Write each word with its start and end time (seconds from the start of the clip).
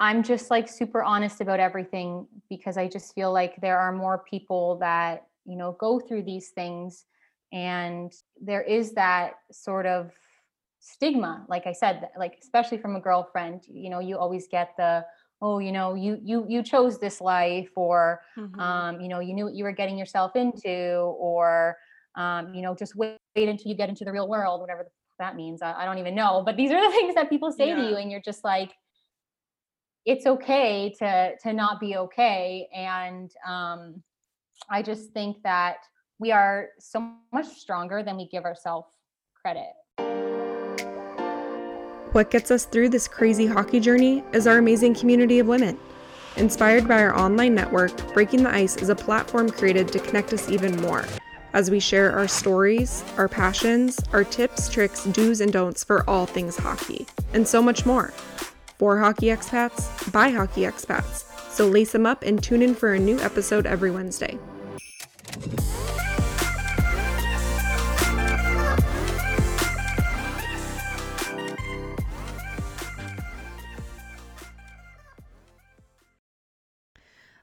I'm 0.00 0.22
just 0.22 0.50
like 0.50 0.68
super 0.68 1.02
honest 1.02 1.40
about 1.40 1.60
everything 1.60 2.26
because 2.48 2.76
I 2.76 2.88
just 2.88 3.14
feel 3.14 3.32
like 3.32 3.60
there 3.60 3.78
are 3.78 3.92
more 3.92 4.24
people 4.28 4.78
that, 4.78 5.28
you 5.44 5.56
know, 5.56 5.72
go 5.72 6.00
through 6.00 6.24
these 6.24 6.50
things 6.50 7.06
and 7.52 8.12
there 8.40 8.62
is 8.62 8.92
that 8.94 9.34
sort 9.52 9.86
of 9.86 10.12
stigma 10.80 11.46
like 11.48 11.66
I 11.66 11.72
said 11.72 12.10
like 12.18 12.36
especially 12.42 12.78
from 12.78 12.96
a 12.96 13.00
girlfriend, 13.00 13.64
you 13.68 13.88
know, 13.90 14.00
you 14.00 14.18
always 14.18 14.48
get 14.48 14.74
the 14.76 15.04
oh, 15.40 15.58
you 15.58 15.72
know, 15.72 15.94
you 15.94 16.18
you 16.22 16.44
you 16.48 16.62
chose 16.62 16.98
this 16.98 17.20
life 17.20 17.70
or 17.76 18.22
Mhm. 18.36 18.58
um, 18.60 19.00
you 19.00 19.08
know, 19.08 19.20
you 19.20 19.34
knew 19.34 19.44
what 19.44 19.54
you 19.54 19.64
were 19.64 19.72
getting 19.72 19.98
yourself 19.98 20.36
into 20.36 20.98
or 21.18 21.78
um, 22.16 22.54
you 22.54 22.62
know, 22.62 22.74
just 22.74 22.94
wait, 22.96 23.18
wait 23.34 23.48
until 23.48 23.68
you 23.70 23.76
get 23.76 23.88
into 23.88 24.04
the 24.04 24.12
real 24.12 24.28
world, 24.28 24.60
whatever 24.60 24.90
that 25.18 25.34
means. 25.36 25.62
I, 25.62 25.72
I 25.82 25.84
don't 25.84 25.98
even 25.98 26.14
know, 26.14 26.42
but 26.44 26.56
these 26.56 26.70
are 26.70 26.80
the 26.80 26.90
things 26.96 27.14
that 27.14 27.28
people 27.30 27.50
say 27.52 27.74
to 27.74 27.80
you 27.80 27.96
and 27.96 28.10
you're 28.10 28.20
just 28.20 28.44
like 28.44 28.74
it's 30.06 30.26
okay 30.26 30.92
to 30.98 31.32
to 31.42 31.52
not 31.52 31.80
be 31.80 31.96
okay 31.96 32.68
and 32.74 33.30
um 33.46 34.02
i 34.70 34.82
just 34.82 35.10
think 35.12 35.36
that 35.42 35.76
we 36.18 36.30
are 36.30 36.68
so 36.78 37.12
much 37.32 37.46
stronger 37.46 38.02
than 38.02 38.16
we 38.16 38.28
give 38.28 38.44
ourselves 38.44 38.88
credit 39.40 39.74
What 42.14 42.30
gets 42.30 42.52
us 42.52 42.64
through 42.64 42.90
this 42.90 43.08
crazy 43.08 43.44
hockey 43.44 43.80
journey 43.80 44.22
is 44.32 44.46
our 44.46 44.58
amazing 44.58 44.94
community 44.94 45.40
of 45.40 45.48
women. 45.48 45.76
Inspired 46.36 46.86
by 46.86 47.02
our 47.02 47.12
online 47.18 47.56
network, 47.56 48.14
Breaking 48.14 48.44
the 48.44 48.54
Ice 48.54 48.76
is 48.76 48.88
a 48.88 48.94
platform 48.94 49.50
created 49.50 49.88
to 49.88 49.98
connect 49.98 50.32
us 50.32 50.48
even 50.48 50.80
more 50.80 51.04
as 51.54 51.72
we 51.72 51.80
share 51.80 52.12
our 52.12 52.28
stories, 52.28 53.02
our 53.16 53.28
passions, 53.28 53.98
our 54.12 54.22
tips, 54.22 54.68
tricks, 54.68 55.06
do's, 55.06 55.40
and 55.40 55.52
don'ts 55.52 55.82
for 55.82 56.08
all 56.08 56.24
things 56.24 56.56
hockey, 56.56 57.04
and 57.32 57.48
so 57.48 57.60
much 57.60 57.84
more. 57.84 58.12
For 58.84 58.98
hockey 58.98 59.28
expats, 59.28 60.12
by 60.12 60.28
hockey 60.28 60.64
expats. 60.64 61.24
So 61.50 61.66
lace 61.66 61.92
them 61.92 62.04
up 62.04 62.22
and 62.22 62.42
tune 62.42 62.60
in 62.60 62.74
for 62.74 62.92
a 62.92 62.98
new 62.98 63.18
episode 63.20 63.64
every 63.64 63.90
Wednesday. 63.90 64.38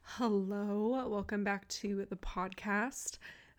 Hello, 0.03 1.07
welcome 1.09 1.43
back 1.43 1.67
to 1.69 2.05
the 2.07 2.17
podcast. 2.17 3.17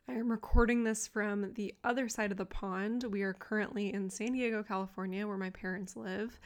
I 0.09 0.13
am 0.13 0.31
recording 0.31 0.85
this 0.85 1.09
from 1.09 1.53
the 1.55 1.75
other 1.83 2.09
side 2.09 2.31
of 2.31 2.39
the 2.39 2.47
pond. 2.47 3.03
We 3.03 3.23
are 3.23 3.35
currently 3.35 3.93
in 3.93 4.09
San 4.09 4.35
Diego, 4.35 4.63
California, 4.63 5.27
where 5.27 5.37
my 5.37 5.51
parents 5.51 5.97
live. 5.97 6.39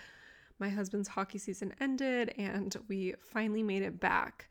My 0.59 0.69
husband's 0.69 1.09
hockey 1.09 1.39
season 1.39 1.75
ended 1.81 2.35
and 2.39 2.75
we 2.89 3.15
finally 3.21 3.63
made 3.63 3.83
it 3.83 4.01
back. 4.01 4.49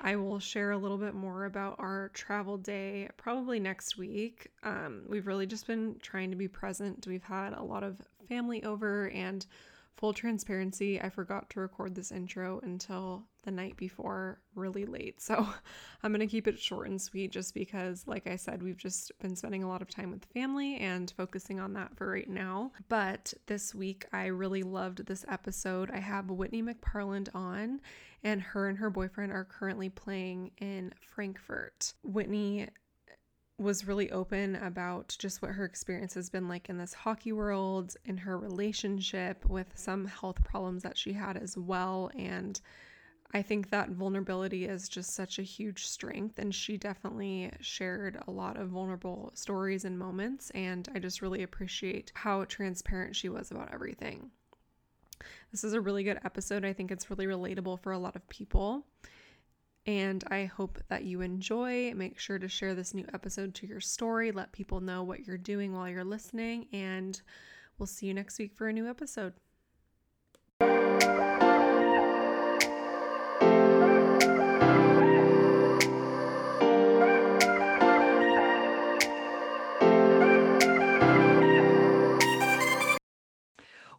I 0.00 0.16
will 0.16 0.40
share 0.40 0.72
a 0.72 0.76
little 0.76 0.98
bit 0.98 1.14
more 1.14 1.44
about 1.44 1.76
our 1.78 2.10
travel 2.14 2.58
day 2.58 3.08
probably 3.16 3.60
next 3.60 3.96
week. 3.96 4.48
Um, 4.62 5.02
we've 5.08 5.26
really 5.26 5.46
just 5.46 5.66
been 5.66 5.96
trying 6.02 6.30
to 6.30 6.36
be 6.36 6.48
present. 6.48 7.06
We've 7.06 7.22
had 7.22 7.52
a 7.52 7.62
lot 7.62 7.84
of 7.84 8.00
family 8.28 8.64
over, 8.64 9.08
and 9.10 9.46
full 9.96 10.12
transparency, 10.12 11.00
I 11.00 11.08
forgot 11.08 11.50
to 11.50 11.60
record 11.60 11.94
this 11.94 12.12
intro 12.12 12.60
until 12.62 13.24
the 13.44 13.50
night 13.50 13.76
before, 13.76 14.40
really 14.54 14.84
late. 14.86 15.20
So 15.20 15.46
I'm 16.02 16.12
going 16.12 16.20
to 16.20 16.26
keep 16.26 16.48
it 16.48 16.58
short 16.58 16.88
and 16.88 17.00
sweet 17.00 17.30
just 17.30 17.54
because, 17.54 18.04
like 18.06 18.26
I 18.26 18.36
said, 18.36 18.62
we've 18.62 18.76
just 18.76 19.12
been 19.20 19.36
spending 19.36 19.62
a 19.62 19.68
lot 19.68 19.82
of 19.82 19.90
time 19.90 20.10
with 20.10 20.24
family 20.26 20.76
and 20.78 21.12
focusing 21.16 21.60
on 21.60 21.74
that 21.74 21.96
for 21.96 22.10
right 22.10 22.28
now. 22.28 22.72
But 22.88 23.32
this 23.46 23.74
week, 23.74 24.06
I 24.12 24.26
really 24.26 24.62
loved 24.62 25.06
this 25.06 25.24
episode. 25.28 25.90
I 25.92 26.00
have 26.00 26.30
Whitney 26.30 26.62
McParland 26.62 27.28
on, 27.34 27.80
and 28.22 28.40
her 28.40 28.68
and 28.68 28.78
her 28.78 28.90
boyfriend 28.90 29.32
are 29.32 29.44
currently 29.44 29.90
playing 29.90 30.52
in 30.58 30.92
Frankfurt. 31.00 31.94
Whitney 32.02 32.68
was 33.58 33.86
really 33.86 34.10
open 34.10 34.56
about 34.56 35.14
just 35.18 35.40
what 35.40 35.52
her 35.52 35.64
experience 35.64 36.14
has 36.14 36.28
been 36.28 36.48
like 36.48 36.68
in 36.68 36.76
this 36.76 36.92
hockey 36.92 37.32
world, 37.32 37.96
in 38.04 38.16
her 38.16 38.36
relationship 38.36 39.44
with 39.48 39.68
some 39.76 40.06
health 40.06 40.42
problems 40.42 40.82
that 40.82 40.98
she 40.98 41.12
had 41.12 41.36
as 41.36 41.56
well. 41.56 42.10
And 42.16 42.60
I 43.32 43.42
think 43.42 43.70
that 43.70 43.90
vulnerability 43.90 44.64
is 44.64 44.88
just 44.88 45.14
such 45.14 45.38
a 45.38 45.42
huge 45.42 45.86
strength. 45.86 46.38
And 46.38 46.52
she 46.52 46.76
definitely 46.76 47.52
shared 47.60 48.20
a 48.26 48.30
lot 48.30 48.56
of 48.56 48.70
vulnerable 48.70 49.30
stories 49.34 49.84
and 49.84 49.98
moments. 49.98 50.50
And 50.50 50.88
I 50.94 50.98
just 50.98 51.22
really 51.22 51.44
appreciate 51.44 52.10
how 52.14 52.44
transparent 52.44 53.14
she 53.14 53.28
was 53.28 53.52
about 53.52 53.72
everything. 53.72 54.30
This 55.52 55.62
is 55.62 55.74
a 55.74 55.80
really 55.80 56.02
good 56.02 56.18
episode. 56.24 56.64
I 56.64 56.72
think 56.72 56.90
it's 56.90 57.08
really 57.08 57.26
relatable 57.26 57.80
for 57.80 57.92
a 57.92 57.98
lot 57.98 58.16
of 58.16 58.28
people. 58.28 58.84
And 59.86 60.24
I 60.30 60.46
hope 60.46 60.78
that 60.88 61.04
you 61.04 61.20
enjoy. 61.20 61.92
Make 61.94 62.18
sure 62.18 62.38
to 62.38 62.48
share 62.48 62.74
this 62.74 62.94
new 62.94 63.04
episode 63.12 63.54
to 63.56 63.66
your 63.66 63.80
story. 63.80 64.32
Let 64.32 64.52
people 64.52 64.80
know 64.80 65.02
what 65.02 65.26
you're 65.26 65.36
doing 65.36 65.74
while 65.74 65.88
you're 65.88 66.04
listening. 66.04 66.66
And 66.72 67.20
we'll 67.78 67.86
see 67.86 68.06
you 68.06 68.14
next 68.14 68.38
week 68.38 68.54
for 68.54 68.68
a 68.68 68.72
new 68.72 68.88
episode. 68.88 69.34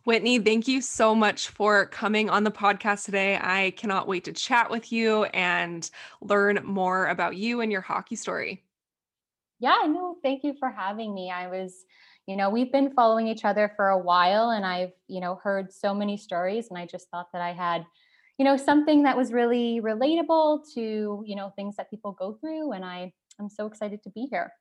Whitney, 0.05 0.37
thank 0.39 0.67
you 0.67 0.81
so 0.81 1.15
much 1.15 1.49
for 1.49 1.87
coming 1.87 2.29
on 2.29 2.43
the 2.43 2.51
podcast 2.51 3.05
today. 3.05 3.39
I 3.41 3.73
cannot 3.75 4.07
wait 4.07 4.23
to 4.25 4.33
chat 4.33 4.69
with 4.69 4.91
you 4.91 5.23
and 5.25 5.89
learn 6.21 6.59
more 6.63 7.07
about 7.07 7.35
you 7.35 7.61
and 7.61 7.71
your 7.71 7.81
hockey 7.81 8.15
story. 8.15 8.63
yeah 9.59 9.83
no 9.87 10.17
thank 10.21 10.43
you 10.43 10.53
for 10.59 10.69
having 10.69 11.13
me 11.13 11.31
i 11.31 11.47
was 11.47 11.85
you 12.27 12.35
know 12.35 12.49
we've 12.49 12.71
been 12.71 12.91
following 12.91 13.27
each 13.27 13.45
other 13.45 13.71
for 13.75 13.89
a 13.89 13.97
while 13.97 14.51
and 14.51 14.65
i've 14.65 14.91
you 15.07 15.21
know 15.21 15.35
heard 15.43 15.71
so 15.71 15.93
many 15.93 16.17
stories 16.17 16.67
and 16.69 16.77
i 16.77 16.85
just 16.85 17.09
thought 17.09 17.31
that 17.31 17.41
i 17.41 17.53
had 17.53 17.85
you 18.37 18.43
know 18.45 18.57
something 18.57 19.03
that 19.03 19.15
was 19.15 19.31
really 19.31 19.79
relatable 19.81 20.61
to 20.73 21.23
you 21.25 21.35
know 21.35 21.51
things 21.55 21.75
that 21.77 21.89
people 21.89 22.11
go 22.11 22.33
through 22.33 22.73
and 22.73 22.83
i 22.83 23.11
i'm 23.39 23.49
so 23.49 23.65
excited 23.65 24.03
to 24.03 24.09
be 24.09 24.27
here 24.29 24.51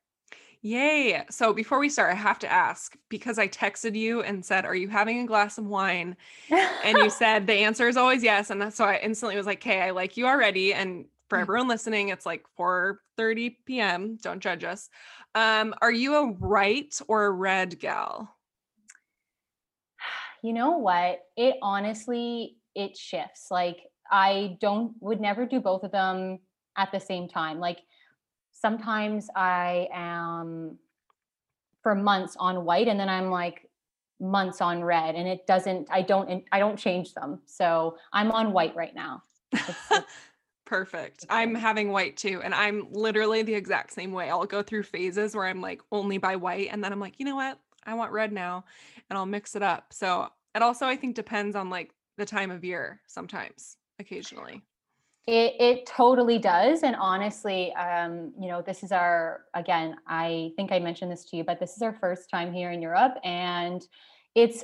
Yay. 0.65 1.23
So 1.29 1.53
before 1.53 1.77
we 1.77 1.89
start, 1.89 2.11
I 2.11 2.15
have 2.15 2.39
to 2.39 2.51
ask 2.51 2.97
because 3.07 3.37
I 3.37 3.47
texted 3.47 3.95
you 3.95 4.23
and 4.23 4.43
said, 4.43 4.65
Are 4.65 4.73
you 4.73 4.87
having 4.87 5.19
a 5.19 5.27
glass 5.27 5.59
of 5.59 5.67
wine? 5.67 6.17
And 6.49 6.97
you 6.97 7.09
said 7.11 7.45
the 7.45 7.53
answer 7.53 7.87
is 7.87 7.97
always 7.97 8.23
yes. 8.23 8.49
And 8.49 8.73
so 8.73 8.83
I 8.83 8.97
instantly 8.97 9.37
was 9.37 9.45
like, 9.45 9.59
Okay, 9.59 9.79
I 9.79 9.91
like 9.91 10.17
you 10.17 10.25
already. 10.25 10.73
And 10.73 11.05
for 11.29 11.37
everyone 11.37 11.67
listening, 11.67 12.09
it's 12.09 12.25
like 12.25 12.45
4 12.57 12.99
30 13.15 13.59
p.m. 13.67 14.17
Don't 14.19 14.39
judge 14.39 14.63
us. 14.63 14.89
Um, 15.35 15.75
are 15.83 15.91
you 15.91 16.15
a 16.15 16.31
right 16.31 16.99
or 17.07 17.27
a 17.27 17.31
red 17.31 17.77
gal? 17.77 18.35
you 20.41 20.51
know 20.51 20.79
what 20.79 21.19
it 21.37 21.57
honestly 21.61 22.57
it 22.73 22.97
shifts 22.97 23.47
like 23.49 23.77
i 24.11 24.57
don't 24.59 24.93
would 24.99 25.21
never 25.21 25.45
do 25.45 25.59
both 25.61 25.83
of 25.83 25.91
them 25.91 26.39
at 26.77 26.91
the 26.91 26.99
same 26.99 27.27
time 27.27 27.59
like 27.59 27.79
sometimes 28.65 29.29
i 29.35 29.87
am 29.93 30.75
for 31.83 31.93
months 31.93 32.35
on 32.39 32.65
white 32.65 32.87
and 32.87 32.99
then 32.99 33.09
i'm 33.09 33.29
like 33.29 33.69
months 34.19 34.59
on 34.59 34.83
red 34.83 35.13
and 35.13 35.27
it 35.27 35.45
doesn't 35.45 35.87
i 35.91 36.01
don't 36.01 36.43
i 36.51 36.57
don't 36.57 36.79
change 36.79 37.13
them 37.13 37.39
so 37.45 37.95
i'm 38.11 38.31
on 38.31 38.51
white 38.51 38.75
right 38.75 38.95
now 38.95 39.21
Perfect. 40.65 41.27
I'm 41.29 41.53
having 41.53 41.91
white 41.91 42.17
too. 42.17 42.41
And 42.43 42.53
I'm 42.55 42.87
literally 42.91 43.43
the 43.43 43.53
exact 43.53 43.93
same 43.93 44.11
way. 44.11 44.31
I'll 44.31 44.47
go 44.47 44.63
through 44.63 44.81
phases 44.81 45.35
where 45.35 45.45
I'm 45.45 45.61
like 45.61 45.79
only 45.91 46.17
by 46.17 46.37
white. 46.37 46.69
And 46.71 46.83
then 46.83 46.91
I'm 46.91 46.99
like, 46.99 47.19
you 47.19 47.25
know 47.25 47.35
what? 47.35 47.59
I 47.85 47.93
want 47.93 48.11
red 48.11 48.33
now. 48.33 48.65
And 49.07 49.15
I'll 49.15 49.27
mix 49.27 49.55
it 49.55 49.61
up. 49.61 49.93
So 49.93 50.27
it 50.55 50.63
also, 50.63 50.87
I 50.87 50.95
think, 50.95 51.15
depends 51.15 51.55
on 51.55 51.69
like 51.69 51.91
the 52.17 52.25
time 52.25 52.49
of 52.49 52.63
year 52.63 52.99
sometimes, 53.05 53.77
occasionally. 53.99 54.63
It 55.27 55.55
it 55.59 55.85
totally 55.85 56.37
does. 56.37 56.83
And 56.83 56.95
honestly, 56.95 57.73
um, 57.73 58.33
you 58.39 58.47
know, 58.47 58.61
this 58.61 58.83
is 58.83 58.91
our 58.91 59.45
again, 59.53 59.95
I 60.07 60.51
think 60.55 60.71
I 60.71 60.79
mentioned 60.79 61.11
this 61.11 61.25
to 61.25 61.37
you, 61.37 61.43
but 61.43 61.59
this 61.59 61.75
is 61.75 61.81
our 61.81 61.93
first 61.93 62.29
time 62.29 62.53
here 62.53 62.71
in 62.71 62.81
Europe 62.81 63.15
and 63.23 63.85
it's 64.35 64.63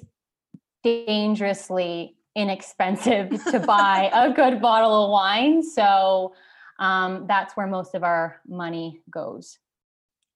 dangerously 0.83 2.15
inexpensive 2.35 3.29
to 3.51 3.59
buy 3.59 4.09
a 4.13 4.31
good 4.31 4.61
bottle 4.61 5.05
of 5.05 5.11
wine. 5.11 5.63
So 5.63 6.33
um, 6.79 7.25
that's 7.27 7.55
where 7.55 7.67
most 7.67 7.95
of 7.95 8.03
our 8.03 8.41
money 8.47 9.01
goes. 9.09 9.57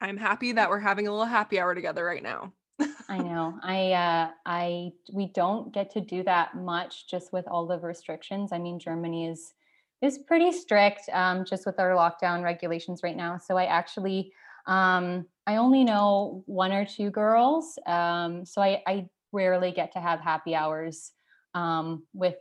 I'm 0.02 0.18
happy 0.18 0.52
that 0.54 0.70
we're 0.70 0.80
having 0.80 1.08
a 1.08 1.12
little 1.12 1.26
happy 1.26 1.60
hour 1.60 1.74
together 1.74 2.06
right 2.06 2.24
now. 2.24 2.54
I 3.10 3.18
know. 3.20 3.58
I 3.64 3.94
uh 3.94 4.30
I 4.46 4.92
we 5.14 5.28
don't 5.28 5.74
get 5.74 5.92
to 5.92 6.02
do 6.02 6.24
that 6.24 6.56
much 6.56 7.08
just 7.10 7.32
with 7.32 7.48
all 7.48 7.66
the 7.66 7.80
restrictions. 7.80 8.52
I 8.52 8.60
mean, 8.60 8.80
Germany 8.80 9.28
is 9.28 9.54
is 10.02 10.18
pretty 10.20 10.52
strict 10.52 11.02
um 11.14 11.46
just 11.46 11.66
with 11.66 11.80
our 11.80 11.92
lockdown 11.92 12.44
regulations 12.44 13.02
right 13.04 13.16
now. 13.16 13.38
So 13.38 13.58
I 13.58 13.66
actually 13.66 14.32
um 14.68 15.26
I 15.48 15.58
only 15.58 15.84
know 15.84 16.44
one 16.46 16.72
or 16.72 16.86
two 16.86 17.10
girls. 17.10 17.78
Um 17.86 18.46
so 18.46 18.62
I 18.62 18.82
I 18.88 19.10
rarely 19.32 19.72
get 19.72 19.94
to 19.94 20.00
have 20.00 20.20
happy 20.20 20.56
hours 20.56 21.12
um 21.54 22.04
with 22.14 22.36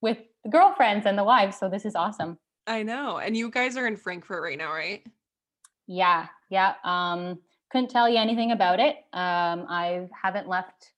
with 0.00 0.18
the 0.44 0.50
girlfriends 0.50 1.06
and 1.06 1.16
the 1.16 1.24
wives. 1.24 1.58
So 1.58 1.68
this 1.68 1.84
is 1.84 1.94
awesome. 1.94 2.38
I 2.66 2.82
know. 2.82 3.18
And 3.18 3.36
you 3.36 3.50
guys 3.50 3.76
are 3.76 3.86
in 3.86 3.96
Frankfurt 3.96 4.42
right 4.42 4.58
now, 4.58 4.72
right? 4.72 5.04
Yeah, 5.86 6.26
yeah. 6.48 6.74
Um, 6.84 7.38
couldn't 7.70 7.90
tell 7.90 8.08
you 8.08 8.18
anything 8.18 8.52
about 8.52 8.78
it. 8.80 8.96
Um, 9.12 9.66
I 9.68 10.08
haven't 10.20 10.48
left 10.48 10.92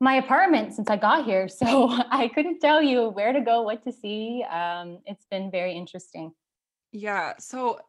my 0.00 0.14
apartment 0.14 0.74
since 0.74 0.88
I 0.90 0.96
got 0.96 1.24
here, 1.24 1.48
so 1.48 1.88
I 2.10 2.28
couldn't 2.34 2.60
tell 2.60 2.82
you 2.82 3.08
where 3.08 3.32
to 3.32 3.40
go, 3.40 3.62
what 3.62 3.82
to 3.84 3.92
see. 3.92 4.44
Um, 4.50 4.98
it's 5.06 5.26
been 5.26 5.50
very 5.50 5.74
interesting. 5.74 6.32
Yeah. 6.92 7.34
So 7.38 7.80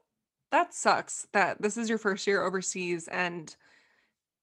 that 0.52 0.74
sucks 0.74 1.28
that 1.34 1.62
this 1.62 1.78
is 1.78 1.90
your 1.90 1.98
first 1.98 2.26
year 2.26 2.44
overseas 2.44 3.08
and 3.08 3.56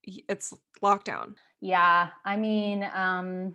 it's 0.07 0.55
lockdown. 0.83 1.35
Yeah, 1.61 2.11
I 2.25 2.37
mean, 2.37 2.89
um, 2.95 3.55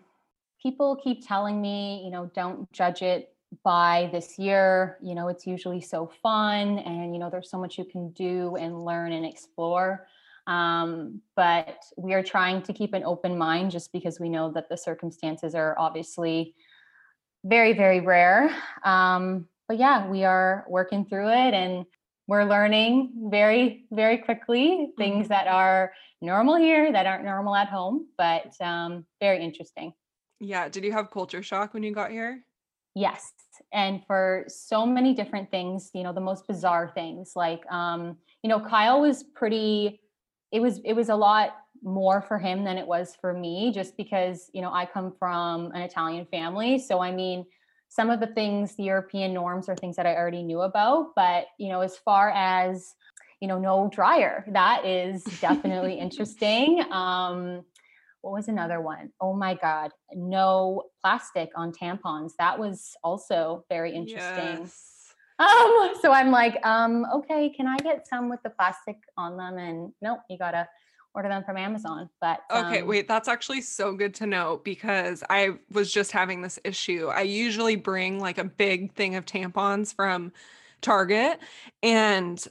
people 0.62 0.98
keep 0.98 1.26
telling 1.26 1.62
me, 1.62 2.02
you 2.04 2.12
know, 2.12 2.30
don't 2.34 2.72
judge 2.72 3.02
it 3.02 3.34
by 3.64 4.10
this 4.12 4.38
year. 4.38 4.98
You 5.02 5.16
know, 5.16 5.28
it's 5.28 5.48
usually 5.48 5.82
so 5.82 6.12
fun, 6.22 6.80
and 6.80 7.14
you 7.14 7.20
know, 7.20 7.30
there's 7.30 7.50
so 7.50 7.58
much 7.58 7.78
you 7.78 7.86
can 7.86 8.10
do 8.12 8.56
and 8.58 8.84
learn 8.84 9.14
and 9.14 9.26
explore. 9.26 10.08
Um, 10.48 11.22
but 11.36 11.78
we 11.98 12.14
are 12.14 12.24
trying 12.24 12.62
to 12.64 12.74
keep 12.74 12.94
an 12.94 13.04
open 13.04 13.38
mind 13.38 13.72
just 13.72 13.92
because 13.92 14.20
we 14.20 14.30
know 14.30 14.52
that 14.54 14.70
the 14.70 14.78
circumstances 14.78 15.56
are 15.56 15.76
obviously 15.78 16.56
very, 17.44 17.74
very 17.74 18.02
rare. 18.02 18.56
Um, 18.84 19.48
but 19.68 19.78
yeah, 19.78 20.08
we 20.08 20.24
are 20.24 20.66
working 20.68 21.06
through 21.06 21.30
it 21.30 21.54
and 21.54 21.86
we're 22.28 22.44
learning 22.44 23.12
very, 23.30 23.86
very 23.92 24.18
quickly 24.18 24.92
things 24.98 25.28
that 25.28 25.48
are 25.48 25.94
normal 26.22 26.56
here 26.56 26.92
that 26.92 27.06
aren't 27.06 27.26
normal 27.26 27.56
at 27.56 27.68
home, 27.68 28.08
but 28.18 28.54
um, 28.62 29.06
very 29.20 29.44
interesting. 29.44 29.94
Yeah. 30.40 30.70
Did 30.70 30.84
you 30.84 30.92
have 30.92 31.12
culture 31.12 31.44
shock 31.44 31.74
when 31.74 31.84
you 31.84 31.94
got 31.94 32.12
here? 32.12 32.44
Yes. 32.96 33.32
And 33.72 34.02
for 34.06 34.46
so 34.48 34.86
many 34.86 35.14
different 35.14 35.50
things, 35.52 35.92
you 35.94 36.04
know, 36.04 36.14
the 36.14 36.22
most 36.22 36.48
bizarre 36.48 36.92
things 36.94 37.34
like, 37.36 37.66
um, 37.72 38.18
you 38.44 38.50
know, 38.50 38.60
Kyle 38.60 39.02
was 39.02 39.24
pretty, 39.24 40.02
it 40.52 40.60
was, 40.60 40.80
it 40.84 40.94
was 40.94 41.10
a 41.10 41.16
lot 41.16 41.56
more 41.84 42.22
for 42.22 42.38
him 42.38 42.64
than 42.64 42.78
it 42.78 42.86
was 42.86 43.16
for 43.20 43.34
me, 43.34 43.72
just 43.74 43.98
because, 43.98 44.50
you 44.54 44.62
know, 44.62 44.72
I 44.72 44.86
come 44.86 45.14
from 45.18 45.72
an 45.72 45.82
Italian 45.82 46.26
family. 46.26 46.78
So, 46.78 47.00
I 47.00 47.12
mean, 47.12 47.46
some 47.90 48.10
of 48.10 48.20
the 48.20 48.28
things, 48.28 48.76
the 48.76 48.84
European 48.84 49.34
norms 49.34 49.68
are 49.68 49.76
things 49.76 49.96
that 49.96 50.06
I 50.06 50.16
already 50.16 50.44
knew 50.44 50.62
about. 50.62 51.14
But, 51.16 51.48
you 51.58 51.70
know, 51.70 51.82
as 51.82 51.98
far 51.98 52.30
as, 52.30 52.96
you 53.40 53.48
know, 53.48 53.60
no 53.60 53.90
dryer, 53.92 54.46
that 54.50 54.86
is 54.86 55.24
definitely 55.42 55.94
interesting. 56.00 56.84
Um, 56.92 57.64
what 58.22 58.34
was 58.34 58.48
another 58.48 58.80
one? 58.82 59.12
Oh 59.20 59.34
my 59.34 59.56
God, 59.56 59.92
no 60.14 60.84
plastic 61.02 61.50
on 61.56 61.72
tampons. 61.72 62.34
That 62.38 62.60
was 62.60 62.96
also 63.04 63.66
very 63.68 63.94
interesting. 63.96 64.60
Yes. 64.62 65.01
Um, 65.40 65.92
so 66.02 66.12
I'm 66.12 66.32
like, 66.32 66.64
um, 66.66 67.06
okay, 67.14 67.50
can 67.50 67.68
I 67.68 67.78
get 67.78 68.08
some 68.08 68.30
with 68.30 68.42
the 68.44 68.50
plastic 68.52 68.98
on 69.18 69.38
them? 69.38 69.58
And 69.58 69.92
nope, 70.02 70.20
you 70.30 70.38
gotta 70.38 70.68
order 71.14 71.30
them 71.30 71.44
from 71.44 71.58
Amazon. 71.58 72.10
But 72.20 72.42
Okay, 72.52 72.82
um, 72.82 72.88
wait, 72.88 73.08
that's 73.08 73.28
actually 73.28 73.62
so 73.62 73.94
good 73.94 74.14
to 74.16 74.26
know 74.26 74.62
because 74.64 75.24
I 75.30 75.52
was 75.72 75.92
just 75.92 76.12
having 76.12 76.42
this 76.42 76.60
issue. 76.64 77.08
I 77.08 77.22
usually 77.22 77.76
bring 77.76 78.20
like 78.20 78.38
a 78.38 78.44
big 78.44 78.94
thing 78.94 79.16
of 79.16 79.26
tampons 79.26 79.94
from 79.94 80.32
Target 80.82 81.40
and 81.84 82.44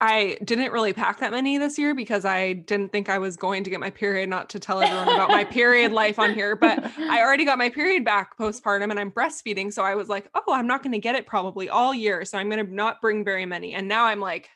I 0.00 0.36
didn't 0.44 0.72
really 0.72 0.92
pack 0.92 1.20
that 1.20 1.30
many 1.30 1.56
this 1.56 1.78
year 1.78 1.94
because 1.94 2.24
I 2.24 2.54
didn't 2.54 2.92
think 2.92 3.08
I 3.08 3.18
was 3.18 3.36
going 3.36 3.64
to 3.64 3.70
get 3.70 3.80
my 3.80 3.90
period, 3.90 4.28
not 4.28 4.50
to 4.50 4.58
tell 4.58 4.82
everyone 4.82 5.08
about 5.08 5.30
my 5.30 5.44
period 5.44 5.92
life 5.92 6.18
on 6.18 6.34
here, 6.34 6.56
but 6.56 6.84
I 6.98 7.20
already 7.22 7.44
got 7.44 7.58
my 7.58 7.70
period 7.70 8.04
back 8.04 8.36
postpartum 8.36 8.90
and 8.90 8.98
I'm 9.00 9.10
breastfeeding. 9.10 9.72
So 9.72 9.82
I 9.82 9.94
was 9.94 10.08
like, 10.08 10.28
oh, 10.34 10.52
I'm 10.52 10.66
not 10.66 10.82
going 10.82 10.92
to 10.92 10.98
get 10.98 11.14
it 11.14 11.26
probably 11.26 11.68
all 11.68 11.94
year. 11.94 12.24
So 12.24 12.36
I'm 12.38 12.50
going 12.50 12.64
to 12.66 12.72
not 12.74 13.00
bring 13.00 13.24
very 13.24 13.46
many. 13.46 13.74
And 13.74 13.88
now 13.88 14.04
I'm 14.04 14.20
like, 14.20 14.50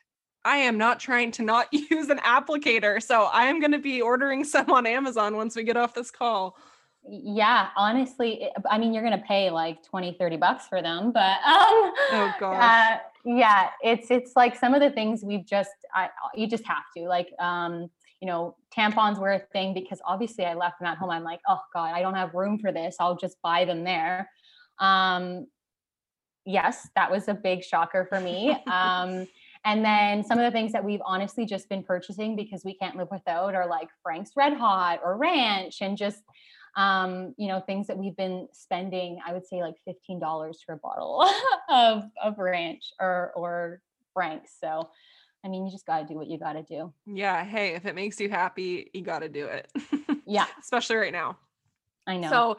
I 0.44 0.56
am 0.58 0.76
not 0.76 1.00
trying 1.00 1.30
to 1.32 1.42
not 1.42 1.68
use 1.72 2.08
an 2.10 2.18
applicator. 2.18 3.02
So 3.02 3.24
I 3.24 3.44
am 3.46 3.60
going 3.60 3.72
to 3.72 3.78
be 3.78 4.02
ordering 4.02 4.44
some 4.44 4.70
on 4.70 4.86
Amazon 4.86 5.36
once 5.36 5.56
we 5.56 5.62
get 5.62 5.76
off 5.76 5.94
this 5.94 6.10
call. 6.10 6.56
yeah, 7.08 7.68
honestly, 7.76 8.48
I 8.70 8.76
mean, 8.76 8.92
you're 8.92 9.04
gonna 9.04 9.22
pay 9.26 9.50
like 9.50 9.82
20, 9.84 10.16
30 10.18 10.36
bucks 10.36 10.66
for 10.66 10.82
them, 10.82 11.10
but 11.12 11.38
um, 11.46 11.92
Oh 12.10 12.34
gosh. 12.40 12.62
uh, 12.62 12.98
yeah, 13.24 13.70
it's 13.82 14.10
it's 14.10 14.32
like 14.36 14.56
some 14.56 14.74
of 14.74 14.80
the 14.80 14.90
things 14.90 15.22
we've 15.24 15.46
just 15.46 15.70
I 15.94 16.08
you 16.34 16.46
just 16.46 16.64
have 16.66 16.84
to 16.96 17.04
like 17.04 17.28
um 17.38 17.90
you 18.20 18.26
know 18.26 18.56
tampons 18.76 19.18
were 19.18 19.32
a 19.32 19.40
thing 19.52 19.74
because 19.74 20.00
obviously 20.06 20.44
I 20.44 20.54
left 20.54 20.80
them 20.80 20.86
at 20.86 20.98
home. 20.98 21.10
I'm 21.10 21.24
like, 21.24 21.40
oh 21.48 21.60
god, 21.72 21.94
I 21.94 22.02
don't 22.02 22.14
have 22.14 22.34
room 22.34 22.58
for 22.58 22.72
this. 22.72 22.96
I'll 23.00 23.16
just 23.16 23.36
buy 23.42 23.64
them 23.64 23.84
there. 23.84 24.30
Um, 24.78 25.46
yes, 26.44 26.88
that 26.94 27.10
was 27.10 27.28
a 27.28 27.34
big 27.34 27.62
shocker 27.62 28.06
for 28.08 28.20
me. 28.20 28.56
Um, 28.68 29.26
and 29.64 29.84
then 29.84 30.24
some 30.24 30.38
of 30.38 30.44
the 30.44 30.50
things 30.50 30.72
that 30.72 30.84
we've 30.84 31.02
honestly 31.04 31.44
just 31.44 31.68
been 31.68 31.82
purchasing 31.82 32.36
because 32.36 32.64
we 32.64 32.74
can't 32.74 32.96
live 32.96 33.08
without 33.10 33.54
are 33.54 33.66
like 33.66 33.88
Frank's 34.02 34.30
Red 34.36 34.54
Hot 34.54 35.00
or 35.04 35.16
Ranch 35.16 35.82
and 35.82 35.96
just 35.96 36.22
um, 36.78 37.34
you 37.36 37.48
know, 37.48 37.60
things 37.60 37.88
that 37.88 37.98
we've 37.98 38.16
been 38.16 38.46
spending, 38.52 39.18
I 39.26 39.32
would 39.32 39.44
say 39.44 39.60
like 39.62 39.74
$15 39.86 40.54
for 40.64 40.74
a 40.74 40.76
bottle 40.76 41.28
of, 41.68 42.04
of 42.22 42.38
ranch 42.38 42.92
or, 43.00 43.32
or 43.34 43.82
Frank's. 44.14 44.52
So, 44.60 44.88
I 45.44 45.48
mean, 45.48 45.66
you 45.66 45.72
just 45.72 45.86
got 45.86 45.98
to 45.98 46.06
do 46.06 46.14
what 46.14 46.28
you 46.28 46.38
got 46.38 46.52
to 46.52 46.62
do. 46.62 46.92
yeah. 47.04 47.44
Hey, 47.44 47.74
if 47.74 47.84
it 47.84 47.96
makes 47.96 48.20
you 48.20 48.28
happy, 48.28 48.90
you 48.94 49.02
got 49.02 49.20
to 49.20 49.28
do 49.28 49.46
it. 49.46 49.68
Yeah, 50.24 50.46
Especially 50.60 50.96
right 50.96 51.12
now. 51.12 51.36
I 52.06 52.16
know. 52.16 52.30
So, 52.30 52.58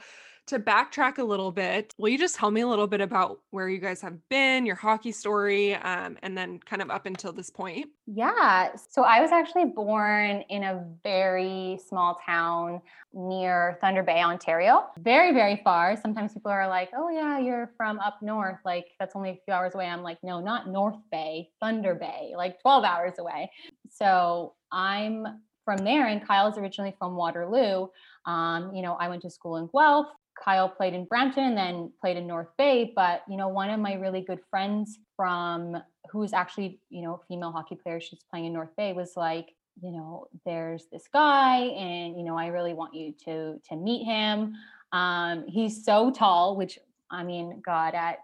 to 0.50 0.60
backtrack 0.60 1.18
a 1.18 1.24
little 1.24 1.52
bit, 1.52 1.94
will 1.98 2.10
you 2.10 2.18
just 2.18 2.36
tell 2.36 2.52
me 2.52 2.62
a 2.62 2.68
little 2.68 2.88
bit 2.88 3.02
about 3.02 3.40
where 3.52 3.70
you 3.70 3.80
guys 3.80 4.02
have 4.02 4.18
been, 4.30 4.66
your 4.66 4.76
hockey 4.76 5.12
story, 5.12 5.76
um, 5.76 6.18
and 6.22 6.38
then 6.38 6.60
kind 6.60 6.82
of 6.82 6.90
up 6.90 7.06
until 7.06 7.32
this 7.32 7.50
point? 7.50 7.88
Yeah. 8.08 8.70
So 8.90 9.04
I 9.04 9.22
was 9.22 9.32
actually 9.32 9.66
born 9.66 10.44
in 10.50 10.64
a 10.64 10.84
very 11.04 11.80
small 11.88 12.20
town 12.26 12.82
near 13.14 13.78
Thunder 13.82 14.04
Bay, 14.04 14.22
Ontario. 14.22 14.88
Very, 15.00 15.34
very 15.34 15.62
far. 15.64 15.96
Sometimes 15.96 16.34
people 16.34 16.52
are 16.52 16.68
like, 16.68 16.90
oh, 16.96 17.10
yeah, 17.10 17.40
you're 17.40 17.72
from 17.78 18.00
up 18.00 18.20
north. 18.22 18.60
Like, 18.66 18.88
that's 19.00 19.16
only 19.16 19.30
a 19.30 19.40
few 19.46 19.54
hours 19.54 19.76
away. 19.76 19.86
I'm 19.86 20.04
like, 20.04 20.18
no, 20.24 20.40
not 20.40 20.68
North 20.68 20.98
Bay, 21.12 21.50
Thunder 21.60 21.96
Bay, 21.96 22.34
like 22.36 22.60
12 22.62 22.84
hours 22.84 23.14
away. 23.20 23.52
So 23.90 24.56
I'm 24.72 25.26
from 25.66 25.86
there, 25.86 26.08
and 26.08 26.26
Kyle's 26.26 26.58
originally 26.58 26.96
from 26.98 27.16
Waterloo. 27.16 27.88
Um, 28.26 28.74
you 28.74 28.82
know, 28.82 28.94
I 28.94 29.08
went 29.08 29.22
to 29.22 29.30
school 29.30 29.58
in 29.58 29.70
Guelph. 29.72 30.08
Kyle 30.44 30.70
played 30.70 30.94
in 30.94 31.06
Brampton 31.06 31.44
and 31.44 31.58
then 31.58 31.92
played 32.02 32.18
in 32.18 32.28
North 32.28 32.50
Bay. 32.58 32.92
But, 32.96 33.24
you 33.30 33.38
know, 33.38 33.48
one 33.48 33.70
of 33.70 33.80
my 33.80 33.94
really 33.94 34.22
good 34.22 34.40
friends 34.50 35.00
from 35.16 35.82
who's 36.12 36.34
actually, 36.34 36.80
you 36.90 37.02
know, 37.02 37.16
a 37.16 37.26
female 37.28 37.52
hockey 37.52 37.76
player, 37.76 38.00
she's 38.00 38.24
playing 38.30 38.46
in 38.46 38.54
North 38.54 38.76
Bay, 38.78 38.94
was 38.94 39.14
like, 39.16 39.50
you 39.82 39.92
know, 39.92 40.28
there's 40.46 40.88
this 40.92 41.08
guy 41.12 41.58
and, 41.58 42.18
you 42.18 42.24
know, 42.24 42.38
I 42.38 42.48
really 42.48 42.74
want 42.74 42.94
you 42.94 43.14
to 43.26 43.60
to 43.70 43.76
meet 43.76 44.04
him. 44.04 44.56
Um, 44.92 45.46
he's 45.48 45.86
so 45.86 46.12
tall, 46.12 46.56
which 46.56 46.80
I 47.12 47.24
mean, 47.24 47.62
God, 47.66 47.96
at 47.96 48.20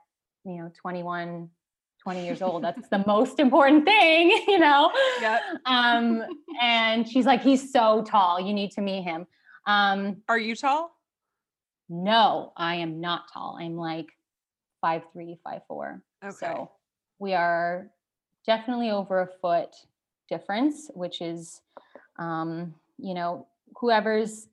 you 0.46 0.58
know, 0.58 0.72
21, 0.80 1.50
20 2.04 2.26
years 2.26 2.42
old, 2.42 2.64
that's 2.64 2.88
the 2.90 3.04
most 3.08 3.40
important 3.40 3.86
thing, 3.86 4.30
you 4.48 4.60
know. 4.60 4.92
Yep. 5.22 5.42
Um, 5.66 6.24
and 6.62 7.08
she's 7.10 7.26
like, 7.26 7.42
he's 7.42 7.72
so 7.72 8.04
tall, 8.04 8.40
you 8.40 8.54
need 8.54 8.72
to 8.72 8.82
meet 8.82 9.04
him. 9.04 9.28
Um, 9.68 10.18
Are 10.30 10.38
you 10.38 10.56
tall? 10.56 10.95
No, 11.90 12.54
I 12.58 12.76
am 12.76 13.00
not 13.02 13.32
tall. 13.34 13.58
I'm 13.60 13.76
like 13.76 14.08
five 14.82 15.04
three, 15.14 15.38
five 15.44 15.62
four. 15.68 16.02
Okay. 16.24 16.36
So 16.36 16.72
we 17.20 17.34
are 17.34 17.90
definitely 18.46 18.92
over 18.92 19.22
a 19.22 19.28
foot 19.42 19.70
difference, 20.30 20.90
which 20.94 21.22
is, 21.22 21.62
um, 22.20 22.74
you 22.98 23.14
know, 23.14 23.48
whoever's 23.78 24.48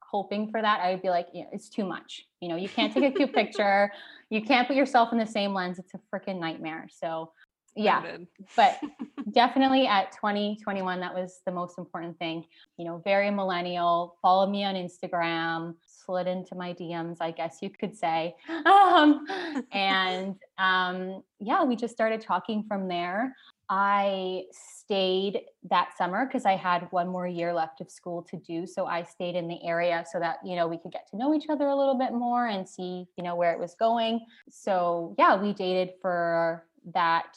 hoping 0.00 0.50
for 0.50 0.62
that, 0.62 0.80
I 0.80 0.90
would 0.92 1.02
be 1.02 1.10
like, 1.10 1.28
yeah, 1.34 1.44
it's 1.52 1.68
too 1.68 1.84
much. 1.84 2.26
You 2.40 2.48
know, 2.48 2.56
you 2.56 2.68
can't 2.68 2.92
take 2.92 3.04
a 3.04 3.10
cute 3.10 3.34
picture. 3.34 3.92
You 4.30 4.42
can't 4.42 4.68
put 4.68 4.76
yourself 4.76 5.10
in 5.10 5.18
the 5.18 5.24
same 5.24 5.54
lens. 5.54 5.78
It's 5.78 5.94
a 5.94 6.00
freaking 6.14 6.38
nightmare. 6.38 6.86
So, 6.92 7.32
yeah, 7.74 8.18
but 8.56 8.78
definitely 9.32 9.86
at 9.86 10.12
20 10.12 10.58
21 10.62 11.00
that 11.00 11.14
was 11.14 11.40
the 11.46 11.52
most 11.52 11.78
important 11.78 12.18
thing 12.18 12.44
you 12.76 12.84
know 12.84 13.00
very 13.04 13.30
millennial 13.30 14.16
Follow 14.22 14.48
me 14.50 14.64
on 14.64 14.74
instagram 14.74 15.74
slid 16.08 16.26
into 16.26 16.54
my 16.54 16.72
dms 16.72 17.18
i 17.20 17.30
guess 17.30 17.58
you 17.60 17.70
could 17.70 17.96
say. 17.96 18.34
Um, 18.66 19.26
and 19.72 20.34
um, 20.58 21.22
yeah 21.40 21.62
we 21.62 21.76
just 21.76 21.94
started 21.94 22.20
talking 22.20 22.64
from 22.66 22.88
there. 22.88 23.34
I 23.70 24.44
stayed 24.52 25.42
that 25.70 25.90
summer 25.98 26.24
because 26.26 26.46
i 26.46 26.56
had 26.56 26.88
one 26.90 27.08
more 27.08 27.26
year 27.26 27.52
left 27.52 27.82
of 27.82 27.90
school 27.90 28.22
to 28.30 28.36
do 28.38 28.66
so 28.66 28.86
i 28.86 29.02
stayed 29.02 29.36
in 29.36 29.46
the 29.46 29.62
area 29.62 30.04
so 30.10 30.18
that 30.18 30.38
you 30.42 30.56
know 30.56 30.66
we 30.66 30.78
could 30.78 30.92
get 30.92 31.06
to 31.10 31.18
know 31.18 31.34
each 31.34 31.48
other 31.50 31.68
a 31.68 31.76
little 31.76 31.98
bit 31.98 32.12
more 32.12 32.46
and 32.46 32.66
see 32.66 33.06
you 33.16 33.22
know 33.22 33.36
where 33.36 33.52
it 33.52 33.58
was 33.58 33.74
going. 33.74 34.20
So 34.48 35.14
yeah 35.18 35.36
we 35.36 35.52
dated 35.52 35.90
for 36.00 36.66
that 36.94 37.36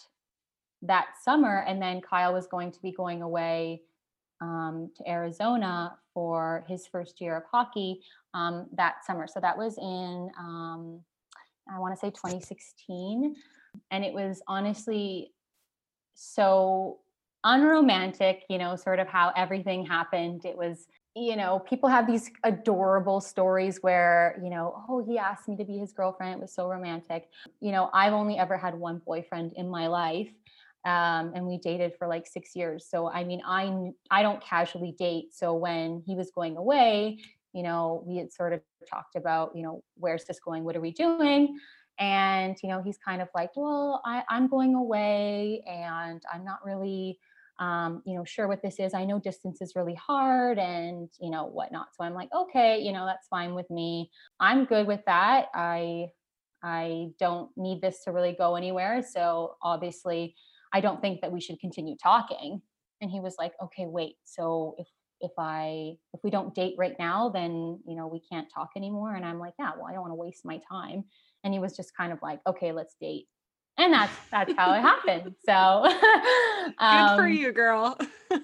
that 0.82 1.08
summer 1.24 1.64
and 1.68 1.82
then 1.82 2.02
kyle 2.02 2.34
was 2.34 2.48
going 2.48 2.72
to 2.72 2.82
be 2.82 2.92
going 2.92 3.22
away 3.22 3.82
um, 4.42 4.90
to 4.96 5.08
arizona 5.10 5.96
for 6.14 6.66
his 6.68 6.88
first 6.88 7.22
year 7.22 7.38
of 7.38 7.44
hockey 7.52 8.02
um, 8.34 8.68
that 8.74 9.06
summer 9.06 9.28
so 9.28 9.40
that 9.40 9.58
was 9.58 9.78
in 9.78 10.30
um, 10.40 11.02
I 11.70 11.80
want 11.80 11.94
to 11.94 12.00
say 12.00 12.10
2016. 12.10 13.36
And 13.92 14.04
it 14.04 14.14
was 14.14 14.42
honestly 14.48 15.32
so 16.14 17.00
unromantic, 17.44 18.44
you 18.50 18.58
know, 18.58 18.76
sort 18.76 19.00
of 19.00 19.08
how 19.08 19.32
everything 19.36 19.86
happened. 19.86 20.46
It 20.46 20.58
was, 20.58 20.88
you 21.16 21.36
know, 21.36 21.60
people 21.60 21.90
have 21.90 22.08
these 22.08 22.30
adorable 22.44 23.22
stories 23.22 23.80
where, 23.82 24.40
you 24.44 24.50
know, 24.50 24.84
oh, 24.90 25.04
he 25.04 25.18
asked 25.18 25.48
me 25.48 25.56
to 25.58 25.66
be 25.66 25.78
his 25.78 25.94
girlfriend. 25.94 26.36
It 26.36 26.42
was 26.42 26.54
so 26.54 26.68
romantic. 26.68 27.30
You 27.60 27.72
know, 27.72 27.90
I've 27.94 28.14
only 28.14 28.38
ever 28.38 28.58
had 28.58 28.76
one 28.76 29.02
boyfriend 29.06 29.54
in 29.56 29.70
my 29.70 29.88
life. 29.88 30.30
Um, 30.84 31.34
and 31.36 31.46
we 31.46 31.60
dated 31.60 31.94
for 31.98 32.08
like 32.08 32.26
six 32.26 32.56
years. 32.56 32.88
So 32.90 33.08
I 33.08 33.24
mean, 33.24 33.44
I 33.46 33.92
I 34.10 34.24
don't 34.24 34.44
casually 34.44 34.96
date. 34.98 35.28
So 35.32 35.54
when 35.54 36.02
he 36.08 36.16
was 36.16 36.32
going 36.32 36.58
away, 36.58 37.20
you 37.54 37.64
know, 37.64 38.04
we 38.06 38.18
had 38.18 38.32
sort 38.32 38.54
of 38.54 38.62
talked 38.90 39.16
about, 39.16 39.52
you 39.56 39.64
know, 39.64 39.84
where's 39.96 40.26
this 40.26 40.40
going? 40.40 40.64
What 40.64 40.76
are 40.76 40.82
we 40.82 40.92
doing? 40.92 41.58
And, 42.00 42.58
you 42.64 42.70
know, 42.70 42.82
he's 42.82 42.98
kind 42.98 43.22
of 43.22 43.28
like, 43.36 43.52
well, 43.56 44.02
I, 44.06 44.24
I'm 44.30 44.48
going 44.48 44.74
away 44.76 45.62
and 45.68 46.22
I'm 46.34 46.44
not 46.44 46.66
really, 46.66 47.20
um, 47.60 48.02
you 48.06 48.16
know, 48.16 48.24
sure 48.24 48.48
what 48.48 48.64
this 48.64 48.80
is. 48.80 48.94
I 48.94 49.06
know 49.06 49.20
distance 49.20 49.62
is 49.62 49.76
really 49.76 49.94
hard 49.94 50.58
and, 50.58 51.10
you 51.20 51.30
know, 51.30 51.46
whatnot. 51.46 51.90
So 51.94 52.04
I'm 52.04 52.16
like, 52.16 52.30
okay, 52.34 52.80
you 52.80 52.92
know, 52.92 53.06
that's 53.06 53.28
fine 53.28 53.54
with 53.54 53.70
me. 53.70 54.10
I'm 54.40 54.66
good 54.66 54.88
with 54.88 55.02
that. 55.06 55.48
I, 55.54 56.08
I 56.64 57.10
don't 57.20 57.50
need 57.56 57.82
this 57.82 58.04
to 58.06 58.12
really 58.12 58.34
go 58.34 58.56
anywhere. 58.56 59.04
So 59.04 59.56
obviously, 59.62 60.36
I 60.74 60.80
don't 60.80 61.02
think 61.02 61.22
that 61.22 61.32
we 61.32 61.42
should 61.42 61.60
continue 61.60 61.96
talking. 62.02 62.62
And 63.02 63.12
he 63.12 63.20
was 63.20 63.36
like, 63.38 63.54
okay, 63.62 63.86
wait. 63.86 64.16
So 64.24 64.76
if 64.78 64.88
if 65.22 65.32
I 65.38 65.96
if 66.14 66.22
we 66.24 66.30
don't 66.30 66.54
date 66.54 66.76
right 66.78 66.96
now, 67.00 67.30
then 67.30 67.80
you 67.86 67.96
know 67.96 68.08
we 68.08 68.20
can't 68.20 68.48
talk 68.54 68.72
anymore. 68.76 69.16
And 69.16 69.26
I'm 69.26 69.40
like, 69.40 69.54
yeah, 69.60 69.72
well, 69.76 69.88
I 69.88 69.94
don't 69.94 70.02
want 70.02 70.12
to 70.12 70.16
waste 70.16 70.46
my 70.46 70.60
time. 70.70 71.06
And 71.44 71.54
he 71.54 71.60
was 71.60 71.76
just 71.76 71.96
kind 71.96 72.14
of 72.14 72.20
like, 72.22 72.40
okay, 72.46 72.72
let's 72.72 72.96
date. 73.00 73.28
And 73.78 73.94
that's 73.94 74.14
that's 74.30 74.54
how 74.58 74.74
it 74.74 74.82
happened. 74.82 75.36
So 75.46 75.54
um, 75.54 77.08
good 77.08 77.16
for 77.16 77.26
um, 77.26 77.34
you, 77.34 77.52
girl. 77.52 77.98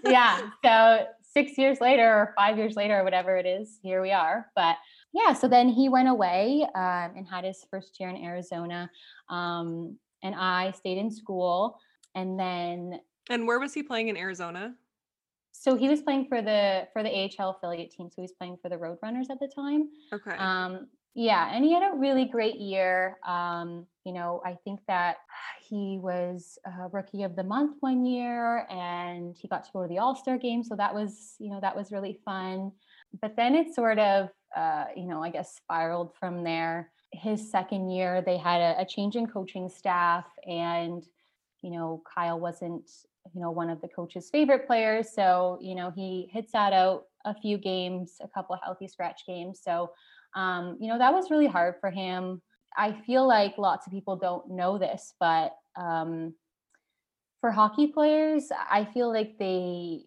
yeah. 0.04 0.50
So 0.64 1.06
six 1.34 1.58
years 1.58 1.80
later, 1.80 2.08
or 2.08 2.34
five 2.36 2.58
years 2.58 2.76
later, 2.76 3.00
or 3.00 3.04
whatever 3.04 3.38
it 3.38 3.46
is, 3.46 3.78
here 3.84 4.02
we 4.02 4.12
are. 4.12 4.48
But 4.56 4.78
yeah, 5.14 5.34
so 5.34 5.48
then 5.48 5.70
he 5.70 5.90
went 5.90 6.08
away 6.08 6.66
um, 6.76 7.14
and 7.16 7.28
had 7.30 7.44
his 7.44 7.66
first 7.70 8.00
year 8.00 8.10
in 8.10 8.18
Arizona, 8.18 8.90
um, 9.30 9.98
and 10.24 10.34
I 10.36 10.72
stayed 10.72 10.98
in 10.98 11.12
school. 11.12 11.80
And 12.16 12.40
then, 12.40 13.00
and 13.30 13.46
where 13.48 13.60
was 13.60 13.74
he 13.74 13.84
playing 13.84 14.08
in 14.08 14.18
Arizona? 14.18 14.74
So 15.60 15.76
he 15.76 15.90
was 15.90 16.02
playing 16.02 16.28
for 16.28 16.42
the 16.42 16.88
for 16.94 17.02
the 17.04 17.10
AHL 17.10 17.50
affiliate 17.50 17.92
team. 17.92 18.10
So 18.10 18.16
he 18.18 18.22
was 18.22 18.34
playing 18.34 18.58
for 18.62 18.70
the 18.70 18.78
Roadrunners 18.78 19.30
at 19.30 19.40
the 19.40 19.48
time. 19.48 19.90
Okay. 20.14 20.36
Um, 20.38 20.88
yeah, 21.16 21.50
and 21.52 21.66
he 21.66 21.74
had 21.74 21.82
a 21.82 21.98
really 21.98 22.26
great 22.26 22.58
year. 22.58 23.18
Um, 23.28 23.88
you 24.06 24.14
know, 24.14 24.40
I 24.46 24.56
think 24.64 24.82
that 24.88 25.18
he 25.68 25.98
was 26.00 26.60
rookie 26.94 27.24
of 27.24 27.36
the 27.36 27.44
month 27.44 27.78
one 27.80 28.06
year, 28.06 28.68
and 28.70 29.36
he 29.36 29.48
got 29.48 29.64
to 29.64 29.72
go 29.74 29.82
to 29.82 29.88
the 29.88 29.98
All 29.98 30.16
Star 30.16 30.38
game. 30.38 30.64
So 30.64 30.76
that 30.76 30.94
was, 30.94 31.34
you 31.40 31.50
know, 31.50 31.60
that 31.60 31.76
was 31.76 31.92
really 31.92 32.20
fun. 32.24 32.72
But 33.20 33.36
then 33.36 33.56
it 33.56 33.74
sort 33.74 33.98
of, 33.98 34.30
uh, 34.56 34.86
you 34.96 35.08
know, 35.08 35.24
I 35.24 35.32
guess 35.32 35.56
spiraled 35.56 36.16
from 36.20 36.44
there. 36.44 36.92
His 37.12 37.50
second 37.50 37.90
year, 37.90 38.22
they 38.22 38.38
had 38.38 38.62
a, 38.62 38.82
a 38.82 38.86
change 38.86 39.16
in 39.16 39.26
coaching 39.26 39.70
staff, 39.70 40.26
and 40.48 41.04
you 41.64 41.72
know, 41.72 42.04
Kyle 42.14 42.40
wasn't 42.40 42.88
you 43.34 43.42
know, 43.42 43.52
one 43.52 43.70
of 43.70 43.82
the 43.82 43.88
coach's 43.88 44.30
favorite 44.30 44.68
players. 44.68 45.10
So, 45.14 45.58
you 45.62 45.76
know, 45.76 45.92
he 45.96 46.30
had 46.34 46.50
sat 46.50 46.74
out 46.74 47.04
a 47.26 47.34
few 47.34 47.58
games, 47.58 48.18
a 48.22 48.28
couple 48.28 48.56
of 48.56 48.62
healthy 48.64 48.88
scratch 48.88 49.22
games. 49.28 49.62
So, 49.64 49.92
um, 50.36 50.78
you 50.80 50.88
know, 50.88 50.98
that 50.98 51.14
was 51.14 51.32
really 51.32 51.48
hard 51.48 51.76
for 51.80 51.90
him. 51.90 52.42
I 52.76 52.94
feel 53.06 53.28
like 53.28 53.58
lots 53.58 53.88
of 53.88 53.94
people 53.94 54.16
don't 54.16 54.52
know 54.52 54.78
this, 54.78 55.14
but 55.20 55.54
um, 55.76 56.34
for 57.42 57.52
hockey 57.52 57.88
players, 57.88 58.50
I 58.70 58.86
feel 58.94 59.12
like 59.12 59.38
they 59.40 60.04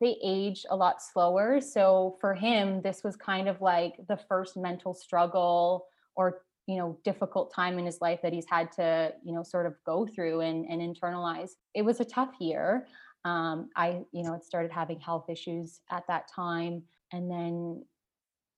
they 0.00 0.16
age 0.22 0.66
a 0.68 0.76
lot 0.76 1.02
slower. 1.02 1.60
So 1.60 2.16
for 2.20 2.34
him, 2.34 2.82
this 2.82 3.02
was 3.02 3.16
kind 3.16 3.48
of 3.48 3.60
like 3.62 3.94
the 4.06 4.18
first 4.28 4.56
mental 4.56 4.92
struggle 4.94 5.86
or 6.14 6.42
you 6.68 6.76
know 6.76 6.98
difficult 7.02 7.52
time 7.52 7.78
in 7.78 7.86
his 7.86 8.00
life 8.02 8.20
that 8.22 8.32
he's 8.32 8.46
had 8.48 8.70
to 8.70 9.12
you 9.24 9.32
know 9.32 9.42
sort 9.42 9.66
of 9.66 9.74
go 9.84 10.06
through 10.06 10.40
and, 10.40 10.66
and 10.66 10.80
internalize. 10.82 11.52
It 11.74 11.82
was 11.82 11.98
a 11.98 12.04
tough 12.04 12.34
year. 12.38 12.86
Um, 13.24 13.70
i 13.74 14.02
you 14.12 14.22
know 14.22 14.34
it 14.34 14.44
started 14.44 14.70
having 14.70 15.00
health 15.00 15.28
issues 15.28 15.80
at 15.90 16.06
that 16.06 16.30
time. 16.32 16.82
And 17.10 17.30
then 17.30 17.82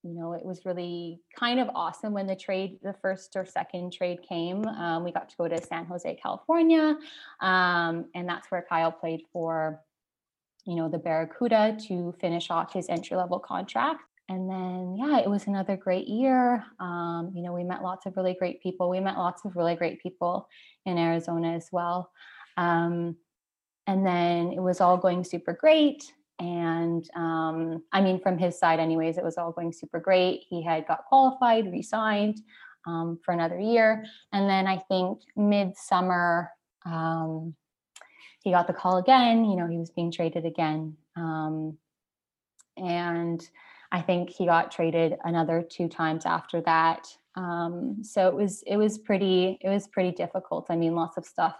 you 0.02 0.12
know 0.12 0.32
it 0.32 0.44
was 0.44 0.66
really 0.66 1.20
kind 1.38 1.60
of 1.60 1.68
awesome 1.72 2.12
when 2.12 2.26
the 2.26 2.34
trade 2.34 2.80
the 2.82 2.94
first 3.00 3.36
or 3.36 3.46
second 3.46 3.92
trade 3.92 4.18
came. 4.28 4.66
Um, 4.66 5.04
we 5.04 5.12
got 5.12 5.28
to 5.28 5.36
go 5.36 5.46
to 5.46 5.62
san 5.62 5.86
jose 5.86 6.18
california. 6.20 6.98
Um, 7.40 8.06
and 8.16 8.28
that's 8.28 8.50
where 8.50 8.66
kyle 8.68 8.92
played 8.92 9.22
for 9.32 9.80
you 10.66 10.74
know 10.74 10.88
the 10.88 10.98
barracuda 10.98 11.78
to 11.86 12.12
finish 12.20 12.50
off 12.50 12.72
his 12.72 12.88
entry 12.88 13.16
level 13.16 13.38
contract 13.38 14.02
and 14.30 14.49
then 14.49 14.96
yeah 14.96 15.18
it 15.18 15.28
was 15.28 15.46
another 15.49 15.76
great 15.76 16.08
year. 16.08 16.64
Um, 16.78 17.32
you 17.34 17.42
know 17.42 17.52
we 17.52 17.64
met 17.64 17.82
lots 17.82 18.06
of 18.06 18.16
really 18.16 18.34
great 18.34 18.62
people. 18.62 18.88
We 18.88 19.00
met 19.00 19.18
lots 19.18 19.44
of 19.44 19.56
really 19.56 19.75
great 19.75 20.00
people 20.00 20.49
in 20.87 20.96
arizona 20.96 21.52
as 21.52 21.68
well. 21.70 22.10
Um, 22.56 23.16
and 23.87 24.06
then 24.06 24.52
it 24.52 24.60
was 24.60 24.80
all 24.80 24.96
going 24.96 25.25
super 25.25 25.52
great. 25.52 26.02
And 26.38 27.04
um, 27.16 27.82
i 27.92 28.00
mean 28.00 28.20
from 28.20 28.38
his 28.38 28.58
side 28.58 28.80
anyways 28.80 29.18
it 29.18 29.25
was 29.25 29.37
all 29.37 29.52
going 29.52 29.72
super 29.72 30.00
great. 30.00 30.44
He 30.49 30.62
had 30.62 30.87
got 30.87 31.04
qualified 31.06 31.70
re-signed 31.70 32.40
um, 32.87 33.18
for 33.25 33.34
another 33.34 33.58
year. 33.58 34.04
And 34.32 34.49
then 34.49 34.66
i 34.68 34.78
think 34.78 35.18
midsummer 35.37 36.50
um, 36.87 37.54
he 38.44 38.52
got 38.52 38.68
the 38.68 38.72
call 38.72 38.96
again. 38.99 39.44
You 39.44 39.56
know 39.56 39.66
he 39.66 39.76
was 39.76 39.90
being 39.90 40.12
traded 40.12 40.46
again. 40.46 40.96
Um, 41.16 41.76
and 42.76 43.46
I 43.92 44.00
think 44.00 44.30
he 44.30 44.47
got 44.47 44.70
traded 44.70 45.16
another 45.25 45.62
two 45.68 45.88
times 45.88 46.25
after 46.25 46.61
that. 46.62 47.09
Um, 47.37 47.99
so 48.02 48.28
it 48.28 48.35
was 48.35 48.62
it 48.66 48.76
was 48.76 48.99
pretty 48.99 49.59
it 49.61 49.68
was 49.68 49.88
pretty 49.88 50.12
difficult. 50.12 50.66
I 50.70 50.76
mean, 50.76 50.94
lots 50.94 51.16
of 51.16 51.25
stuff 51.25 51.56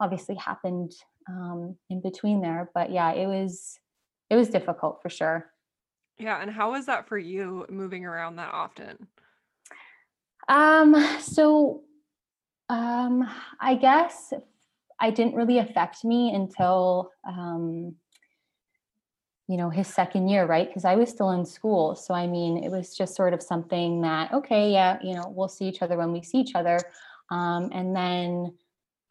obviously 0.00 0.34
happened 0.36 0.92
um, 1.28 1.76
in 1.90 2.00
between 2.00 2.40
there, 2.40 2.70
but 2.74 2.90
yeah, 2.90 3.12
it 3.12 3.26
was 3.26 3.78
it 4.30 4.36
was 4.36 4.48
difficult 4.48 5.00
for 5.02 5.08
sure. 5.08 5.50
Yeah, 6.18 6.40
and 6.40 6.50
how 6.50 6.72
was 6.72 6.86
that 6.86 7.08
for 7.08 7.18
you 7.18 7.66
moving 7.68 8.04
around 8.04 8.36
that 8.36 8.52
often? 8.52 9.08
Um, 10.48 10.94
so 11.20 11.82
um, 12.68 13.28
I 13.60 13.74
guess 13.74 14.32
I 15.00 15.10
didn't 15.10 15.34
really 15.34 15.58
affect 15.58 16.04
me 16.04 16.32
until 16.34 17.10
um, 17.26 17.96
you 19.48 19.56
know 19.56 19.70
his 19.70 19.86
second 19.86 20.28
year 20.28 20.46
right? 20.46 20.68
Because 20.68 20.84
i 20.84 20.94
was 20.94 21.10
still 21.10 21.30
in 21.30 21.44
school. 21.44 21.94
So 21.94 22.14
i 22.14 22.26
mean 22.26 22.62
it 22.62 22.70
was 22.70 22.96
just 22.96 23.14
sort 23.14 23.34
of 23.34 23.42
something 23.42 24.00
that 24.02 24.32
okay 24.32 24.72
yeah 24.72 24.98
you 25.02 25.14
know 25.14 25.32
we'll 25.34 25.48
see 25.48 25.66
each 25.66 25.82
other 25.82 25.96
when 25.96 26.12
we 26.12 26.22
see 26.22 26.38
each 26.38 26.54
other. 26.54 26.78
Um, 27.30 27.70
and 27.72 27.94
then 27.94 28.54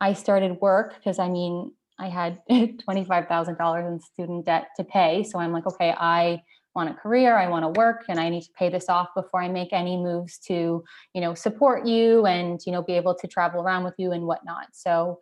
i 0.01 0.13
started 0.13 0.59
work 0.61 0.95
because 0.95 1.19
i 1.19 1.27
mean 1.27 1.71
i 1.99 2.09
had 2.09 2.41
$25000 2.49 3.87
in 3.87 3.99
student 3.99 4.45
debt 4.45 4.67
to 4.77 4.83
pay. 4.83 5.23
So 5.23 5.39
i'm 5.39 5.51
like 5.51 5.67
okay 5.67 5.93
i 5.97 6.41
want 6.75 6.89
a 6.89 6.93
career 6.93 7.37
i 7.37 7.47
want 7.47 7.63
to 7.63 7.79
work 7.79 8.05
and 8.09 8.19
i 8.19 8.29
need 8.29 8.41
to 8.41 8.51
pay 8.57 8.67
this 8.67 8.89
off 8.89 9.09
before 9.15 9.39
i 9.39 9.47
make 9.47 9.71
any 9.71 9.95
moves 9.95 10.39
to 10.39 10.83
you 11.13 11.21
know 11.21 11.35
support 11.35 11.85
you 11.85 12.25
and 12.25 12.59
you 12.65 12.71
know 12.71 12.81
be 12.81 12.93
able 12.93 13.13
to 13.13 13.27
travel 13.27 13.61
around 13.61 13.83
with 13.83 13.93
you 13.97 14.11
and 14.11 14.25
whatnot. 14.25 14.67
So 14.73 15.19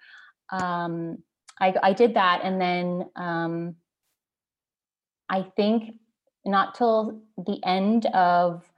um, 0.51 1.17
I, 1.59 1.73
I 1.81 1.93
did 1.93 2.15
that 2.15 2.41
and 2.43 2.59
then 2.59 3.09
um, 3.15 3.75
I 5.31 5.43
think 5.55 5.95
not 6.45 6.75
till 6.75 7.21
the 7.37 7.59
end 7.65 8.05
of 8.07 8.69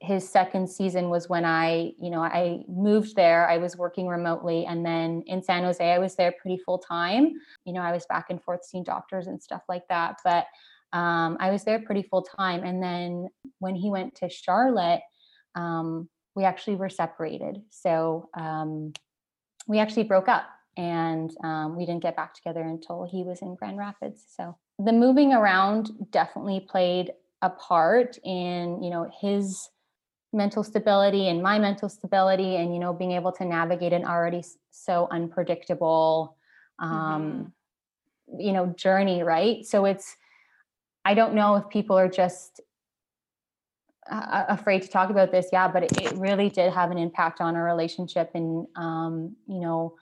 his 0.00 0.28
second 0.28 0.68
season 0.68 1.10
was 1.10 1.28
when 1.28 1.44
I, 1.44 1.92
you 1.98 2.10
know, 2.10 2.22
I 2.22 2.62
moved 2.68 3.16
there. 3.16 3.48
I 3.48 3.58
was 3.58 3.76
working 3.76 4.06
remotely. 4.06 4.64
And 4.64 4.84
then 4.84 5.22
in 5.26 5.42
San 5.42 5.62
Jose, 5.62 5.92
I 5.92 5.98
was 5.98 6.14
there 6.14 6.32
pretty 6.40 6.62
full 6.64 6.78
time. 6.78 7.32
You 7.64 7.72
know, 7.72 7.82
I 7.82 7.92
was 7.92 8.06
back 8.06 8.26
and 8.30 8.42
forth 8.42 8.64
seeing 8.64 8.84
doctors 8.84 9.26
and 9.26 9.42
stuff 9.42 9.62
like 9.68 9.86
that. 9.88 10.16
But 10.24 10.46
um, 10.92 11.36
I 11.38 11.50
was 11.50 11.64
there 11.64 11.80
pretty 11.80 12.02
full 12.02 12.22
time. 12.22 12.64
And 12.64 12.82
then 12.82 13.28
when 13.58 13.74
he 13.74 13.90
went 13.90 14.14
to 14.16 14.30
Charlotte, 14.30 15.02
um, 15.54 16.08
we 16.34 16.44
actually 16.44 16.76
were 16.76 16.88
separated. 16.88 17.58
So 17.68 18.30
um, 18.34 18.94
we 19.66 19.78
actually 19.78 20.04
broke 20.04 20.28
up 20.28 20.44
and 20.78 21.30
um, 21.44 21.76
we 21.76 21.84
didn't 21.84 22.02
get 22.02 22.16
back 22.16 22.34
together 22.34 22.62
until 22.62 23.06
he 23.10 23.22
was 23.22 23.42
in 23.42 23.54
Grand 23.54 23.76
Rapids. 23.76 24.24
So 24.34 24.56
the 24.84 24.92
moving 24.92 25.32
around 25.32 25.90
definitely 26.10 26.60
played 26.60 27.12
a 27.42 27.50
part 27.50 28.18
in 28.24 28.82
you 28.82 28.90
know 28.90 29.10
his 29.20 29.68
mental 30.32 30.62
stability 30.62 31.28
and 31.28 31.42
my 31.42 31.58
mental 31.58 31.88
stability 31.88 32.56
and 32.56 32.72
you 32.72 32.80
know 32.80 32.92
being 32.92 33.12
able 33.12 33.32
to 33.32 33.44
navigate 33.44 33.92
an 33.92 34.04
already 34.04 34.42
so 34.70 35.08
unpredictable 35.10 36.36
um 36.78 37.52
mm-hmm. 38.30 38.40
you 38.40 38.52
know 38.52 38.66
journey 38.76 39.22
right 39.22 39.66
so 39.66 39.84
it's 39.84 40.16
i 41.04 41.14
don't 41.14 41.34
know 41.34 41.56
if 41.56 41.68
people 41.68 41.98
are 41.98 42.08
just 42.08 42.60
uh, 44.10 44.44
afraid 44.48 44.82
to 44.82 44.88
talk 44.88 45.10
about 45.10 45.30
this 45.30 45.48
yeah 45.52 45.68
but 45.68 45.82
it, 45.82 46.00
it 46.00 46.12
really 46.16 46.48
did 46.48 46.72
have 46.72 46.90
an 46.90 46.98
impact 46.98 47.40
on 47.40 47.54
our 47.54 47.64
relationship 47.64 48.30
and 48.34 48.66
um, 48.76 49.36
you 49.46 49.60
know 49.60 49.94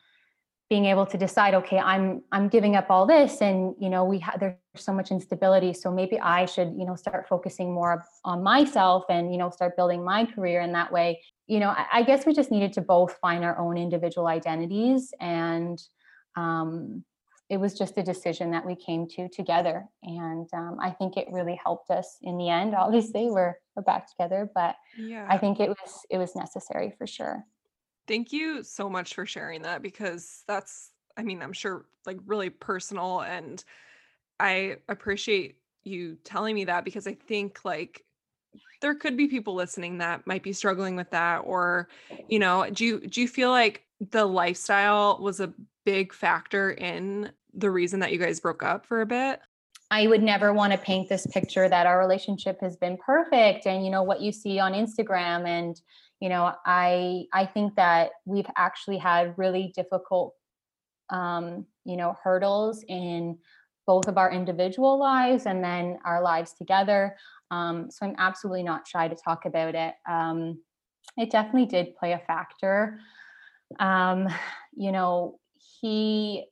being 0.70 0.84
able 0.84 1.06
to 1.06 1.16
decide 1.16 1.54
okay 1.54 1.78
i'm 1.78 2.22
i'm 2.32 2.48
giving 2.48 2.76
up 2.76 2.86
all 2.90 3.06
this 3.06 3.40
and 3.40 3.74
you 3.80 3.88
know 3.88 4.04
we 4.04 4.18
have 4.18 4.38
there's 4.38 4.56
so 4.76 4.92
much 4.92 5.10
instability. 5.10 5.72
So 5.72 5.90
maybe 5.90 6.20
i 6.20 6.44
should 6.44 6.68
you 6.78 6.84
know 6.86 6.94
start 6.94 7.26
focusing 7.28 7.72
more 7.74 8.04
on 8.24 8.42
myself 8.42 9.04
and 9.08 9.32
you 9.32 9.38
know 9.38 9.50
start 9.50 9.76
building 9.76 10.04
my 10.04 10.24
career 10.24 10.60
in 10.60 10.72
that 10.72 10.92
way. 10.92 11.20
You 11.46 11.60
know 11.60 11.70
i, 11.70 11.86
I 11.92 12.02
guess 12.02 12.26
we 12.26 12.32
just 12.34 12.50
needed 12.50 12.72
to 12.74 12.82
both 12.82 13.16
find 13.20 13.44
our 13.44 13.58
own 13.58 13.76
individual 13.76 14.26
identities 14.28 15.12
and 15.20 15.80
um, 16.36 17.04
it 17.50 17.56
was 17.56 17.72
just 17.76 17.96
a 17.96 18.02
decision 18.02 18.50
that 18.50 18.64
we 18.66 18.76
came 18.76 19.08
to 19.08 19.28
together. 19.30 19.86
And 20.02 20.48
um, 20.52 20.76
i 20.82 20.90
think 20.90 21.16
it 21.16 21.26
really 21.32 21.58
helped 21.64 21.90
us 21.90 22.18
in 22.22 22.36
the 22.38 22.48
end. 22.50 22.74
Obviously 22.86 23.30
we're 23.30 23.54
we're 23.74 23.82
back 23.82 24.08
together 24.10 24.50
but 24.54 24.74
Yeah. 24.98 25.26
i 25.28 25.38
think 25.38 25.60
it 25.60 25.70
was 25.70 25.92
it 26.10 26.18
was 26.18 26.36
necessary 26.36 26.92
for 26.98 27.06
sure 27.06 27.44
Thank 28.08 28.32
you 28.32 28.62
so 28.62 28.88
much 28.88 29.14
for 29.14 29.26
sharing 29.26 29.62
that 29.62 29.82
because 29.82 30.42
that's, 30.48 30.90
I 31.16 31.22
mean, 31.22 31.42
I'm 31.42 31.52
sure 31.52 31.84
like 32.06 32.18
really 32.26 32.50
personal. 32.50 33.20
And 33.20 33.62
I 34.40 34.78
appreciate 34.88 35.58
you 35.84 36.16
telling 36.24 36.54
me 36.54 36.64
that 36.64 36.84
because 36.84 37.06
I 37.06 37.14
think 37.14 37.60
like 37.64 38.04
there 38.80 38.94
could 38.94 39.16
be 39.16 39.28
people 39.28 39.54
listening 39.54 39.98
that 39.98 40.26
might 40.26 40.42
be 40.42 40.52
struggling 40.54 40.96
with 40.96 41.10
that. 41.10 41.38
Or, 41.38 41.88
you 42.28 42.38
know, 42.38 42.68
do 42.70 42.84
you, 42.84 43.00
do 43.00 43.20
you 43.20 43.28
feel 43.28 43.50
like 43.50 43.84
the 44.10 44.24
lifestyle 44.24 45.18
was 45.20 45.40
a 45.40 45.52
big 45.84 46.14
factor 46.14 46.70
in 46.70 47.30
the 47.52 47.70
reason 47.70 48.00
that 48.00 48.12
you 48.12 48.18
guys 48.18 48.40
broke 48.40 48.62
up 48.62 48.86
for 48.86 49.02
a 49.02 49.06
bit? 49.06 49.40
I 49.90 50.06
would 50.06 50.22
never 50.22 50.52
want 50.52 50.72
to 50.72 50.78
paint 50.78 51.08
this 51.08 51.26
picture 51.26 51.68
that 51.68 51.86
our 51.86 51.98
relationship 51.98 52.60
has 52.60 52.76
been 52.76 52.98
perfect 52.98 53.66
and 53.66 53.84
you 53.84 53.90
know 53.90 54.02
what 54.02 54.20
you 54.20 54.32
see 54.32 54.58
on 54.58 54.72
Instagram 54.72 55.46
and 55.46 55.80
you 56.20 56.28
know 56.28 56.52
I 56.66 57.24
I 57.32 57.46
think 57.46 57.76
that 57.76 58.10
we've 58.24 58.50
actually 58.56 58.98
had 58.98 59.36
really 59.38 59.72
difficult 59.74 60.34
um 61.10 61.66
you 61.84 61.96
know 61.96 62.16
hurdles 62.22 62.84
in 62.88 63.38
both 63.86 64.06
of 64.08 64.18
our 64.18 64.30
individual 64.30 64.98
lives 64.98 65.46
and 65.46 65.64
then 65.64 65.98
our 66.04 66.22
lives 66.22 66.52
together 66.52 67.16
um 67.50 67.90
so 67.90 68.04
I'm 68.06 68.14
absolutely 68.18 68.62
not 68.62 68.86
shy 68.86 69.08
to 69.08 69.16
talk 69.16 69.46
about 69.46 69.74
it 69.74 69.94
um 70.08 70.58
it 71.16 71.30
definitely 71.30 71.66
did 71.66 71.96
play 71.96 72.12
a 72.12 72.18
factor 72.18 73.00
um 73.80 74.28
you 74.76 74.92
know 74.92 75.38
he 75.80 76.46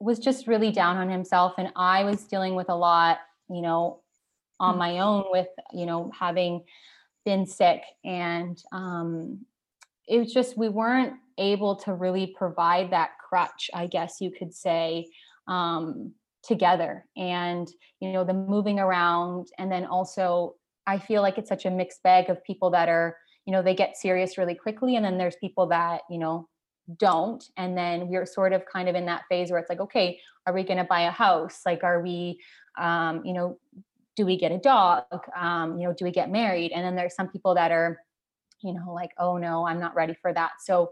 was 0.00 0.18
just 0.20 0.46
really 0.46 0.70
down 0.70 0.96
on 0.96 1.08
himself 1.08 1.54
and 1.58 1.72
i 1.76 2.04
was 2.04 2.24
dealing 2.24 2.54
with 2.54 2.68
a 2.68 2.74
lot 2.74 3.18
you 3.50 3.60
know 3.62 4.00
on 4.60 4.74
Mm. 4.74 4.78
my 4.78 4.98
own 5.00 5.24
with 5.30 5.48
you 5.72 5.86
know 5.86 6.10
having 6.18 6.64
been 7.24 7.46
sick 7.46 7.82
and 8.04 8.62
um 8.72 9.44
it 10.06 10.18
was 10.18 10.32
just 10.32 10.56
we 10.56 10.68
weren't 10.68 11.14
able 11.36 11.76
to 11.76 11.92
really 11.92 12.34
provide 12.36 12.90
that 12.90 13.10
crutch 13.28 13.70
i 13.74 13.86
guess 13.86 14.16
you 14.20 14.30
could 14.30 14.54
say 14.54 15.06
um 15.46 16.12
together. 16.44 17.04
And 17.16 17.68
you 18.00 18.12
know 18.12 18.24
the 18.24 18.32
moving 18.32 18.78
around 18.78 19.48
and 19.58 19.70
then 19.70 19.84
also 19.84 20.54
i 20.86 20.98
feel 20.98 21.20
like 21.20 21.36
it's 21.36 21.48
such 21.48 21.66
a 21.66 21.70
mixed 21.70 22.02
bag 22.02 22.30
of 22.30 22.42
people 22.44 22.70
that 22.70 22.88
are 22.88 23.16
you 23.44 23.52
know 23.52 23.62
they 23.62 23.74
get 23.74 23.96
serious 23.96 24.38
really 24.38 24.54
quickly 24.54 24.96
and 24.96 25.04
then 25.04 25.18
there's 25.18 25.36
people 25.36 25.66
that 25.66 26.02
you 26.08 26.18
know 26.18 26.48
don't. 26.96 27.44
And 27.58 27.76
then 27.76 28.08
we're 28.08 28.24
sort 28.24 28.54
of 28.54 28.62
kind 28.64 28.88
of 28.88 28.94
in 28.94 29.04
that 29.06 29.24
phase 29.28 29.50
where 29.50 29.60
it's 29.60 29.68
like 29.68 29.80
okay 29.80 30.18
are 30.46 30.54
we 30.54 30.62
going 30.62 30.78
to 30.78 30.84
buy 30.84 31.02
a 31.02 31.10
house? 31.10 31.60
Like 31.66 31.84
are 31.84 32.02
we 32.02 32.40
um 32.78 33.22
you 33.24 33.34
know 33.34 33.58
do 34.18 34.26
we 34.26 34.36
get 34.36 34.50
a 34.50 34.58
dog? 34.58 35.04
Um 35.36 35.78
you 35.78 35.86
know 35.86 35.94
do 35.94 36.04
we 36.04 36.10
get 36.10 36.28
married? 36.28 36.72
And 36.72 36.84
then 36.84 36.96
there's 36.96 37.14
some 37.14 37.28
people 37.28 37.54
that 37.54 37.70
are 37.70 38.00
you 38.64 38.74
know 38.74 38.92
like 38.92 39.12
oh 39.16 39.36
no 39.36 39.64
i'm 39.64 39.78
not 39.78 39.94
ready 39.94 40.14
for 40.20 40.34
that. 40.34 40.52
So 40.60 40.90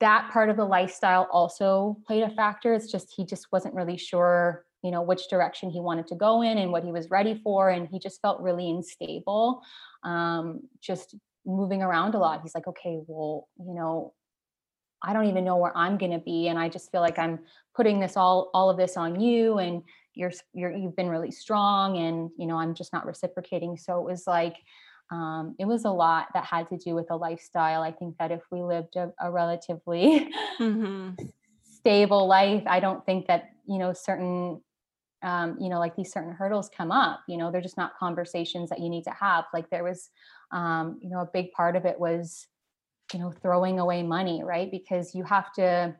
that 0.00 0.30
part 0.30 0.50
of 0.50 0.56
the 0.56 0.64
lifestyle 0.64 1.26
also 1.32 1.96
played 2.06 2.24
a 2.24 2.30
factor. 2.30 2.74
It's 2.74 2.92
just 2.92 3.14
he 3.16 3.24
just 3.24 3.46
wasn't 3.50 3.74
really 3.74 3.96
sure 3.96 4.66
you 4.82 4.90
know 4.90 5.00
which 5.00 5.28
direction 5.28 5.70
he 5.70 5.80
wanted 5.80 6.06
to 6.08 6.16
go 6.16 6.42
in 6.42 6.58
and 6.58 6.70
what 6.70 6.84
he 6.84 6.92
was 6.92 7.08
ready 7.08 7.40
for 7.42 7.70
and 7.70 7.88
he 7.88 7.98
just 7.98 8.20
felt 8.20 8.40
really 8.40 8.68
unstable 8.68 9.62
um 10.02 10.60
just 10.80 11.14
moving 11.46 11.82
around 11.82 12.14
a 12.14 12.18
lot. 12.18 12.42
He's 12.42 12.54
like 12.54 12.68
okay 12.68 13.00
well 13.06 13.48
you 13.58 13.74
know 13.74 14.12
I 15.04 15.14
don't 15.14 15.26
even 15.26 15.44
know 15.44 15.56
where 15.56 15.76
I'm 15.76 15.96
going 15.98 16.12
to 16.12 16.24
be 16.32 16.48
and 16.48 16.58
I 16.58 16.68
just 16.68 16.92
feel 16.92 17.00
like 17.00 17.18
I'm 17.18 17.38
putting 17.74 18.00
this 18.00 18.18
all 18.18 18.50
all 18.52 18.68
of 18.68 18.76
this 18.76 18.98
on 18.98 19.18
you 19.18 19.58
and 19.58 19.82
you're 20.14 20.32
you're 20.52 20.72
you've 20.72 20.96
been 20.96 21.08
really 21.08 21.30
strong 21.30 21.96
and 21.98 22.30
you 22.38 22.46
know 22.46 22.56
I'm 22.58 22.74
just 22.74 22.92
not 22.92 23.06
reciprocating. 23.06 23.76
So 23.76 23.98
it 23.98 24.04
was 24.10 24.24
like 24.26 24.56
um, 25.10 25.54
it 25.58 25.66
was 25.66 25.84
a 25.84 25.90
lot 25.90 26.28
that 26.34 26.44
had 26.44 26.68
to 26.70 26.78
do 26.78 26.94
with 26.94 27.10
a 27.10 27.16
lifestyle. 27.16 27.82
I 27.82 27.92
think 27.92 28.16
that 28.18 28.30
if 28.32 28.42
we 28.50 28.62
lived 28.62 28.96
a, 28.96 29.12
a 29.20 29.30
relatively 29.30 30.30
Mm-hmm. 30.60 31.10
stable 31.62 32.26
life 32.28 32.62
I 32.66 32.80
don't 32.80 33.04
think 33.04 33.26
that 33.26 33.50
you 33.66 33.78
know 33.78 33.92
certain 33.92 34.60
um, 35.22 35.56
you 35.60 35.68
know 35.68 35.78
like 35.78 35.96
these 35.96 36.12
certain 36.12 36.32
hurdles 36.32 36.70
come 36.76 36.92
up 36.92 37.20
you 37.28 37.36
know 37.36 37.50
they're 37.50 37.60
just 37.60 37.76
not 37.76 37.96
conversations 37.98 38.70
that 38.70 38.80
you 38.80 38.88
need 38.88 39.04
to 39.04 39.10
have. 39.10 39.44
Like 39.52 39.70
there 39.70 39.84
was 39.84 40.10
um, 40.52 40.98
you 41.02 41.10
know 41.10 41.20
a 41.20 41.28
big 41.32 41.52
part 41.52 41.76
of 41.76 41.84
it 41.84 41.98
was 41.98 42.46
you 43.12 43.18
know 43.20 43.32
throwing 43.32 43.78
away 43.78 44.02
money 44.02 44.42
right? 44.44 44.70
Because 44.70 45.14
you 45.14 45.24
have 45.24 45.52
to 45.54 45.94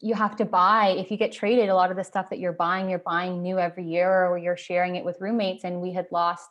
you 0.00 0.14
have 0.14 0.36
to 0.36 0.44
buy 0.44 0.88
if 0.88 1.10
you 1.10 1.16
get 1.16 1.32
traded 1.32 1.68
a 1.68 1.74
lot 1.74 1.90
of 1.90 1.96
the 1.96 2.04
stuff 2.04 2.30
that 2.30 2.38
you're 2.38 2.52
buying 2.52 2.88
you're 2.88 2.98
buying 3.00 3.42
new 3.42 3.58
every 3.58 3.84
year 3.84 4.26
or 4.26 4.38
you're 4.38 4.56
sharing 4.56 4.96
it 4.96 5.04
with 5.04 5.20
roommates. 5.20 5.64
And 5.64 5.80
we 5.80 5.92
had 5.92 6.06
lost 6.10 6.48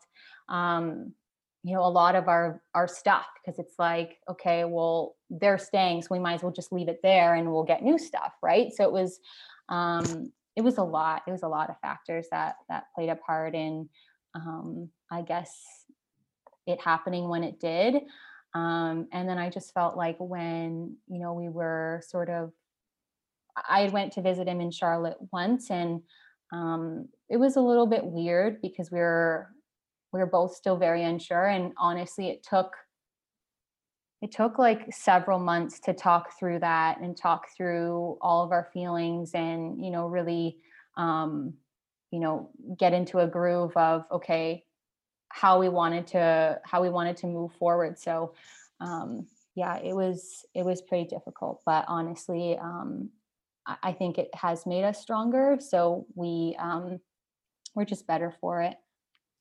um 0.49 1.13
you 1.63 1.73
know 1.73 1.83
a 1.83 1.89
lot 1.89 2.15
of 2.15 2.27
our 2.27 2.61
our 2.75 2.87
stuff 2.87 3.25
because 3.35 3.57
it's 3.57 3.73
like 3.79 4.17
okay 4.29 4.65
well 4.65 5.15
they're 5.31 5.57
staying 5.57 6.03
so 6.03 6.09
we 6.11 6.19
might 6.19 6.35
as 6.35 6.43
well 6.43 6.51
just 6.51 6.71
leave 6.71 6.87
it 6.87 6.99
there 7.01 7.33
and 7.33 7.51
we'll 7.51 7.63
get 7.63 7.83
new 7.83 7.97
stuff 7.97 8.33
right? 8.43 8.71
So 8.73 8.83
it 8.83 8.91
was 8.91 9.19
um 9.69 10.31
it 10.55 10.61
was 10.61 10.77
a 10.77 10.83
lot 10.83 11.23
it 11.27 11.31
was 11.31 11.43
a 11.43 11.47
lot 11.47 11.69
of 11.69 11.79
factors 11.79 12.27
that 12.31 12.55
that 12.69 12.85
played 12.93 13.09
a 13.09 13.15
part 13.15 13.55
in 13.55 13.89
um 14.35 14.89
i 15.11 15.21
guess 15.21 15.85
it 16.67 16.81
happening 16.81 17.29
when 17.29 17.43
it 17.43 17.59
did. 17.59 17.95
Um, 18.53 19.07
and 19.11 19.27
then 19.27 19.37
I 19.37 19.49
just 19.49 19.73
felt 19.73 19.97
like 19.97 20.15
when 20.19 20.95
you 21.07 21.19
know 21.19 21.33
we 21.33 21.49
were 21.49 22.01
sort 22.07 22.29
of, 22.29 22.51
I 23.57 23.89
went 23.89 24.13
to 24.13 24.21
visit 24.21 24.47
him 24.47 24.61
in 24.61 24.71
Charlotte 24.71 25.17
once, 25.31 25.69
and 25.71 26.01
um, 26.53 27.07
it 27.29 27.37
was 27.37 27.55
a 27.55 27.61
little 27.61 27.87
bit 27.87 28.05
weird 28.05 28.61
because 28.61 28.91
we 28.91 28.99
were 28.99 29.49
we 30.11 30.19
were 30.19 30.25
both 30.25 30.55
still 30.55 30.77
very 30.77 31.03
unsure, 31.03 31.47
and 31.47 31.73
honestly, 31.77 32.29
it 32.29 32.43
took 32.43 32.75
it 34.21 34.31
took 34.31 34.57
like 34.57 34.93
several 34.93 35.39
months 35.39 35.79
to 35.81 35.93
talk 35.93 36.37
through 36.39 36.59
that 36.59 36.99
and 36.99 37.17
talk 37.17 37.47
through 37.55 38.17
all 38.21 38.43
of 38.43 38.51
our 38.51 38.69
feelings, 38.73 39.31
and 39.33 39.83
you 39.83 39.91
know 39.91 40.07
really, 40.07 40.57
um, 40.97 41.53
you 42.11 42.19
know, 42.19 42.49
get 42.77 42.93
into 42.93 43.19
a 43.19 43.27
groove 43.27 43.75
of 43.77 44.05
okay, 44.11 44.63
how 45.29 45.59
we 45.59 45.69
wanted 45.69 46.07
to 46.07 46.59
how 46.63 46.81
we 46.81 46.89
wanted 46.89 47.17
to 47.17 47.27
move 47.27 47.53
forward. 47.53 47.97
So 47.99 48.33
um 48.81 49.27
yeah 49.55 49.77
it 49.77 49.93
was 49.95 50.45
it 50.53 50.65
was 50.65 50.81
pretty 50.81 51.05
difficult 51.05 51.61
but 51.65 51.85
honestly 51.87 52.57
um 52.57 53.09
i, 53.65 53.91
think 53.91 54.17
it 54.17 54.29
has 54.35 54.65
made 54.65 54.83
us 54.83 55.01
stronger 55.01 55.57
so 55.59 56.05
we 56.15 56.55
um 56.59 56.99
we're 57.75 57.85
just 57.85 58.07
better 58.07 58.33
for 58.39 58.61
it 58.61 58.77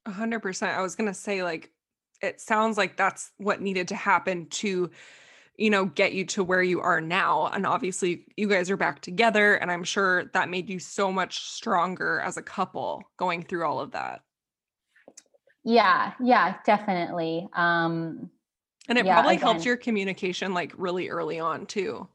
A 0.07 0.11
hundred 0.13 0.41
percent. 0.41 0.77
I 0.77 0.83
was 0.83 0.95
gonna 0.97 1.15
say, 1.15 1.43
like, 1.43 1.73
it 2.23 2.41
sounds 2.41 2.77
like 2.77 2.97
that's 2.97 3.33
what 3.39 3.61
needed 3.63 3.89
to 3.89 3.97
happen 3.97 4.47
to, 4.49 4.91
you 5.59 5.71
know, 5.71 5.87
get 5.87 6.13
you 6.15 6.27
to 6.27 6.45
where 6.45 6.63
you 6.63 6.81
are 6.81 7.01
now. 7.01 7.49
And 7.49 7.67
obviously, 7.67 8.27
you 8.37 8.49
guys 8.49 8.71
are 8.71 8.77
back 8.77 9.01
together, 9.01 9.55
and 9.57 9.71
I'm 9.73 9.85
sure 9.85 10.27
that 10.35 10.51
made 10.51 10.69
you 10.71 10.79
so 10.79 11.13
much 11.13 11.41
stronger 11.41 12.21
as 12.21 12.37
a 12.37 12.43
couple 12.43 13.11
going 13.19 13.45
through 13.45 13.67
all 13.67 13.81
of 13.81 13.93
that. 13.93 14.23
yeah 15.65 16.13
yeah 16.21 16.57
definitely 16.65 17.49
um 17.55 18.31
And 18.89 18.97
it 18.99 19.05
Yeah, 19.05 19.15
probably 19.15 19.37
helped 19.37 19.65
your 19.67 19.77
communication 19.77 20.55
like 20.55 20.73
really 20.77 21.09
early 21.11 21.39
on 21.39 21.67
too. 21.67 22.09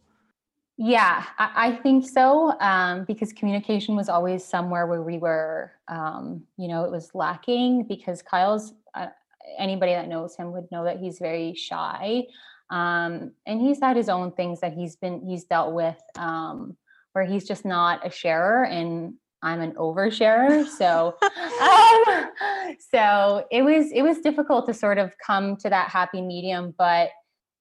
Yeah, 0.82 1.26
I, 1.38 1.52
I 1.56 1.76
think 1.76 2.08
so. 2.08 2.58
Um, 2.62 3.04
because 3.04 3.34
communication 3.34 3.98
was 3.98 4.08
always 4.08 4.46
somewhere 4.46 4.88
where 4.88 5.02
we 5.02 5.18
were, 5.18 5.74
um, 5.89 6.44
you 6.56 6.70
know, 6.70 6.86
it 6.86 6.92
was 6.92 7.12
lacking 7.13 7.84
because 7.84 8.22
Kyle's, 8.22 8.74
uh, 8.96 9.08
anybody 9.58 9.92
that 9.92 10.08
knows 10.08 10.38
him 10.38 10.54
would 10.54 10.72
know 10.72 10.86
that 10.86 10.98
he's 10.98 11.20
very 11.20 11.54
shy. 11.54 12.28
Um, 12.70 13.34
and 13.46 13.60
he's 13.60 13.82
had 13.82 13.98
his 13.98 14.08
own 14.08 14.32
things 14.32 14.62
that 14.62 14.72
he's 14.72 14.96
been, 14.96 15.22
he's 15.28 15.44
dealt 15.44 15.74
with, 15.74 16.02
um, 16.18 16.78
where 17.12 17.26
he's 17.26 17.46
just 17.46 17.65
not 17.65 18.08
a 18.08 18.10
sharer 18.10 18.63
and 18.63 19.15
I'm 19.44 19.60
an 19.60 19.74
oversharer. 19.74 20.65
So, 20.65 21.18
um, 21.62 22.30
so 22.80 23.46
it 23.52 23.63
was, 23.63 23.92
it 23.92 24.02
was 24.02 24.20
difficult 24.20 24.65
to 24.68 24.74
sort 24.74 24.98
of 24.98 25.12
come 25.26 25.58
to 25.58 25.70
that 25.70 25.89
happy 25.89 26.22
medium, 26.22 26.74
but 26.78 27.10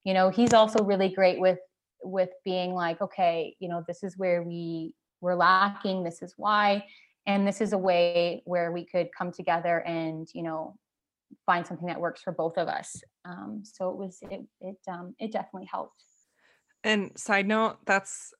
you 0.04 0.14
know, 0.14 0.30
he's 0.30 0.54
also 0.54 0.84
really 0.84 1.08
great 1.08 1.40
with 1.40 1.58
with 2.02 2.30
being 2.44 2.74
like 2.74 3.00
okay 3.00 3.54
you 3.58 3.68
know 3.68 3.84
this 3.86 4.02
is 4.02 4.16
where 4.16 4.42
we 4.42 4.92
were 5.20 5.34
lacking 5.34 6.04
this 6.04 6.22
is 6.22 6.34
why 6.36 6.84
and 7.26 7.46
this 7.46 7.60
is 7.60 7.72
a 7.72 7.78
way 7.78 8.42
where 8.44 8.72
we 8.72 8.84
could 8.84 9.08
come 9.16 9.32
together 9.32 9.80
and 9.80 10.28
you 10.32 10.42
know 10.42 10.76
find 11.46 11.66
something 11.66 11.86
that 11.88 12.00
works 12.00 12.22
for 12.22 12.32
both 12.32 12.56
of 12.56 12.68
us. 12.68 13.02
Um, 13.24 13.62
so 13.64 13.90
it 13.90 13.96
was 13.96 14.18
it 14.22 14.42
it 14.60 14.76
um, 14.88 15.14
it 15.18 15.32
definitely 15.32 15.68
helped. 15.70 16.02
And 16.84 17.16
side 17.18 17.46
note, 17.46 17.78
that's 17.86 18.32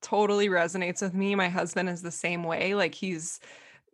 totally 0.00 0.48
resonates 0.48 1.02
with 1.02 1.14
me. 1.14 1.34
My 1.34 1.48
husband 1.48 1.88
is 1.88 2.02
the 2.02 2.10
same 2.10 2.44
way. 2.44 2.74
Like 2.74 2.94
he's 2.94 3.40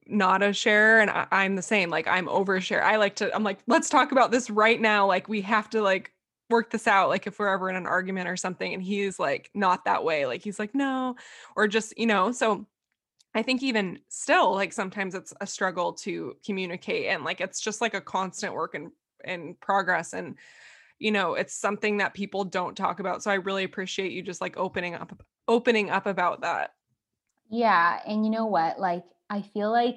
not 0.07 0.43
a 0.43 0.53
sharer 0.53 1.01
and 1.01 1.11
I, 1.11 1.45
am 1.45 1.57
the 1.57 1.63
same. 1.63 1.91
Like 1.91 2.07
I'm 2.07 2.27
overshare. 2.27 2.83
I 2.83 2.97
like 2.97 3.17
to, 3.17 3.35
I'm 3.35 3.45
like, 3.45 3.59
let's 3.67 3.91
talk 3.91 4.13
about 4.13 4.31
this 4.31 4.49
right 4.49 4.81
now. 4.81 5.07
Like 5.07 5.29
we 5.29 5.43
have 5.43 5.69
to 5.71 5.83
like 5.83 6.13
work 6.51 6.71
this 6.71 6.87
out. 6.87 7.09
Like 7.09 7.27
if 7.27 7.39
we're 7.39 7.53
ever 7.53 7.69
in 7.71 7.77
an 7.77 7.87
argument 7.87 8.29
or 8.29 8.37
something 8.37 8.73
and 8.73 8.83
he's 8.83 9.19
like 9.19 9.51
not 9.55 9.85
that 9.85 10.05
way. 10.05 10.27
Like 10.27 10.43
he's 10.43 10.59
like, 10.59 10.75
no, 10.75 11.17
or 11.57 11.69
just, 11.69 11.97
you 11.99 12.07
know, 12.07 12.33
so 12.33 12.67
I 13.35 13.43
think 13.43 13.63
even 13.63 14.01
still, 14.09 14.55
like 14.55 14.73
sometimes 14.73 15.15
it's 15.15 15.35
a 15.41 15.47
struggle 15.47 15.93
to 15.95 16.37
communicate 16.45 17.07
and 17.07 17.25
like 17.25 17.41
it's 17.41 17.61
just 17.61 17.81
like 17.81 17.95
a 17.95 18.01
constant 18.01 18.55
work 18.55 18.75
in 18.75 18.91
in 19.25 19.55
progress. 19.61 20.13
And 20.13 20.37
you 20.99 21.13
know, 21.13 21.35
it's 21.35 21.55
something 21.55 21.99
that 21.99 22.15
people 22.15 22.45
don't 22.45 22.77
talk 22.77 22.99
about. 23.01 23.23
So 23.23 23.31
I 23.31 23.35
really 23.35 23.65
appreciate 23.65 24.13
you 24.13 24.23
just 24.23 24.41
like 24.41 24.57
opening 24.57 24.95
up 24.95 25.23
opening 25.47 25.91
up 25.91 26.07
about 26.07 26.41
that. 26.41 26.75
Yeah, 27.51 28.01
and 28.07 28.25
you 28.25 28.31
know 28.31 28.47
what? 28.47 28.81
Like 28.81 29.05
I 29.31 29.43
feel 29.43 29.71
like 29.71 29.97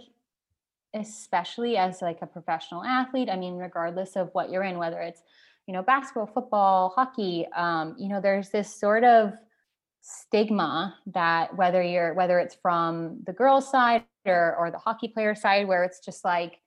especially 0.94 1.78
as 1.78 2.02
like 2.02 2.20
a 2.22 2.28
professional 2.28 2.84
athlete, 2.84 3.30
I 3.30 3.38
mean 3.38 3.56
regardless 3.56 4.18
of 4.18 4.30
what 4.34 4.52
you're 4.52 4.64
in 4.64 4.78
whether 4.78 5.00
it's, 5.00 5.22
you 5.68 5.74
know, 5.74 5.84
basketball, 5.84 6.28
football, 6.28 6.94
hockey, 6.96 7.48
um, 7.56 7.96
you 7.98 8.10
know, 8.10 8.20
there's 8.20 8.50
this 8.50 8.74
sort 8.74 9.04
of 9.04 9.34
stigma 10.02 10.96
that 11.06 11.56
whether 11.56 11.82
you're 11.84 12.14
whether 12.16 12.40
it's 12.40 12.56
from 12.56 13.22
the 13.28 13.34
girls 13.34 13.70
side 13.70 14.04
or 14.26 14.56
or 14.56 14.72
the 14.72 14.78
hockey 14.80 15.08
player 15.08 15.36
side 15.36 15.68
where 15.68 15.84
it's 15.84 16.00
just 16.00 16.26
like 16.26 16.60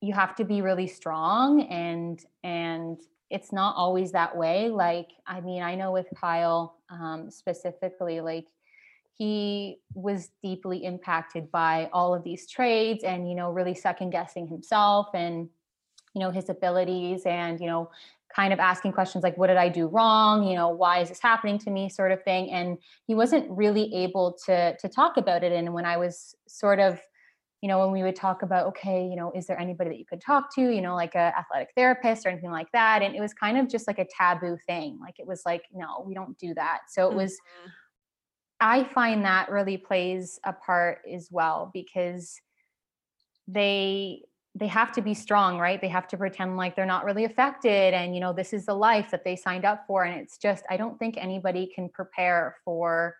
you 0.00 0.14
have 0.14 0.34
to 0.34 0.44
be 0.44 0.62
really 0.62 0.86
strong 0.86 1.60
and 1.62 2.24
and 2.42 3.00
it's 3.28 3.52
not 3.52 3.76
always 3.76 4.12
that 4.12 4.36
way. 4.36 4.68
Like 4.70 5.10
i 5.26 5.40
mean 5.40 5.62
i 5.62 5.74
know 5.74 5.92
with 5.92 6.06
kyle 6.18 6.78
um, 6.90 7.30
specifically 7.30 8.20
like 8.20 8.46
he 9.14 9.78
was 9.94 10.30
deeply 10.42 10.84
impacted 10.84 11.50
by 11.50 11.88
all 11.92 12.14
of 12.14 12.24
these 12.24 12.50
trades 12.50 13.04
and 13.04 13.28
you 13.28 13.34
know 13.34 13.50
really 13.50 13.74
second 13.74 14.10
guessing 14.10 14.46
himself 14.48 15.08
and 15.14 15.48
you 16.14 16.20
know 16.20 16.30
his 16.30 16.48
abilities 16.48 17.22
and 17.24 17.60
you 17.60 17.66
know 17.66 17.90
kind 18.34 18.52
of 18.52 18.58
asking 18.58 18.92
questions 18.92 19.22
like 19.22 19.36
what 19.36 19.48
did 19.48 19.56
i 19.56 19.68
do 19.68 19.86
wrong? 19.86 20.46
You 20.46 20.56
know 20.56 20.68
why 20.68 21.00
is 21.00 21.08
this 21.08 21.20
happening 21.20 21.58
to 21.58 21.70
me? 21.70 21.88
sort 21.88 22.12
of 22.12 22.22
thing 22.22 22.50
and 22.50 22.78
he 23.06 23.14
wasn't 23.14 23.50
really 23.50 23.92
able 23.94 24.36
to 24.46 24.76
to 24.76 24.88
talk 24.88 25.16
about 25.16 25.42
it 25.44 25.52
and 25.52 25.72
when 25.72 25.84
i 25.84 25.96
was 25.96 26.34
sort 26.46 26.78
of 26.78 27.00
you 27.60 27.68
know 27.68 27.78
when 27.78 27.92
we 27.92 28.02
would 28.02 28.16
talk 28.16 28.42
about 28.42 28.66
okay 28.66 29.06
you 29.06 29.16
know 29.16 29.32
is 29.34 29.46
there 29.46 29.58
anybody 29.58 29.90
that 29.90 29.98
you 29.98 30.06
could 30.06 30.20
talk 30.20 30.54
to? 30.54 30.62
you 30.62 30.80
know 30.80 30.94
like 30.94 31.14
a 31.14 31.32
athletic 31.38 31.68
therapist 31.76 32.26
or 32.26 32.30
anything 32.30 32.50
like 32.50 32.70
that 32.72 33.02
and 33.02 33.14
it 33.14 33.20
was 33.20 33.34
kind 33.34 33.58
of 33.58 33.68
just 33.68 33.86
like 33.86 33.98
a 33.98 34.06
taboo 34.06 34.56
thing 34.66 34.98
like 35.00 35.18
it 35.18 35.26
was 35.26 35.42
like 35.44 35.64
no 35.72 36.02
we 36.06 36.14
don't 36.14 36.38
do 36.38 36.54
that. 36.54 36.80
So 36.88 37.10
it 37.10 37.14
was 37.14 37.32
mm-hmm. 37.32 37.68
i 38.60 38.84
find 38.84 39.24
that 39.24 39.50
really 39.50 39.76
plays 39.76 40.40
a 40.44 40.52
part 40.52 40.98
as 41.12 41.28
well 41.30 41.70
because 41.72 42.40
they 43.48 44.22
they 44.54 44.66
have 44.66 44.92
to 44.92 45.02
be 45.02 45.14
strong 45.14 45.58
right? 45.58 45.80
They 45.80 45.88
have 45.88 46.06
to 46.08 46.16
pretend 46.16 46.56
like 46.56 46.76
they're 46.76 46.86
not 46.86 47.04
really 47.04 47.24
affected 47.24 47.94
and 47.94 48.14
you 48.14 48.20
know 48.20 48.32
this 48.32 48.52
is 48.52 48.66
the 48.66 48.74
life 48.74 49.10
that 49.10 49.24
they 49.24 49.36
signed 49.36 49.64
up 49.64 49.84
for. 49.86 50.04
And 50.04 50.20
it's 50.20 50.38
just 50.38 50.64
i 50.70 50.76
don't 50.76 50.98
think 50.98 51.16
anybody 51.16 51.70
can 51.74 51.88
prepare 51.88 52.56
for 52.64 53.16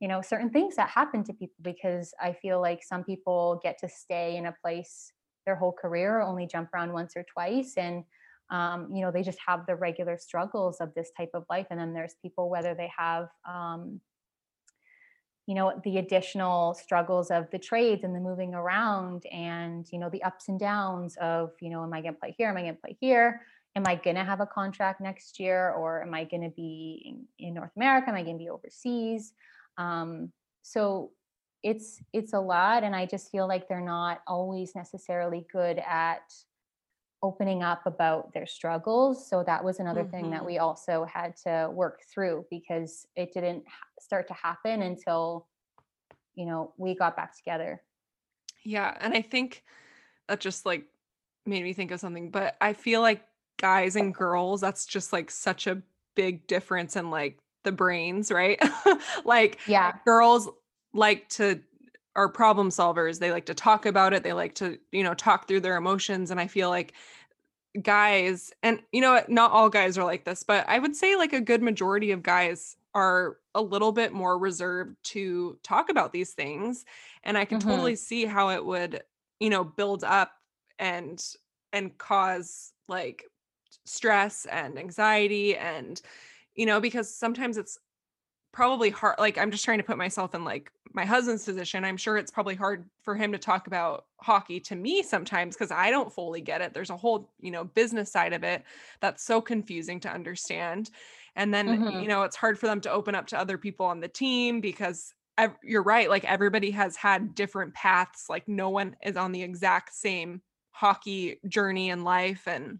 you 0.00 0.08
know 0.08 0.20
certain 0.20 0.50
things 0.50 0.76
that 0.76 0.88
happen 0.88 1.22
to 1.24 1.32
people 1.32 1.54
because 1.62 2.12
i 2.20 2.32
feel 2.32 2.60
like 2.60 2.82
some 2.82 3.04
people 3.04 3.60
get 3.62 3.78
to 3.78 3.88
stay 3.88 4.36
in 4.36 4.46
a 4.46 4.54
place 4.62 5.12
their 5.44 5.56
whole 5.56 5.72
career 5.72 6.20
only 6.20 6.46
jump 6.46 6.72
around 6.74 6.92
once 6.92 7.16
or 7.16 7.24
twice. 7.24 7.74
And 7.76 8.04
um, 8.50 8.90
you 8.92 9.00
know 9.00 9.10
they 9.10 9.22
just 9.22 9.38
have 9.46 9.64
the 9.66 9.74
regular 9.74 10.18
struggles 10.18 10.78
of 10.80 10.92
this 10.94 11.10
type 11.16 11.30
of 11.34 11.44
life. 11.48 11.66
And 11.70 11.80
then 11.80 11.94
there's 11.94 12.14
people 12.20 12.50
whether 12.50 12.74
they 12.74 12.90
have 12.96 13.28
um, 13.48 14.00
you 15.46 15.54
know 15.54 15.80
the 15.84 15.98
additional 15.98 16.74
struggles 16.74 17.30
of 17.30 17.50
the 17.50 17.58
trades 17.58 18.04
and 18.04 18.14
the 18.14 18.20
moving 18.20 18.54
around 18.54 19.24
and 19.26 19.86
you 19.92 19.98
know 19.98 20.08
the 20.08 20.22
ups 20.22 20.48
and 20.48 20.58
downs 20.58 21.16
of 21.20 21.50
you 21.60 21.70
know 21.70 21.82
am 21.82 21.92
i 21.92 22.00
going 22.00 22.14
to 22.14 22.20
play 22.20 22.34
here? 22.36 22.48
Am 22.48 22.56
i 22.56 22.62
going 22.62 22.74
to 22.74 22.80
play 22.80 22.96
here? 23.00 23.42
Am 23.76 23.84
i 23.86 23.94
going 23.94 24.16
to 24.16 24.24
have 24.24 24.40
a 24.40 24.46
contract 24.46 25.00
next 25.00 25.38
year? 25.38 25.70
Or 25.72 26.02
am 26.02 26.14
i 26.14 26.24
going 26.24 26.42
to 26.42 26.50
be 26.50 27.02
in, 27.38 27.46
in, 27.46 27.54
north 27.54 27.72
america? 27.76 28.08
Am 28.08 28.14
i 28.14 28.22
going 28.22 28.38
to 28.38 28.44
be 28.44 28.50
overseas? 28.50 29.32
Um, 29.76 30.32
so 30.62 31.10
it's 31.62 32.02
it's 32.12 32.34
a 32.34 32.38
lot 32.38 32.84
and 32.84 32.94
i 32.94 33.06
just 33.06 33.30
feel 33.32 33.48
like 33.48 33.66
they're 33.66 33.80
not 33.80 34.20
always 34.26 34.74
necessarily 34.74 35.46
good 35.50 35.80
at 35.88 36.30
opening 37.24 37.62
up 37.62 37.86
about 37.86 38.34
their 38.34 38.44
struggles. 38.44 39.26
So 39.26 39.42
that 39.44 39.64
was 39.64 39.80
another 39.80 40.02
mm-hmm. 40.02 40.10
thing 40.10 40.30
that 40.30 40.38
mm-hmm. 40.38 40.46
we 40.46 40.58
also 40.58 41.06
had 41.06 41.34
to 41.38 41.70
work 41.72 42.02
through 42.12 42.44
because 42.50 43.06
it 43.16 43.32
didn't 43.32 43.64
start 43.98 44.28
to 44.28 44.34
happen 44.34 44.82
until, 44.82 45.46
you 46.34 46.44
know, 46.44 46.74
we 46.76 46.94
got 46.94 47.16
back 47.16 47.34
together. 47.34 47.82
Yeah. 48.62 48.94
And 49.00 49.14
I 49.14 49.22
think 49.22 49.64
that 50.28 50.40
just 50.40 50.66
like 50.66 50.84
made 51.46 51.64
me 51.64 51.72
think 51.72 51.92
of 51.92 52.00
something, 52.00 52.30
but 52.30 52.56
I 52.60 52.74
feel 52.74 53.00
like 53.00 53.24
guys 53.58 53.96
and 53.96 54.14
girls, 54.14 54.60
that's 54.60 54.84
just 54.84 55.10
like 55.10 55.30
such 55.30 55.66
a 55.66 55.80
big 56.14 56.46
difference 56.46 56.94
in 56.94 57.10
like 57.10 57.38
the 57.62 57.72
brains, 57.72 58.30
right? 58.30 58.62
like, 59.24 59.60
yeah, 59.66 59.94
girls 60.04 60.50
like 60.92 61.26
to 61.30 61.60
are 62.16 62.28
problem 62.28 62.70
solvers. 62.70 63.18
They 63.18 63.30
like 63.30 63.46
to 63.46 63.54
talk 63.54 63.86
about 63.86 64.12
it. 64.12 64.22
They 64.22 64.32
like 64.32 64.54
to, 64.56 64.78
you 64.92 65.02
know, 65.02 65.14
talk 65.14 65.48
through 65.48 65.60
their 65.60 65.76
emotions. 65.76 66.30
And 66.30 66.40
I 66.40 66.46
feel 66.46 66.68
like 66.68 66.94
guys, 67.82 68.52
and 68.62 68.80
you 68.92 69.00
know, 69.00 69.22
not 69.28 69.50
all 69.50 69.68
guys 69.68 69.98
are 69.98 70.04
like 70.04 70.24
this, 70.24 70.42
but 70.42 70.68
I 70.68 70.78
would 70.78 70.94
say 70.94 71.16
like 71.16 71.32
a 71.32 71.40
good 71.40 71.62
majority 71.62 72.12
of 72.12 72.22
guys 72.22 72.76
are 72.94 73.38
a 73.54 73.62
little 73.62 73.92
bit 73.92 74.12
more 74.12 74.38
reserved 74.38 74.96
to 75.02 75.58
talk 75.62 75.90
about 75.90 76.12
these 76.12 76.32
things. 76.32 76.84
And 77.24 77.36
I 77.36 77.44
can 77.44 77.58
mm-hmm. 77.58 77.68
totally 77.68 77.96
see 77.96 78.24
how 78.24 78.50
it 78.50 78.64
would, 78.64 79.02
you 79.40 79.50
know, 79.50 79.64
build 79.64 80.04
up 80.04 80.32
and 80.78 81.22
and 81.72 81.96
cause 81.98 82.72
like 82.88 83.24
stress 83.84 84.46
and 84.46 84.78
anxiety 84.78 85.56
and 85.56 86.00
you 86.54 86.66
know 86.66 86.80
because 86.80 87.12
sometimes 87.12 87.56
it's 87.58 87.78
probably 88.52 88.90
hard 88.90 89.16
like 89.18 89.36
i'm 89.36 89.50
just 89.50 89.64
trying 89.64 89.78
to 89.78 89.84
put 89.84 89.98
myself 89.98 90.34
in 90.34 90.44
like 90.44 90.70
my 90.94 91.04
husband's 91.04 91.44
position 91.44 91.84
i'm 91.84 91.96
sure 91.96 92.16
it's 92.16 92.30
probably 92.30 92.54
hard 92.54 92.88
for 93.02 93.14
him 93.14 93.32
to 93.32 93.38
talk 93.38 93.66
about 93.66 94.06
hockey 94.20 94.58
to 94.58 94.74
me 94.74 95.02
sometimes 95.02 95.54
because 95.54 95.70
i 95.70 95.90
don't 95.90 96.12
fully 96.12 96.40
get 96.40 96.60
it 96.60 96.72
there's 96.72 96.90
a 96.90 96.96
whole 96.96 97.30
you 97.40 97.50
know 97.50 97.64
business 97.64 98.10
side 98.10 98.32
of 98.32 98.42
it 98.42 98.62
that's 99.00 99.24
so 99.24 99.40
confusing 99.40 100.00
to 100.00 100.10
understand 100.10 100.90
and 101.36 101.52
then 101.52 101.68
mm-hmm. 101.68 102.00
you 102.00 102.08
know 102.08 102.22
it's 102.22 102.36
hard 102.36 102.58
for 102.58 102.66
them 102.66 102.80
to 102.80 102.90
open 102.90 103.14
up 103.14 103.26
to 103.26 103.38
other 103.38 103.58
people 103.58 103.84
on 103.84 104.00
the 104.00 104.08
team 104.08 104.60
because 104.60 105.12
ev- 105.36 105.56
you're 105.62 105.82
right 105.82 106.08
like 106.08 106.24
everybody 106.24 106.70
has 106.70 106.96
had 106.96 107.34
different 107.34 107.74
paths 107.74 108.26
like 108.28 108.46
no 108.48 108.70
one 108.70 108.96
is 109.04 109.16
on 109.16 109.32
the 109.32 109.42
exact 109.42 109.94
same 109.94 110.40
hockey 110.70 111.38
journey 111.48 111.90
in 111.90 112.02
life 112.04 112.46
and 112.46 112.78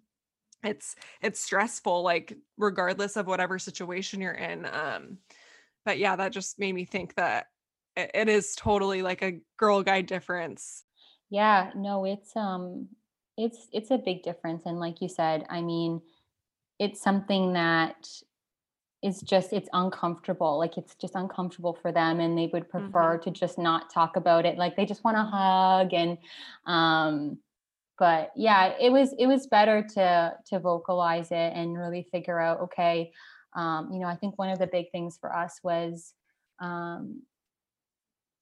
it's 0.62 0.96
it's 1.20 1.40
stressful 1.40 2.02
like 2.02 2.36
regardless 2.56 3.16
of 3.16 3.26
whatever 3.26 3.58
situation 3.58 4.20
you're 4.20 4.32
in 4.32 4.66
um 4.66 5.18
but 5.84 5.98
yeah, 5.98 6.16
that 6.16 6.32
just 6.32 6.58
made 6.58 6.74
me 6.74 6.84
think 6.84 7.14
that 7.16 7.46
it 7.96 8.28
is 8.28 8.54
totally 8.56 9.02
like 9.02 9.22
a 9.22 9.40
girl 9.56 9.82
guide 9.82 10.06
difference. 10.06 10.84
Yeah, 11.30 11.70
no, 11.74 12.04
it's 12.04 12.36
um 12.36 12.88
it's 13.36 13.68
it's 13.72 13.90
a 13.90 13.98
big 13.98 14.22
difference 14.22 14.62
and 14.66 14.78
like 14.78 15.00
you 15.00 15.08
said, 15.08 15.44
I 15.48 15.60
mean, 15.60 16.00
it's 16.78 17.00
something 17.00 17.52
that 17.54 18.08
is 19.02 19.20
just 19.20 19.52
it's 19.52 19.68
uncomfortable. 19.72 20.58
Like 20.58 20.78
it's 20.78 20.94
just 20.94 21.14
uncomfortable 21.14 21.74
for 21.74 21.92
them 21.92 22.20
and 22.20 22.36
they 22.38 22.48
would 22.52 22.68
prefer 22.68 23.18
mm-hmm. 23.18 23.24
to 23.24 23.30
just 23.30 23.58
not 23.58 23.92
talk 23.92 24.16
about 24.16 24.46
it. 24.46 24.58
Like 24.58 24.76
they 24.76 24.86
just 24.86 25.04
want 25.04 25.16
to 25.16 25.22
hug 25.22 25.92
and 25.92 26.18
um 26.66 27.38
but 27.96 28.32
yeah, 28.34 28.74
it 28.80 28.90
was 28.90 29.14
it 29.18 29.26
was 29.26 29.46
better 29.46 29.82
to 29.94 30.34
to 30.46 30.58
vocalize 30.58 31.30
it 31.30 31.52
and 31.54 31.78
really 31.78 32.08
figure 32.10 32.40
out 32.40 32.60
okay, 32.60 33.12
um, 33.54 33.90
you 33.92 34.00
know, 34.00 34.08
I 34.08 34.16
think 34.16 34.38
one 34.38 34.50
of 34.50 34.58
the 34.58 34.66
big 34.66 34.90
things 34.90 35.16
for 35.20 35.34
us 35.34 35.60
was 35.62 36.12
um, 36.60 37.22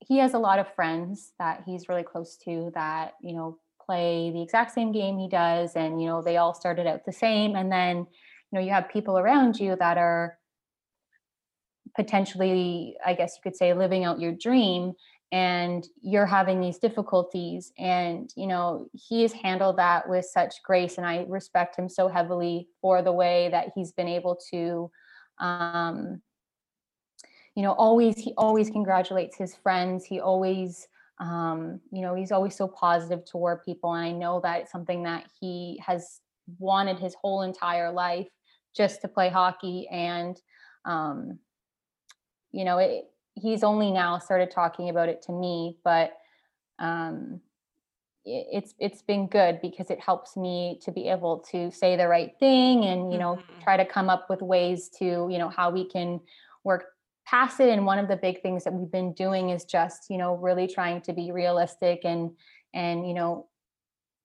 he 0.06 0.18
has 0.18 0.34
a 0.34 0.38
lot 0.38 0.58
of 0.58 0.74
friends 0.74 1.32
that 1.38 1.62
he's 1.66 1.88
really 1.88 2.02
close 2.02 2.36
to 2.44 2.70
that, 2.74 3.14
you 3.22 3.34
know, 3.34 3.58
play 3.84 4.30
the 4.32 4.42
exact 4.42 4.72
same 4.72 4.92
game 4.92 5.18
he 5.18 5.28
does. 5.28 5.72
And, 5.74 6.00
you 6.00 6.08
know, 6.08 6.22
they 6.22 6.36
all 6.36 6.54
started 6.54 6.86
out 6.86 7.04
the 7.04 7.12
same. 7.12 7.56
And 7.56 7.70
then, 7.70 7.98
you 7.98 8.06
know, 8.52 8.60
you 8.60 8.70
have 8.70 8.88
people 8.88 9.18
around 9.18 9.58
you 9.58 9.76
that 9.76 9.98
are 9.98 10.38
potentially, 11.96 12.96
I 13.04 13.14
guess 13.14 13.36
you 13.36 13.42
could 13.42 13.56
say, 13.56 13.74
living 13.74 14.04
out 14.04 14.20
your 14.20 14.32
dream 14.32 14.94
and 15.32 15.88
you're 16.02 16.26
having 16.26 16.60
these 16.60 16.78
difficulties 16.78 17.72
and 17.78 18.30
you 18.36 18.46
know 18.46 18.86
he 18.92 19.22
has 19.22 19.32
handled 19.32 19.78
that 19.78 20.06
with 20.06 20.26
such 20.26 20.62
grace 20.62 20.98
and 20.98 21.06
i 21.06 21.24
respect 21.26 21.74
him 21.74 21.88
so 21.88 22.06
heavily 22.06 22.68
for 22.82 23.00
the 23.00 23.10
way 23.10 23.48
that 23.50 23.68
he's 23.74 23.92
been 23.92 24.08
able 24.08 24.38
to 24.52 24.90
um, 25.40 26.20
you 27.54 27.62
know 27.62 27.72
always 27.72 28.16
he 28.16 28.34
always 28.36 28.70
congratulates 28.70 29.36
his 29.36 29.54
friends 29.54 30.04
he 30.04 30.20
always 30.20 30.88
um, 31.22 31.80
you 31.92 32.02
know, 32.02 32.14
he's 32.14 32.32
always 32.32 32.56
so 32.56 32.66
positive 32.66 33.24
toward 33.24 33.62
people. 33.64 33.94
And 33.94 34.04
I 34.04 34.10
know 34.10 34.40
that 34.42 34.62
it's 34.62 34.72
something 34.72 35.04
that 35.04 35.26
he 35.40 35.80
has 35.86 36.20
wanted 36.58 36.98
his 36.98 37.14
whole 37.14 37.42
entire 37.42 37.92
life 37.92 38.28
just 38.76 39.00
to 39.02 39.08
play 39.08 39.28
hockey. 39.28 39.86
And, 39.88 40.40
um, 40.84 41.38
you 42.50 42.64
know, 42.64 42.78
it, 42.78 43.04
he's 43.34 43.62
only 43.62 43.92
now 43.92 44.18
started 44.18 44.50
talking 44.50 44.88
about 44.88 45.08
it 45.08 45.22
to 45.22 45.32
me, 45.32 45.78
but 45.84 46.14
um, 46.80 47.40
it, 48.24 48.46
it's 48.52 48.74
it's 48.78 49.02
been 49.02 49.28
good 49.28 49.60
because 49.60 49.90
it 49.90 50.00
helps 50.00 50.36
me 50.36 50.80
to 50.82 50.90
be 50.90 51.08
able 51.08 51.38
to 51.50 51.70
say 51.70 51.96
the 51.96 52.08
right 52.08 52.32
thing 52.38 52.84
and 52.84 53.12
you 53.12 53.18
know 53.18 53.36
Mhm. 53.36 53.62
try 53.62 53.76
to 53.76 53.84
come 53.84 54.10
up 54.10 54.28
with 54.28 54.42
ways 54.42 54.88
to 54.98 55.28
you 55.30 55.38
know 55.38 55.48
how 55.48 55.70
we 55.70 55.88
can 55.88 56.20
work 56.64 56.84
past 57.26 57.61
it 57.61 57.68
and 57.68 57.87
one 57.87 57.98
of 57.98 58.08
the 58.08 58.16
big 58.16 58.42
things 58.42 58.64
that 58.64 58.72
we've 58.72 58.90
been 58.90 59.12
doing 59.12 59.50
is 59.50 59.64
just 59.64 60.11
you 60.11 60.18
know 60.18 60.37
really 60.37 60.66
trying 60.66 61.00
to 61.00 61.12
be 61.12 61.30
realistic 61.30 62.00
and 62.04 62.32
and 62.74 63.06
you 63.06 63.14
know 63.14 63.48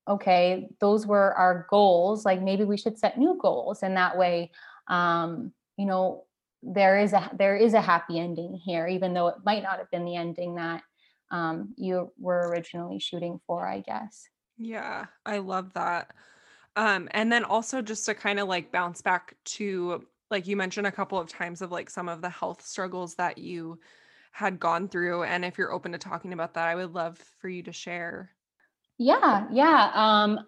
okay 0.07 0.67
those 0.79 1.05
were 1.05 1.33
our 1.33 1.67
goals 1.69 2.25
like 2.25 2.41
maybe 2.41 2.63
we 2.63 2.77
should 2.77 2.97
set 2.97 3.17
new 3.17 3.37
goals 3.41 3.83
and 3.83 3.97
that 3.97 4.17
way 4.17 4.51
um 4.87 5.51
you 5.77 5.85
know 5.85 6.23
there 6.63 6.97
is 6.99 7.13
a 7.13 7.29
there 7.37 7.55
is 7.55 7.73
a 7.73 7.81
happy 7.81 8.19
ending 8.19 8.55
here 8.55 8.87
even 8.87 9.13
though 9.13 9.27
it 9.27 9.35
might 9.45 9.63
not 9.63 9.77
have 9.77 9.91
been 9.91 10.05
the 10.05 10.15
ending 10.15 10.55
that 10.55 10.81
um 11.29 11.73
you 11.77 12.11
were 12.17 12.49
originally 12.49 12.99
shooting 12.99 13.39
for 13.45 13.67
i 13.67 13.79
guess 13.79 14.27
Yeah, 14.57 15.05
I 15.25 15.37
love 15.37 15.73
that. 15.73 16.13
Um, 16.75 17.07
and 17.11 17.31
then 17.31 17.43
also 17.43 17.81
just 17.81 18.05
to 18.05 18.15
kind 18.15 18.39
of 18.39 18.47
like 18.47 18.71
bounce 18.71 19.01
back 19.01 19.35
to 19.45 20.05
like 20.29 20.47
you 20.47 20.55
mentioned 20.57 20.87
a 20.87 20.91
couple 20.91 21.19
of 21.19 21.29
times 21.29 21.61
of 21.61 21.71
like 21.71 21.89
some 21.89 22.09
of 22.09 22.21
the 22.21 22.29
health 22.29 22.65
struggles 22.65 23.15
that 23.15 23.37
you 23.37 23.79
had 24.31 24.59
gone 24.59 24.87
through. 24.87 25.23
And 25.23 25.43
if 25.45 25.57
you're 25.57 25.71
open 25.71 25.93
to 25.93 25.97
talking 25.97 26.33
about 26.33 26.53
that, 26.55 26.67
I 26.67 26.75
would 26.75 26.93
love 26.93 27.17
for 27.39 27.49
you 27.49 27.63
to 27.63 27.73
share. 27.73 28.31
yeah 28.97 29.47
yeah 29.51 29.91
um 29.93 30.39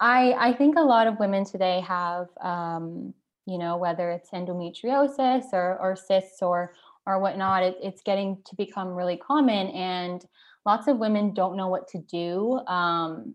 i 0.00 0.32
i 0.38 0.52
think 0.52 0.76
a 0.76 0.82
lot 0.82 1.06
of 1.06 1.18
women 1.18 1.44
today 1.44 1.80
have 1.80 2.26
um 2.40 3.14
you 3.46 3.58
know 3.58 3.76
whether 3.76 4.10
it's 4.10 4.30
endometriosis 4.30 5.52
or 5.52 5.78
or 5.78 5.96
cysts 5.96 6.42
or 6.42 6.74
or 7.06 7.18
whatnot 7.20 7.62
it, 7.62 7.76
it's 7.82 8.02
getting 8.02 8.38
to 8.44 8.54
become 8.56 8.88
really 8.88 9.16
common 9.16 9.68
and 9.68 10.26
lots 10.66 10.86
of 10.86 10.98
women 10.98 11.32
don't 11.32 11.56
know 11.56 11.68
what 11.68 11.88
to 11.88 11.98
do 11.98 12.58
um 12.66 13.34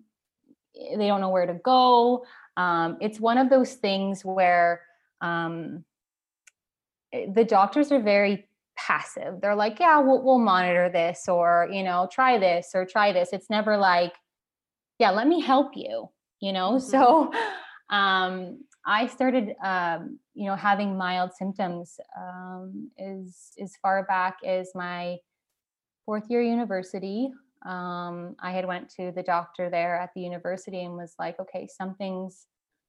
eh, 0.79 0.97
they 0.97 1.07
don't 1.07 1.21
know 1.21 1.29
where 1.29 1.47
to 1.47 1.55
go 1.55 2.23
um 2.57 2.97
it's 3.01 3.19
one 3.19 3.37
of 3.39 3.49
those 3.49 3.73
things 3.73 4.23
where 4.23 4.81
um 5.23 5.83
eh, 7.11 7.25
the 7.33 7.43
doctors 7.43 7.91
are 7.91 8.01
very 8.01 8.47
passive. 8.75 9.41
They're 9.41 9.55
like 9.55 9.79
yeah 9.79 9.99
we'll, 9.99 10.21
we'll 10.23 10.39
monitor 10.39 10.89
this 10.89 11.27
or 11.27 11.67
you 11.71 11.83
know 11.83 12.07
try 12.11 12.37
this 12.37 12.71
or 12.75 12.85
try 12.85 13.11
this. 13.13 13.29
It's 13.33 13.49
never 13.49 13.77
like 13.77 14.13
yeah 14.99 15.09
let 15.11 15.27
me 15.27 15.41
help 15.41 15.71
you 15.75 16.09
you 16.43 16.51
know? 16.51 16.73
Mhm. 16.73 16.81
so 16.81 17.31
um 17.89 18.59
i 18.85 19.07
started 19.07 19.55
um 19.63 20.19
you 20.33 20.45
know 20.47 20.55
having 20.55 20.97
mild 20.97 21.31
symptoms 21.33 21.99
um 22.17 22.89
is 22.97 23.51
as 23.61 23.73
far 23.81 24.03
back 24.05 24.37
as 24.45 24.71
my 24.75 25.17
fourth 26.05 26.25
year 26.29 26.41
university. 26.41 27.31
Um 27.65 28.35
i 28.39 28.51
had 28.51 28.65
went 28.67 28.89
to 28.97 29.11
the 29.15 29.23
doctor 29.23 29.69
there 29.69 29.95
at 29.95 30.11
the 30.15 30.21
university 30.21 30.83
and 30.83 30.95
was 30.97 31.15
like 31.17 31.39
okay 31.39 31.67
something's 31.67 32.45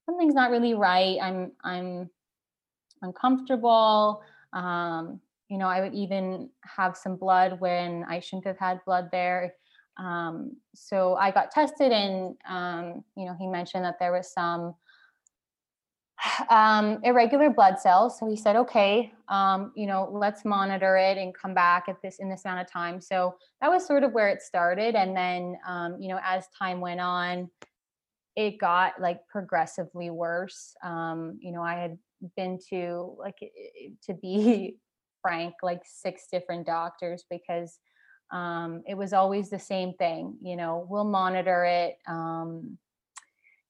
something's 0.07 0.35
not 0.35 0.51
really 0.51 0.75
right. 0.75 1.17
I'm 1.23 1.53
i'm 1.63 2.11
uncomfortable 3.03 4.23
um 4.53 5.21
you 5.49 5.59
know 5.59 5.67
i 5.67 5.81
would 5.81 5.95
even 5.95 6.49
have 6.63 6.97
some 6.97 7.17
blood 7.17 7.61
when 7.61 8.05
i 8.09 8.21
shouldn't 8.21 8.47
have 8.47 8.59
had 8.59 8.81
blood 8.85 9.09
there 9.13 9.55
um, 9.97 10.57
so 10.75 11.15
I 11.15 11.31
got 11.31 11.51
tested, 11.51 11.93
and 11.93 12.37
um, 12.49 13.05
you 13.17 13.27
know, 13.27 13.35
he 13.39 13.47
mentioned 13.47 13.85
that 13.85 13.99
there 13.99 14.13
was 14.13 14.33
some 14.33 14.75
um, 16.51 17.01
irregular 17.05 17.51
blood 17.51 17.79
cells. 17.79 18.19
So 18.19 18.29
he 18.29 18.37
said, 18.37 18.57
okay, 18.57 19.13
um, 19.29 19.73
you 19.77 19.87
know, 19.87 20.09
let's 20.11 20.45
monitor 20.45 20.97
it 20.97 21.17
and 21.17 21.35
come 21.35 21.55
back 21.55 21.85
at 21.89 22.01
this 22.03 22.19
in 22.19 22.29
this 22.29 22.45
amount 22.45 22.61
of 22.61 22.71
time. 22.71 23.01
So 23.01 23.37
that 23.61 23.69
was 23.69 23.87
sort 23.87 24.03
of 24.03 24.13
where 24.13 24.29
it 24.29 24.43
started, 24.43 24.95
and 24.95 25.17
then 25.17 25.57
um, 25.67 26.01
you 26.01 26.09
know, 26.09 26.19
as 26.25 26.47
time 26.59 26.81
went 26.81 27.01
on, 27.01 27.51
it 28.37 28.59
got 28.59 29.01
like 29.01 29.21
progressively 29.29 30.11
worse. 30.11 30.75
Um, 30.83 31.39
you 31.41 31.53
know, 31.53 31.63
I 31.63 31.75
had 31.75 31.99
been 32.37 32.59
to 32.71 33.15
like 33.19 33.39
to 34.07 34.15
be 34.15 34.77
frank, 35.23 35.55
like 35.63 35.83
six 35.85 36.27
different 36.31 36.67
doctors 36.67 37.25
because 37.31 37.79
um, 38.31 38.83
it 38.87 38.95
was 38.95 39.13
always 39.13 39.51
the 39.51 39.59
same 39.59 39.95
thing. 39.95 40.37
You 40.43 40.57
know, 40.57 40.87
we'll 40.89 41.05
monitor 41.05 41.65
it. 41.65 41.99
Um, 42.07 42.79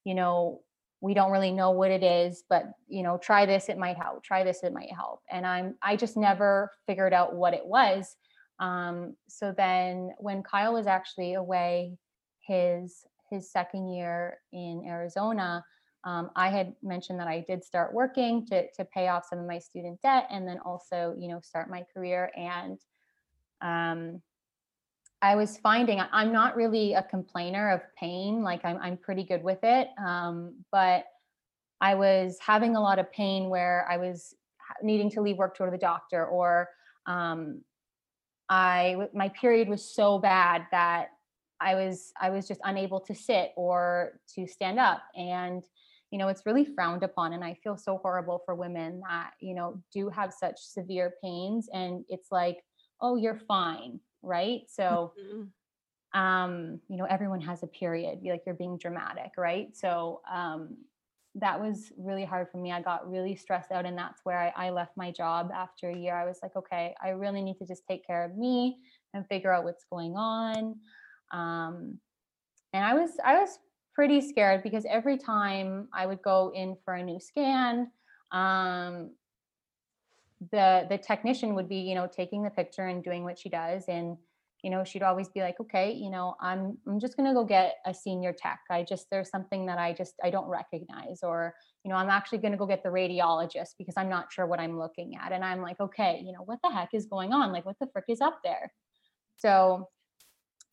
you 0.03 0.15
know, 0.15 0.61
we 1.01 1.13
don't 1.13 1.31
really 1.31 1.51
know 1.51 1.71
what 1.71 1.91
it 1.91 2.03
is, 2.03 2.43
but 2.49 2.65
you 2.87 3.03
know, 3.03 3.17
try 3.17 3.45
this, 3.45 3.69
it 3.69 3.77
might 3.77 3.97
help. 3.97 4.23
Try 4.23 4.43
this, 4.43 4.63
it 4.63 4.73
might 4.73 4.91
help. 4.93 5.21
And 5.29 5.45
I'm 5.45 5.75
I 5.81 5.95
just 5.95 6.17
never 6.17 6.71
figured 6.87 7.13
out 7.13 7.35
what 7.35 7.53
it 7.53 7.65
was. 7.65 8.15
Um, 8.59 9.15
so 9.27 9.53
then 9.55 10.11
when 10.17 10.41
Kyle 10.43 10.73
was 10.73 10.87
actually 10.87 11.33
away 11.33 11.97
his 12.41 13.05
his 13.29 13.51
second 13.51 13.93
year 13.93 14.39
in 14.51 14.83
Arizona, 14.87 15.63
um, 16.05 16.29
I 16.35 16.49
had 16.49 16.73
mentioned 16.83 17.19
that 17.19 17.27
I 17.27 17.43
did 17.47 17.63
start 17.63 17.93
working 17.93 18.45
to 18.47 18.71
to 18.71 18.85
pay 18.85 19.07
off 19.07 19.25
some 19.27 19.39
of 19.39 19.47
my 19.47 19.59
student 19.59 20.01
debt 20.01 20.27
and 20.29 20.47
then 20.47 20.59
also, 20.59 21.15
you 21.17 21.27
know, 21.27 21.39
start 21.41 21.69
my 21.69 21.83
career. 21.93 22.31
And 22.37 22.79
um, 23.61 24.21
I 25.21 25.35
was 25.35 25.57
finding 25.57 25.99
I'm 26.11 26.31
not 26.31 26.55
really 26.55 26.93
a 26.93 27.01
complainer 27.01 27.71
of 27.71 27.81
pain. 27.97 28.43
Like 28.43 28.63
I'm 28.63 28.77
I'm 28.77 28.97
pretty 28.97 29.23
good 29.23 29.43
with 29.43 29.63
it. 29.63 29.89
Um, 29.97 30.63
but 30.71 31.05
I 31.81 31.95
was 31.95 32.37
having 32.39 32.75
a 32.75 32.81
lot 32.81 32.99
of 32.99 33.11
pain 33.11 33.49
where 33.49 33.87
I 33.89 33.97
was 33.97 34.35
needing 34.83 35.09
to 35.11 35.21
leave 35.21 35.37
work 35.37 35.55
to 35.55 35.59
go 35.59 35.65
to 35.65 35.71
the 35.71 35.77
doctor, 35.77 36.25
or 36.25 36.69
um, 37.07 37.61
I 38.47 39.07
my 39.13 39.29
period 39.29 39.69
was 39.69 39.83
so 39.83 40.19
bad 40.19 40.67
that 40.71 41.09
I 41.59 41.73
was 41.73 42.11
I 42.21 42.29
was 42.29 42.47
just 42.47 42.61
unable 42.63 42.99
to 43.01 43.15
sit 43.15 43.51
or 43.55 44.19
to 44.35 44.45
stand 44.45 44.79
up, 44.79 45.01
and 45.15 45.63
you 46.15 46.19
know 46.19 46.29
it's 46.29 46.45
really 46.45 46.63
frowned 46.63 47.03
upon, 47.03 47.33
and 47.33 47.43
I 47.43 47.55
feel 47.61 47.75
so 47.75 47.97
horrible 47.97 48.41
for 48.45 48.55
women 48.55 49.01
that 49.01 49.31
you 49.41 49.53
know 49.53 49.83
do 49.91 50.07
have 50.07 50.33
such 50.33 50.57
severe 50.61 51.15
pains, 51.21 51.67
and 51.73 52.05
it's 52.07 52.31
like, 52.31 52.63
oh, 53.01 53.17
you're 53.17 53.35
fine, 53.37 53.99
right? 54.21 54.61
So 54.69 55.11
Mhm. 55.17 55.51
um 56.13 56.79
you 56.87 56.95
know 56.95 57.03
everyone 57.03 57.41
has 57.41 57.63
a 57.63 57.67
period 57.67 58.19
like 58.23 58.43
you're 58.45 58.55
being 58.55 58.77
dramatic 58.77 59.31
right 59.37 59.75
so 59.75 60.21
um 60.31 60.77
that 61.35 61.59
was 61.59 61.91
really 61.97 62.23
hard 62.23 62.49
for 62.49 62.59
me 62.59 62.71
i 62.71 62.81
got 62.81 63.09
really 63.11 63.35
stressed 63.35 63.71
out 63.71 63.85
and 63.85 63.97
that's 63.97 64.21
where 64.23 64.39
I, 64.39 64.67
I 64.67 64.69
left 64.69 64.95
my 64.95 65.11
job 65.11 65.51
after 65.53 65.89
a 65.89 65.97
year 65.97 66.15
i 66.15 66.23
was 66.25 66.39
like 66.41 66.55
okay 66.55 66.95
i 67.03 67.09
really 67.09 67.41
need 67.41 67.57
to 67.57 67.65
just 67.65 67.85
take 67.85 68.07
care 68.07 68.23
of 68.23 68.37
me 68.37 68.77
and 69.13 69.27
figure 69.27 69.51
out 69.51 69.65
what's 69.65 69.83
going 69.83 70.15
on 70.15 70.79
um 71.31 71.99
and 72.71 72.85
i 72.85 72.93
was 72.93 73.11
i 73.25 73.39
was 73.41 73.59
pretty 73.95 74.21
scared 74.21 74.61
because 74.61 74.85
every 74.89 75.17
time 75.17 75.87
i 75.93 76.05
would 76.05 76.21
go 76.21 76.51
in 76.53 76.75
for 76.83 76.93
a 76.95 77.03
new 77.03 77.19
scan 77.19 77.89
um 78.31 79.09
the 80.51 80.85
the 80.89 80.97
technician 80.97 81.55
would 81.55 81.69
be 81.69 81.77
you 81.77 81.95
know 81.95 82.07
taking 82.07 82.43
the 82.43 82.49
picture 82.49 82.85
and 82.87 83.03
doing 83.03 83.23
what 83.23 83.37
she 83.39 83.49
does. 83.49 83.85
And 83.87 84.17
you 84.63 84.71
know 84.71 84.83
she'd 84.83 85.03
always 85.03 85.29
be 85.29 85.41
like 85.41 85.59
okay 85.59 85.91
you 85.91 86.09
know 86.09 86.35
i'm 86.41 86.75
i'm 86.87 86.99
just 86.99 87.15
going 87.15 87.27
to 87.29 87.35
go 87.35 87.43
get 87.43 87.75
a 87.85 87.93
senior 87.93 88.33
tech. 88.33 88.59
I 88.69 88.83
just 88.83 89.07
there's 89.11 89.29
something 89.29 89.65
that 89.67 89.77
i 89.77 89.93
just 89.93 90.15
i 90.23 90.29
don't 90.29 90.47
recognize. 90.47 91.19
Or 91.23 91.53
you 91.83 91.91
know 91.91 91.97
i'm 91.97 92.09
actually 92.09 92.39
going 92.39 92.51
to 92.51 92.57
go 92.57 92.65
get 92.65 92.81
the 92.83 92.89
radiologist 92.89 93.75
because 93.77 93.93
i'm 93.97 94.09
not 94.09 94.31
sure 94.31 94.47
what 94.47 94.59
i'm 94.59 94.79
looking 94.79 95.15
at. 95.15 95.31
And 95.31 95.43
i'm 95.43 95.61
like 95.61 95.79
okay 95.79 96.21
you 96.25 96.33
know 96.33 96.43
what 96.45 96.59
the 96.63 96.71
heck 96.71 96.89
is 96.93 97.05
going 97.05 97.31
on? 97.31 97.51
Like 97.51 97.65
what 97.65 97.77
the 97.79 97.87
frick 97.87 98.05
is 98.09 98.21
up 98.21 98.39
there? 98.43 98.73
So 99.37 99.89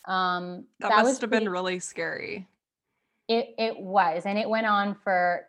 um 0.08 0.64
That, 0.80 0.96
was 0.96 1.04
must 1.04 1.20
have 1.20 1.30
been 1.30 1.48
really 1.48 1.78
scary. 1.78 2.48
It 3.28 3.54
it 3.58 3.78
was, 3.78 4.22
and 4.26 4.38
it 4.38 4.48
went 4.48 4.66
on 4.66 4.96
for 5.02 5.46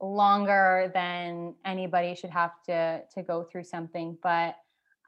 longer 0.00 0.90
than 0.94 1.54
anybody 1.64 2.14
should 2.14 2.30
have 2.30 2.52
to 2.66 3.02
to 3.14 3.22
go 3.22 3.44
through 3.44 3.64
something. 3.64 4.18
But 4.22 4.56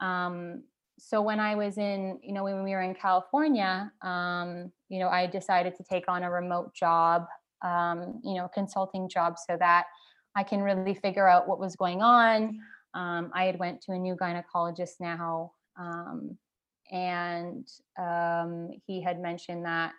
um, 0.01 0.63
so 0.97 1.21
when 1.21 1.39
I 1.39 1.55
was 1.55 1.77
in, 1.77 2.19
you 2.23 2.33
know, 2.33 2.43
when 2.43 2.63
we 2.63 2.71
were 2.71 2.81
in 2.81 2.95
California, 2.95 3.91
um, 4.01 4.71
you 4.89 4.99
know, 4.99 5.09
I 5.09 5.27
decided 5.27 5.75
to 5.75 5.83
take 5.83 6.05
on 6.07 6.23
a 6.23 6.31
remote 6.31 6.73
job, 6.73 7.25
um, 7.63 8.21
you 8.23 8.35
know, 8.35 8.49
consulting 8.53 9.09
job, 9.09 9.35
so 9.37 9.57
that 9.59 9.85
I 10.35 10.43
can 10.43 10.61
really 10.61 10.93
figure 10.93 11.27
out 11.27 11.47
what 11.47 11.59
was 11.59 11.75
going 11.75 12.01
on. 12.01 12.59
Um, 12.93 13.31
I 13.33 13.45
had 13.45 13.59
went 13.59 13.81
to 13.83 13.91
a 13.91 13.97
new 13.97 14.15
gynecologist 14.15 15.01
now, 15.01 15.51
um, 15.77 16.37
and 16.91 17.67
um, 17.99 18.69
he 18.85 19.01
had 19.01 19.19
mentioned 19.19 19.65
that 19.65 19.91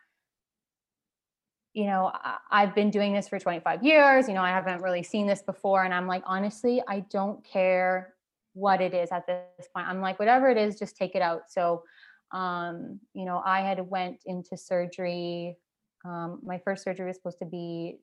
you 1.77 1.85
know, 1.85 2.11
I've 2.51 2.75
been 2.75 2.91
doing 2.91 3.13
this 3.13 3.29
for 3.29 3.39
25 3.39 3.85
years. 3.85 4.29
You 4.29 4.35
know, 4.35 4.41
I 4.41 4.49
haven't 4.49 4.81
really 4.81 5.03
seen 5.03 5.27
this 5.27 5.43
before. 5.43 5.85
And 5.85 5.93
I'm 5.93 6.07
like, 6.07 6.23
honestly, 6.25 6.83
I 6.89 7.01
don't 7.11 7.45
care 7.45 8.15
what 8.55 8.81
it 8.81 8.95
is 8.95 9.11
at 9.13 9.27
this 9.27 9.69
point. 9.75 9.87
I'm 9.87 10.01
like, 10.01 10.19
whatever 10.19 10.49
it 10.49 10.57
is, 10.57 10.79
just 10.79 10.97
take 10.97 11.15
it 11.15 11.23
out. 11.23 11.43
So 11.49 11.85
Um, 12.33 13.01
you 13.15 13.25
know, 13.27 13.43
I 13.45 13.61
had 13.61 13.81
went 13.89 14.19
into 14.27 14.57
surgery. 14.57 15.57
Um, 16.05 16.41
my 16.43 16.59
first 16.65 16.83
surgery 16.85 17.07
was 17.07 17.17
supposed 17.17 17.39
to 17.41 17.47
be 17.47 18.01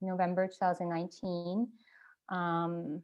November 0.00 0.46
2019. 0.46 1.68
Um, 2.28 3.02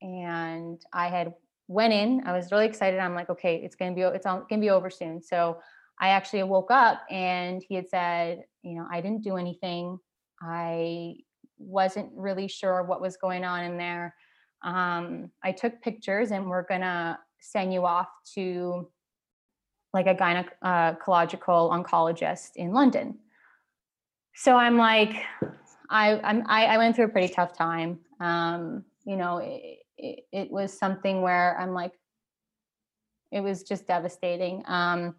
and 0.00 0.80
I 0.92 1.08
had 1.08 1.34
went 1.68 1.92
in. 1.92 2.22
I 2.26 2.32
was 2.32 2.50
really 2.52 2.66
excited. 2.66 3.00
I'm 3.00 3.14
like, 3.14 3.30
okay, 3.30 3.56
it's 3.64 3.76
gonna 3.76 3.94
be 3.94 4.02
it's 4.02 4.26
all, 4.26 4.46
gonna 4.48 4.60
be 4.60 4.70
over 4.70 4.90
soon. 4.90 5.22
So 5.22 5.60
I 6.02 6.08
actually 6.08 6.42
woke 6.42 6.72
up 6.72 7.04
and 7.10 7.62
he 7.66 7.76
had 7.76 7.88
said, 7.88 8.42
you 8.64 8.74
know, 8.74 8.86
I 8.90 9.00
didn't 9.00 9.22
do 9.22 9.36
anything. 9.36 9.98
I 10.42 11.14
wasn't 11.58 12.10
really 12.16 12.48
sure 12.48 12.82
what 12.82 13.00
was 13.00 13.16
going 13.16 13.44
on 13.44 13.62
in 13.62 13.76
there. 13.76 14.16
Um, 14.64 15.30
I 15.44 15.52
took 15.52 15.80
pictures 15.80 16.32
and 16.32 16.50
we're 16.50 16.64
gonna 16.64 17.20
send 17.38 17.72
you 17.72 17.86
off 17.86 18.08
to 18.34 18.90
like 19.94 20.08
a 20.08 20.14
gynecological 20.14 21.70
oncologist 21.70 22.56
in 22.56 22.72
London. 22.72 23.16
So 24.34 24.56
I'm 24.56 24.78
like, 24.78 25.14
I 25.88 26.18
I'm, 26.24 26.42
I, 26.48 26.64
I 26.66 26.78
went 26.78 26.96
through 26.96 27.06
a 27.06 27.10
pretty 27.10 27.32
tough 27.32 27.56
time. 27.56 28.00
Um, 28.18 28.84
you 29.04 29.16
know, 29.16 29.38
it, 29.38 29.78
it, 29.98 30.20
it, 30.32 30.50
was 30.50 30.76
something 30.76 31.22
where 31.22 31.56
I'm 31.60 31.74
like, 31.74 31.92
it 33.30 33.40
was 33.40 33.62
just 33.62 33.86
devastating. 33.86 34.64
Um, 34.66 35.16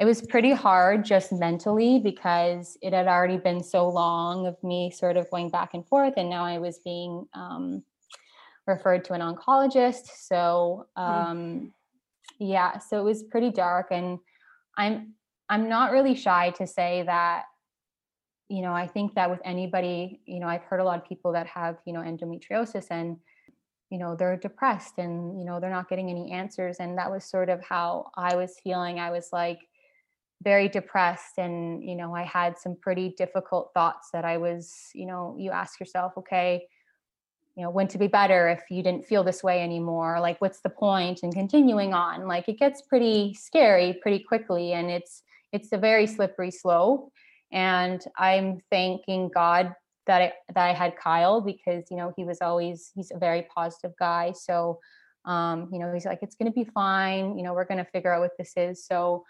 it 0.00 0.06
was 0.06 0.22
pretty 0.22 0.50
hard 0.50 1.04
just 1.04 1.30
mentally 1.30 2.00
because 2.02 2.78
it 2.80 2.94
had 2.94 3.06
already 3.06 3.36
been 3.36 3.62
so 3.62 3.86
long 3.86 4.46
of 4.46 4.56
me 4.64 4.90
sort 4.90 5.18
of 5.18 5.30
going 5.30 5.50
back 5.50 5.74
and 5.74 5.86
forth, 5.86 6.14
and 6.16 6.30
now 6.30 6.42
I 6.42 6.58
was 6.58 6.78
being 6.78 7.28
um, 7.34 7.84
referred 8.66 9.04
to 9.04 9.12
an 9.12 9.20
oncologist. 9.20 10.06
So 10.16 10.86
hmm. 10.96 11.02
um, 11.02 11.72
yeah, 12.38 12.78
so 12.78 12.98
it 12.98 13.04
was 13.04 13.24
pretty 13.24 13.50
dark, 13.50 13.88
and 13.90 14.18
I'm 14.78 15.12
I'm 15.50 15.68
not 15.68 15.92
really 15.92 16.14
shy 16.14 16.50
to 16.56 16.66
say 16.66 17.02
that. 17.04 17.44
You 18.48 18.62
know, 18.62 18.72
I 18.72 18.86
think 18.86 19.14
that 19.14 19.30
with 19.30 19.40
anybody, 19.44 20.22
you 20.24 20.40
know, 20.40 20.48
I've 20.48 20.64
heard 20.64 20.80
a 20.80 20.84
lot 20.84 20.98
of 20.98 21.06
people 21.06 21.32
that 21.32 21.46
have, 21.46 21.76
you 21.84 21.92
know, 21.92 22.00
endometriosis 22.00 22.86
and 22.90 23.18
you 23.90 23.98
know 23.98 24.16
they're 24.16 24.36
depressed 24.36 24.98
and 24.98 25.38
you 25.38 25.44
know 25.44 25.60
they're 25.60 25.68
not 25.68 25.88
getting 25.88 26.10
any 26.10 26.30
answers 26.30 26.76
and 26.78 26.96
that 26.96 27.10
was 27.10 27.24
sort 27.24 27.48
of 27.48 27.60
how 27.60 28.08
i 28.14 28.36
was 28.36 28.56
feeling 28.62 29.00
i 29.00 29.10
was 29.10 29.30
like 29.32 29.58
very 30.42 30.68
depressed 30.68 31.38
and 31.38 31.84
you 31.84 31.94
know 31.94 32.14
i 32.14 32.22
had 32.22 32.58
some 32.58 32.76
pretty 32.80 33.14
difficult 33.18 33.70
thoughts 33.74 34.08
that 34.12 34.24
i 34.24 34.36
was 34.38 34.88
you 34.94 35.06
know 35.06 35.36
you 35.38 35.50
ask 35.50 35.78
yourself 35.78 36.12
okay 36.16 36.66
you 37.56 37.64
know 37.64 37.70
when 37.70 37.88
to 37.88 37.98
be 37.98 38.06
better 38.06 38.48
if 38.48 38.62
you 38.70 38.82
didn't 38.82 39.04
feel 39.04 39.24
this 39.24 39.42
way 39.42 39.60
anymore? 39.60 40.20
Like 40.20 40.40
what's 40.40 40.60
the 40.60 40.70
point 40.70 41.24
in 41.24 41.32
continuing 41.32 41.92
on? 41.92 42.28
Like 42.28 42.48
it 42.48 42.58
gets 42.58 42.80
pretty 42.80 43.34
scary 43.34 43.98
pretty 44.00 44.20
quickly 44.20 44.72
and 44.72 44.88
it's 44.88 45.22
it's 45.52 45.72
a 45.72 45.76
very 45.76 46.06
slippery 46.06 46.52
slope 46.52 47.12
and 47.52 48.04
i'm 48.16 48.60
thanking 48.70 49.28
god 49.34 49.74
that 50.06 50.22
I, 50.22 50.32
that 50.54 50.68
I 50.68 50.72
had 50.72 50.96
Kyle 50.96 51.40
because 51.40 51.84
you 51.90 51.96
know 51.96 52.12
he 52.16 52.24
was 52.24 52.38
always 52.40 52.90
he's 52.94 53.12
a 53.14 53.18
very 53.18 53.46
positive 53.54 53.92
guy. 53.98 54.32
So 54.32 54.80
um 55.24 55.68
you 55.72 55.78
know 55.78 55.92
he's 55.92 56.06
like 56.06 56.20
it's 56.22 56.34
going 56.34 56.50
to 56.50 56.54
be 56.54 56.64
fine. 56.64 57.36
You 57.36 57.44
know 57.44 57.54
we're 57.54 57.64
going 57.64 57.84
to 57.84 57.90
figure 57.90 58.12
out 58.12 58.20
what 58.20 58.36
this 58.38 58.52
is. 58.56 58.84
So 58.84 59.24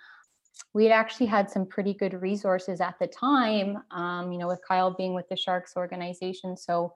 we 0.75 0.85
had 0.85 0.93
actually 0.93 1.27
had 1.27 1.51
some 1.51 1.67
pretty 1.67 1.95
good 1.95 2.15
resources 2.21 2.81
at 2.81 2.99
the 2.99 3.07
time, 3.07 3.79
um, 3.91 4.31
you 4.33 4.39
know, 4.39 4.47
with 4.47 4.61
Kyle 4.67 4.93
being 4.93 5.15
with 5.15 5.29
the 5.29 5.37
Sharks 5.37 5.77
organization. 5.77 6.57
So 6.57 6.93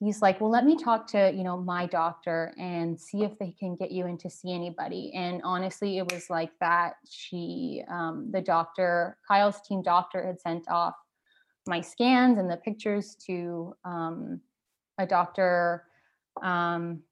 he's 0.00 0.22
like, 0.22 0.40
well, 0.40 0.50
let 0.50 0.64
me 0.64 0.76
talk 0.76 1.06
to, 1.08 1.32
you 1.34 1.44
know, 1.44 1.56
my 1.56 1.86
doctor 1.86 2.54
and 2.58 2.98
see 2.98 3.24
if 3.24 3.38
they 3.38 3.54
can 3.58 3.76
get 3.76 3.90
you 3.90 4.06
in 4.06 4.16
to 4.18 4.30
see 4.30 4.54
anybody. 4.54 5.12
And 5.14 5.42
honestly, 5.44 5.98
it 5.98 6.10
was 6.12 6.30
like 6.30 6.52
that. 6.60 6.94
She, 7.08 7.82
um, 7.88 8.30
the 8.30 8.40
doctor, 8.40 9.18
Kyle's 9.26 9.60
team 9.62 9.82
doctor 9.82 10.24
had 10.24 10.40
sent 10.40 10.68
off 10.68 10.94
my 11.66 11.80
scans 11.80 12.38
and 12.38 12.50
the 12.50 12.56
pictures 12.56 13.16
to 13.26 13.74
um, 13.84 14.40
a 14.98 15.06
doctor 15.06 15.84
um, 16.42 17.02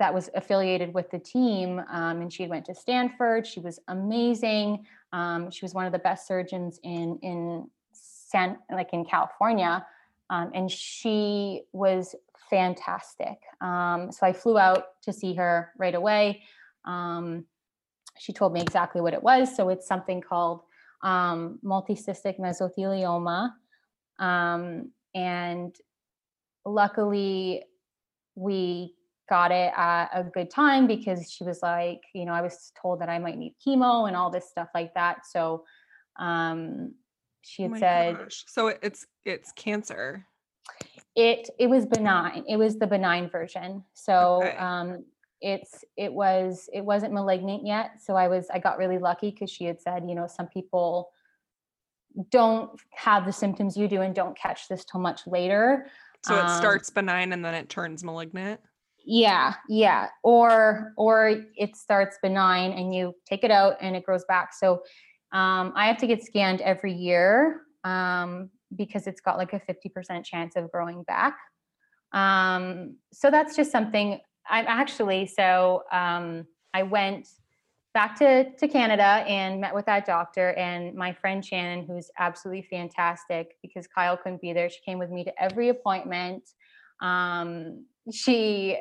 that 0.00 0.12
was 0.12 0.30
affiliated 0.34 0.92
with 0.92 1.10
the 1.10 1.18
team 1.18 1.78
um, 1.90 2.22
and 2.22 2.32
she 2.32 2.46
went 2.46 2.64
to 2.64 2.74
stanford. 2.74 3.46
She 3.46 3.60
was 3.60 3.78
amazing. 3.88 4.84
Um, 5.12 5.50
she 5.50 5.64
was 5.64 5.74
one 5.74 5.86
of 5.86 5.92
the 5.92 5.98
best 5.98 6.26
surgeons 6.26 6.80
in 6.82 7.18
in 7.22 7.70
san 7.92 8.58
like 8.72 8.88
in 8.92 9.04
california. 9.04 9.86
Um, 10.30 10.50
and 10.54 10.70
she 10.70 11.62
was 11.72 12.14
fantastic. 12.48 13.38
Um, 13.60 14.10
so 14.10 14.26
i 14.26 14.32
flew 14.32 14.58
out 14.58 15.00
to 15.02 15.12
see 15.12 15.34
her 15.34 15.70
right 15.78 15.94
away. 15.94 16.42
Um, 16.84 17.44
she 18.18 18.32
told 18.32 18.52
me 18.52 18.60
exactly 18.60 19.00
what 19.00 19.14
it 19.14 19.22
was. 19.22 19.54
So 19.54 19.68
it's 19.68 19.86
something 19.86 20.20
called 20.20 20.62
um, 21.02 21.58
multicystic 21.64 22.38
mesothelioma. 22.38 23.52
And 25.14 25.74
luckily 26.64 27.64
we 28.34 28.94
got 29.30 29.52
it 29.52 29.72
at 29.76 30.10
a 30.12 30.24
good 30.24 30.50
time 30.50 30.86
because 30.86 31.30
she 31.30 31.44
was 31.44 31.60
like, 31.62 32.02
you 32.12 32.26
know, 32.26 32.32
I 32.32 32.42
was 32.42 32.72
told 32.82 33.00
that 33.00 33.08
I 33.08 33.18
might 33.18 33.38
need 33.38 33.54
chemo 33.64 34.08
and 34.08 34.16
all 34.16 34.28
this 34.28 34.50
stuff 34.50 34.68
like 34.74 34.92
that. 34.94 35.24
So 35.24 35.64
um 36.18 36.92
she 37.42 37.62
had 37.62 37.72
oh 37.72 37.78
said 37.78 38.18
gosh. 38.18 38.44
so 38.46 38.68
it's 38.82 39.06
it's 39.24 39.52
cancer. 39.52 40.26
It 41.14 41.48
it 41.58 41.68
was 41.68 41.86
benign. 41.86 42.44
It 42.48 42.56
was 42.56 42.78
the 42.78 42.86
benign 42.86 43.30
version. 43.30 43.84
So 43.94 44.42
okay. 44.42 44.56
um 44.56 45.04
it's 45.40 45.84
it 45.96 46.12
was 46.12 46.68
it 46.74 46.84
wasn't 46.84 47.14
malignant 47.14 47.64
yet. 47.64 47.92
So 48.04 48.16
I 48.16 48.26
was 48.28 48.48
I 48.52 48.58
got 48.58 48.78
really 48.78 48.98
lucky 48.98 49.30
because 49.30 49.50
she 49.50 49.64
had 49.64 49.80
said, 49.80 50.04
you 50.08 50.16
know, 50.16 50.26
some 50.26 50.48
people 50.48 51.10
don't 52.30 52.70
have 52.92 53.24
the 53.24 53.32
symptoms 53.32 53.76
you 53.76 53.86
do 53.86 54.00
and 54.00 54.12
don't 54.12 54.36
catch 54.36 54.66
this 54.68 54.84
till 54.84 55.00
much 55.00 55.26
later. 55.28 55.86
So 56.26 56.36
it 56.36 56.44
um, 56.44 56.58
starts 56.58 56.90
benign 56.90 57.32
and 57.32 57.44
then 57.44 57.54
it 57.54 57.68
turns 57.68 58.02
malignant 58.02 58.60
yeah 59.10 59.54
yeah. 59.68 60.08
Or 60.22 60.92
or 60.96 61.42
it 61.56 61.76
starts 61.76 62.16
benign 62.22 62.72
and 62.72 62.94
you 62.94 63.14
take 63.26 63.42
it 63.42 63.50
out 63.50 63.76
and 63.80 63.96
it 63.96 64.04
grows 64.04 64.24
back. 64.26 64.54
So 64.54 64.82
um, 65.32 65.72
i 65.76 65.86
have 65.86 65.98
to 65.98 66.06
get 66.06 66.24
scanned 66.24 66.60
every 66.60 66.92
year 66.92 67.62
um, 67.84 68.50
because 68.74 69.06
it's 69.06 69.20
got 69.20 69.38
like 69.38 69.52
a 69.52 69.60
50% 69.60 70.24
chance 70.24 70.56
of 70.56 70.70
growing 70.72 71.02
back. 71.04 71.36
Um, 72.12 72.96
so 73.12 73.30
that's 73.30 73.56
just 73.56 73.70
something 73.70 74.20
i'm 74.48 74.64
actually 74.66 75.26
so 75.26 75.84
um, 75.92 76.46
i 76.74 76.82
went 76.82 77.28
back 77.94 78.16
to, 78.16 78.50
to 78.56 78.66
canada 78.66 79.24
and 79.28 79.60
met 79.60 79.74
with 79.74 79.86
that 79.86 80.06
doctor 80.06 80.52
and 80.54 80.94
my 80.94 81.12
friend 81.12 81.44
shannon 81.44 81.84
who's 81.86 82.10
absolutely 82.18 82.66
fantastic 82.68 83.56
because 83.62 83.86
kyle 83.86 84.16
couldn't 84.16 84.40
be 84.40 84.52
there. 84.52 84.70
She 84.70 84.80
came 84.84 84.98
with 84.98 85.10
me 85.10 85.22
to 85.24 85.42
every 85.42 85.68
appointment. 85.68 86.42
Um, 87.00 87.84
she 88.12 88.78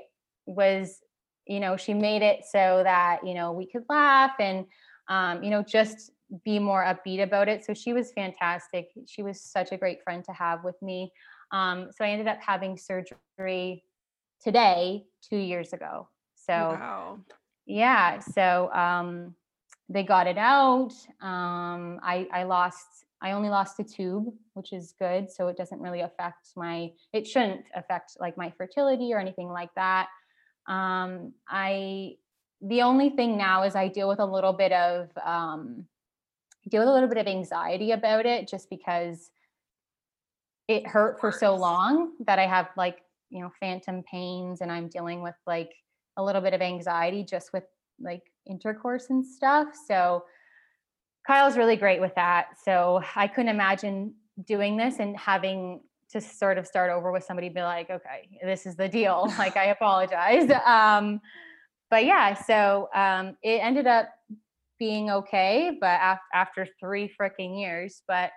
was 0.49 0.99
you 1.45 1.59
know 1.59 1.77
she 1.77 1.93
made 1.93 2.21
it 2.21 2.41
so 2.49 2.81
that 2.83 3.19
you 3.25 3.33
know 3.33 3.51
we 3.51 3.65
could 3.65 3.83
laugh 3.89 4.33
and 4.39 4.65
um, 5.09 5.43
you 5.43 5.49
know 5.49 5.63
just 5.63 6.12
be 6.45 6.59
more 6.59 6.83
upbeat 6.83 7.23
about 7.23 7.49
it. 7.49 7.65
So 7.65 7.73
she 7.73 7.93
was 7.93 8.12
fantastic. 8.12 8.89
She 9.07 9.23
was 9.23 9.41
such 9.41 9.71
a 9.71 9.77
great 9.77 10.03
friend 10.03 10.23
to 10.25 10.31
have 10.31 10.63
with 10.63 10.79
me. 10.81 11.12
Um, 11.51 11.89
so 11.95 12.05
i 12.05 12.09
ended 12.09 12.27
up 12.27 12.38
having 12.39 12.77
surgery 12.77 13.83
today 14.41 15.05
two 15.27 15.38
years 15.38 15.73
ago. 15.73 16.07
So 16.35 16.53
wow. 16.53 17.19
yeah 17.65 18.19
so 18.19 18.71
um, 18.73 19.35
they 19.89 20.03
got 20.03 20.27
it 20.27 20.38
out. 20.38 20.93
Um, 21.21 21.99
I, 22.03 22.27
I 22.31 22.43
lost 22.43 22.85
i 23.21 23.31
only 23.31 23.49
lost 23.49 23.79
a 23.79 23.83
tube 23.83 24.27
which 24.53 24.71
is 24.71 24.93
good. 24.99 25.31
So 25.31 25.47
it 25.47 25.57
doesn't 25.57 25.81
really 25.81 26.01
affect 26.01 26.49
my 26.55 26.91
it 27.12 27.25
shouldn't 27.25 27.65
affect 27.75 28.17
like 28.19 28.38
my 28.38 28.53
fertility 28.57 29.12
or 29.13 29.19
anything 29.19 29.49
like 29.49 29.73
that 29.75 30.07
um, 30.69 31.34
I 31.47 32.15
the 32.62 32.82
only 32.82 33.10
thing 33.10 33.38
now 33.38 33.63
is 33.63 33.75
I 33.75 33.88
deal 33.88 34.08
with 34.08 34.19
a 34.19 34.25
little 34.25 34.53
bit 34.53 34.71
of 34.71 35.10
um, 35.25 35.86
deal 36.69 36.82
with 36.82 36.89
a 36.89 36.93
little 36.93 37.10
bit 37.10 37.17
of 37.17 37.27
anxiety 37.27 37.91
about 37.91 38.25
it, 38.25 38.47
just 38.47 38.69
because 38.69 39.31
it 40.67 40.85
hurt 40.85 41.19
for 41.19 41.31
so 41.31 41.56
long 41.56 42.12
that 42.25 42.37
I 42.37 42.46
have 42.46 42.69
like 42.77 43.00
you 43.29 43.41
know 43.41 43.52
phantom 43.60 44.04
pains, 44.04 44.62
and 44.62 44.71
I'm 44.71 44.87
dealing 44.87 45.21
with 45.21 45.35
like 45.48 45.73
a 46.17 46.23
little 46.23 46.41
bit 46.41 46.54
of 46.54 46.62
anxiety 46.62 47.23
just 47.23 47.52
with 47.52 47.63
like 48.00 48.23
intercourse 48.48 49.08
and 49.10 49.25
stuff. 49.25 49.69
So 49.87 50.23
Kyle's 51.25 51.58
really 51.58 51.75
great 51.75 52.02
with 52.02 52.13
that. 52.15 52.60
So 52.63 53.02
I 53.15 53.27
couldn't 53.27 53.50
imagine 53.50 54.13
doing 54.46 54.77
this 54.77 55.00
and 55.00 55.17
having 55.17 55.81
to 56.12 56.21
sort 56.21 56.57
of 56.57 56.65
start 56.65 56.91
over 56.91 57.12
with 57.12 57.23
somebody 57.23 57.49
be 57.49 57.62
like 57.62 57.89
okay 57.89 58.39
this 58.43 58.65
is 58.65 58.75
the 58.75 58.87
deal. 58.87 59.31
Like 59.37 59.57
i 59.57 59.65
apologize. 59.65 60.49
Um 60.65 61.21
but 61.89 62.05
yeah 62.05 62.33
so 62.33 62.89
um 62.93 63.35
it 63.43 63.60
ended 63.62 63.87
up 63.87 64.10
being 64.77 65.10
okay 65.10 65.77
but 65.79 65.99
af- 66.01 66.19
after 66.33 66.67
three 66.79 67.12
freaking 67.19 67.60
years 67.60 68.01
but 68.07 68.31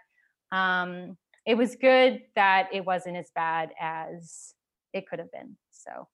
um 0.50 1.16
it 1.46 1.56
was 1.56 1.76
good 1.76 2.20
that 2.36 2.68
it 2.72 2.84
wasn't 2.84 3.16
as 3.16 3.30
bad 3.34 3.70
as 3.80 4.54
it 4.92 5.08
could 5.08 5.18
have 5.18 5.32
been 5.32 5.56
so. 5.70 6.08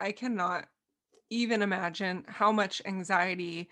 I 0.00 0.12
cannot 0.12 0.66
even 1.30 1.62
imagine 1.62 2.24
how 2.28 2.52
much 2.52 2.82
anxiety 2.84 3.68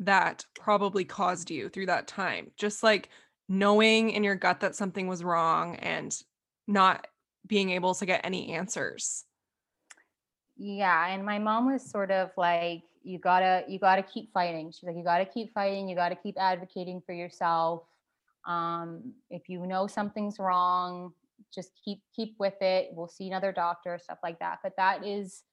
that 0.00 0.44
probably 0.54 1.04
caused 1.04 1.50
you 1.50 1.68
through 1.68 1.86
that 1.86 2.06
time? 2.06 2.50
Just 2.56 2.82
like 2.82 3.08
knowing 3.48 4.10
in 4.10 4.22
your 4.22 4.34
gut 4.34 4.60
that 4.60 4.76
something 4.76 5.08
was 5.08 5.24
wrong 5.24 5.76
and 5.76 6.22
not 6.68 7.06
being 7.46 7.70
able 7.70 7.94
to 7.94 8.06
get 8.06 8.20
any 8.22 8.52
answers. 8.52 9.24
Yeah, 10.56 11.08
and 11.08 11.24
my 11.24 11.38
mom 11.38 11.72
was 11.72 11.88
sort 11.88 12.10
of 12.10 12.30
like, 12.36 12.82
you 13.02 13.18
gotta, 13.18 13.64
you 13.66 13.78
gotta 13.78 14.02
keep 14.02 14.32
fighting. 14.32 14.70
She's 14.70 14.84
like, 14.84 14.96
you 14.96 15.04
gotta 15.04 15.24
keep 15.24 15.52
fighting. 15.54 15.88
You 15.88 15.96
gotta 15.96 16.16
keep 16.16 16.36
advocating 16.38 17.00
for 17.04 17.14
yourself. 17.14 17.84
Um, 18.44 19.12
if 19.30 19.48
you 19.48 19.66
know 19.66 19.86
something's 19.86 20.38
wrong, 20.38 21.12
just 21.54 21.70
keep 21.82 22.02
keep 22.14 22.34
with 22.38 22.60
it. 22.60 22.90
We'll 22.92 23.08
see 23.08 23.28
another 23.28 23.52
doctor, 23.52 23.98
stuff 24.02 24.18
like 24.22 24.38
that. 24.40 24.58
But 24.62 24.74
that 24.76 25.06
is 25.06 25.44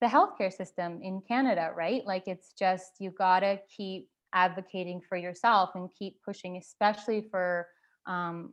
the 0.00 0.06
healthcare 0.06 0.52
system 0.52 1.00
in 1.02 1.20
Canada, 1.26 1.72
right? 1.74 2.04
Like 2.04 2.28
it's 2.28 2.52
just 2.52 2.92
you 3.00 3.10
gotta 3.10 3.60
keep 3.74 4.08
advocating 4.32 5.00
for 5.00 5.16
yourself 5.16 5.70
and 5.74 5.88
keep 5.98 6.22
pushing, 6.22 6.56
especially 6.56 7.26
for 7.30 7.66
um, 8.06 8.52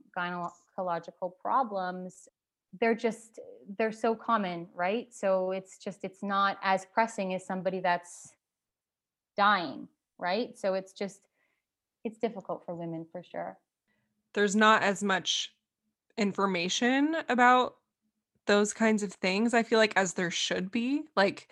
gynecological 0.78 1.32
problems. 1.40 2.28
They're 2.80 2.96
just 2.96 3.40
they're 3.78 3.92
so 3.92 4.16
common, 4.16 4.68
right? 4.74 5.14
So 5.14 5.52
it's 5.52 5.78
just 5.78 6.04
it's 6.04 6.22
not 6.22 6.58
as 6.62 6.86
pressing 6.86 7.34
as 7.34 7.46
somebody 7.46 7.80
that's 7.80 8.34
dying, 9.38 9.88
right? 10.18 10.58
So 10.58 10.74
it's 10.74 10.94
just 10.94 11.22
it's 12.04 12.20
difficult 12.20 12.64
for 12.66 12.76
women 12.76 13.06
for 13.12 13.24
sure. 13.24 13.58
There's 14.34 14.56
not 14.56 14.84
as 14.84 15.04
much 15.04 15.54
information 16.18 17.16
about 17.30 17.76
those 18.46 18.74
kinds 18.74 19.02
of 19.04 19.12
things, 19.14 19.54
I 19.54 19.64
feel 19.64 19.80
like 19.80 19.94
as 19.96 20.14
there 20.14 20.32
should 20.32 20.72
be. 20.72 21.04
Like 21.16 21.50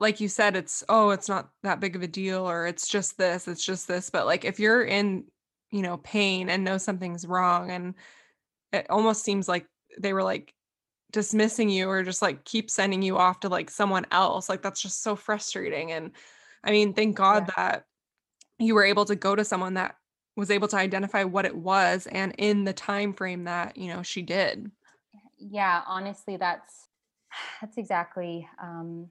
like 0.00 0.20
you 0.20 0.28
said, 0.28 0.56
it's 0.56 0.84
oh, 0.88 1.10
it's 1.10 1.28
not 1.28 1.50
that 1.62 1.80
big 1.80 1.96
of 1.96 2.02
a 2.02 2.06
deal, 2.06 2.48
or 2.48 2.66
it's 2.66 2.88
just 2.88 3.16
this, 3.16 3.48
it's 3.48 3.64
just 3.64 3.88
this. 3.88 4.10
But 4.10 4.26
like 4.26 4.44
if 4.44 4.58
you're 4.58 4.84
in, 4.84 5.24
you 5.70 5.82
know, 5.82 5.98
pain 5.98 6.50
and 6.50 6.64
know 6.64 6.78
something's 6.78 7.26
wrong, 7.26 7.70
and 7.70 7.94
it 8.74 8.86
almost 8.90 9.24
seems 9.24 9.48
like 9.48 9.66
they 9.98 10.12
were 10.12 10.22
like 10.22 10.52
dismissing 11.12 11.68
you 11.68 11.88
or 11.88 12.02
just 12.02 12.22
like 12.22 12.44
keep 12.44 12.70
sending 12.70 13.02
you 13.02 13.16
off 13.16 13.40
to 13.40 13.48
like 13.48 13.70
someone 13.70 14.06
else. 14.10 14.48
Like 14.48 14.62
that's 14.62 14.82
just 14.82 15.02
so 15.02 15.16
frustrating. 15.16 15.92
And 15.92 16.10
I 16.64 16.72
mean, 16.72 16.94
thank 16.94 17.16
God 17.16 17.46
yeah. 17.48 17.54
that 17.56 17.84
you 18.58 18.74
were 18.74 18.84
able 18.84 19.04
to 19.06 19.16
go 19.16 19.34
to 19.34 19.44
someone 19.44 19.74
that 19.74 19.96
was 20.36 20.50
able 20.50 20.68
to 20.68 20.76
identify 20.76 21.24
what 21.24 21.44
it 21.44 21.54
was 21.54 22.06
and 22.10 22.34
in 22.38 22.64
the 22.64 22.72
time 22.72 23.12
frame 23.12 23.44
that 23.44 23.76
you 23.76 23.88
know 23.88 24.02
she 24.02 24.22
did 24.22 24.70
yeah 25.38 25.82
honestly 25.86 26.36
that's 26.36 26.88
that's 27.60 27.78
exactly 27.78 28.48
um 28.62 29.08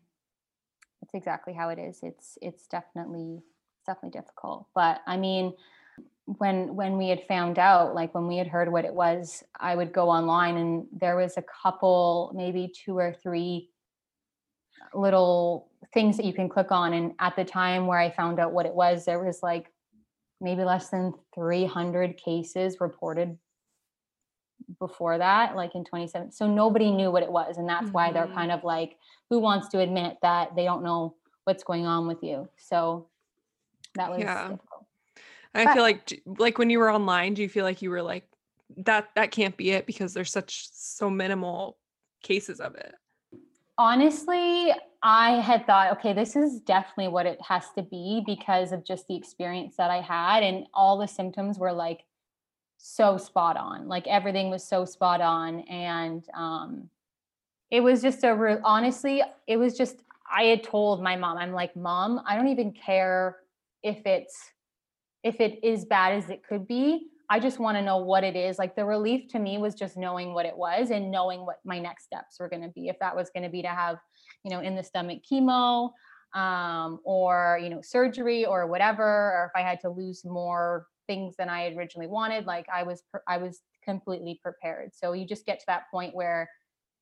that's 1.01 1.13
exactly 1.13 1.53
how 1.53 1.69
it 1.69 1.79
is 1.79 1.99
it's 2.03 2.37
it's 2.41 2.67
definitely 2.67 3.41
it's 3.77 3.85
definitely 3.85 4.17
difficult 4.19 4.67
but 4.75 5.01
i 5.07 5.17
mean 5.17 5.53
when 6.25 6.73
when 6.75 6.97
we 6.97 7.09
had 7.09 7.21
found 7.27 7.59
out 7.59 7.93
like 7.93 8.13
when 8.15 8.27
we 8.27 8.37
had 8.37 8.47
heard 8.47 8.71
what 8.71 8.85
it 8.85 8.93
was 8.93 9.43
i 9.59 9.75
would 9.75 9.91
go 9.91 10.09
online 10.09 10.55
and 10.55 10.85
there 10.93 11.17
was 11.17 11.35
a 11.37 11.43
couple 11.61 12.31
maybe 12.33 12.71
two 12.73 12.97
or 12.97 13.13
three 13.21 13.69
little 14.93 15.69
things 15.93 16.15
that 16.15 16.25
you 16.25 16.33
can 16.33 16.47
click 16.47 16.71
on 16.71 16.93
and 16.93 17.11
at 17.19 17.35
the 17.35 17.43
time 17.43 17.87
where 17.87 17.99
i 17.99 18.09
found 18.09 18.39
out 18.39 18.53
what 18.53 18.65
it 18.65 18.73
was 18.73 19.03
there 19.03 19.23
was 19.23 19.43
like 19.43 19.67
maybe 20.39 20.63
less 20.63 20.89
than 20.89 21.13
300 21.35 22.17
cases 22.17 22.77
reported 22.79 23.37
before 24.79 25.17
that 25.17 25.57
like 25.57 25.75
in 25.75 25.83
27 25.83 26.31
so 26.31 26.47
nobody 26.47 26.89
knew 26.89 27.11
what 27.11 27.23
it 27.23 27.31
was 27.31 27.57
and 27.57 27.67
that's 27.67 27.85
mm-hmm. 27.85 27.93
why 27.93 28.11
they're 28.13 28.25
mm-hmm. 28.25 28.35
kind 28.35 28.51
of 28.51 28.63
like 28.63 28.95
who 29.29 29.39
wants 29.39 29.67
to 29.67 29.79
admit 29.79 30.17
that 30.21 30.55
they 30.55 30.63
don't 30.63 30.83
know 30.83 31.15
what's 31.43 31.65
going 31.65 31.85
on 31.85 32.07
with 32.07 32.23
you 32.23 32.47
so 32.57 33.07
that 33.95 34.09
was 34.09 34.19
yeah. 34.21 34.55
I 35.55 35.65
but, 35.65 35.73
feel 35.73 35.83
like 35.83 36.23
like 36.39 36.57
when 36.57 36.69
you 36.69 36.79
were 36.79 36.91
online 36.91 37.33
do 37.33 37.41
you 37.41 37.49
feel 37.49 37.65
like 37.65 37.81
you 37.81 37.89
were 37.89 38.01
like 38.01 38.27
that 38.77 39.09
that 39.15 39.31
can't 39.31 39.57
be 39.57 39.71
it 39.71 39.85
because 39.85 40.13
there's 40.13 40.31
such 40.31 40.69
so 40.73 41.09
minimal 41.09 41.77
cases 42.21 42.59
of 42.59 42.75
it 42.75 42.95
honestly 43.77 44.71
I 45.05 45.41
had 45.41 45.67
thought, 45.67 45.91
okay, 45.97 46.13
this 46.13 46.37
is 46.37 46.61
definitely 46.61 47.09
what 47.09 47.25
it 47.25 47.37
has 47.41 47.65
to 47.75 47.83
be 47.83 48.23
because 48.25 48.71
of 48.71 48.85
just 48.85 49.05
the 49.09 49.17
experience 49.17 49.75
that 49.75 49.91
I 49.91 49.99
had. 49.99 50.43
And 50.43 50.65
all 50.73 50.97
the 50.97 51.07
symptoms 51.07 51.59
were 51.59 51.73
like 51.73 52.05
so 52.77 53.17
spot 53.17 53.57
on. 53.57 53.89
Like 53.89 54.07
everything 54.07 54.49
was 54.49 54.63
so 54.63 54.85
spot 54.85 55.19
on. 55.19 55.59
And 55.61 56.23
um, 56.33 56.89
it 57.69 57.81
was 57.81 58.01
just 58.01 58.23
a 58.23 58.33
real, 58.33 58.61
honestly, 58.63 59.21
it 59.45 59.57
was 59.57 59.77
just, 59.77 59.97
I 60.33 60.43
had 60.43 60.63
told 60.63 61.03
my 61.03 61.17
mom, 61.17 61.37
I'm 61.37 61.51
like, 61.51 61.75
mom, 61.75 62.21
I 62.25 62.37
don't 62.37 62.47
even 62.47 62.71
care 62.71 63.39
if 63.83 64.05
it's, 64.05 64.51
if 65.23 65.39
it 65.39 65.63
is 65.63 65.85
bad 65.85 66.13
as 66.13 66.29
it 66.29 66.43
could 66.47 66.67
be. 66.67 67.07
I 67.29 67.39
just 67.39 67.57
want 67.57 67.77
to 67.77 67.81
know 67.81 67.97
what 67.97 68.23
it 68.23 68.35
is. 68.35 68.59
Like 68.59 68.75
the 68.75 68.85
relief 68.85 69.29
to 69.29 69.39
me 69.39 69.57
was 69.57 69.73
just 69.73 69.97
knowing 69.97 70.33
what 70.33 70.45
it 70.45 70.55
was 70.55 70.91
and 70.91 71.09
knowing 71.09 71.45
what 71.45 71.59
my 71.65 71.79
next 71.79 72.03
steps 72.03 72.37
were 72.39 72.49
going 72.49 72.61
to 72.61 72.69
be. 72.69 72.89
If 72.89 72.99
that 72.99 73.15
was 73.15 73.29
going 73.29 73.43
to 73.43 73.49
be 73.49 73.61
to 73.61 73.69
have 73.69 73.97
you 74.43 74.51
know, 74.51 74.59
in 74.59 74.75
the 74.75 74.83
stomach 74.83 75.19
chemo 75.29 75.91
um, 76.35 76.99
or, 77.03 77.59
you 77.61 77.69
know, 77.69 77.81
surgery 77.81 78.45
or 78.45 78.67
whatever, 78.67 79.03
or 79.03 79.51
if 79.53 79.59
I 79.59 79.67
had 79.67 79.79
to 79.81 79.89
lose 79.89 80.25
more 80.25 80.87
things 81.07 81.35
than 81.37 81.49
I 81.49 81.73
originally 81.75 82.07
wanted, 82.07 82.45
like 82.45 82.65
I 82.73 82.83
was, 82.83 83.03
I 83.27 83.37
was 83.37 83.61
completely 83.83 84.39
prepared. 84.41 84.91
So 84.93 85.13
you 85.13 85.25
just 85.25 85.45
get 85.45 85.59
to 85.59 85.65
that 85.67 85.89
point 85.91 86.15
where 86.15 86.49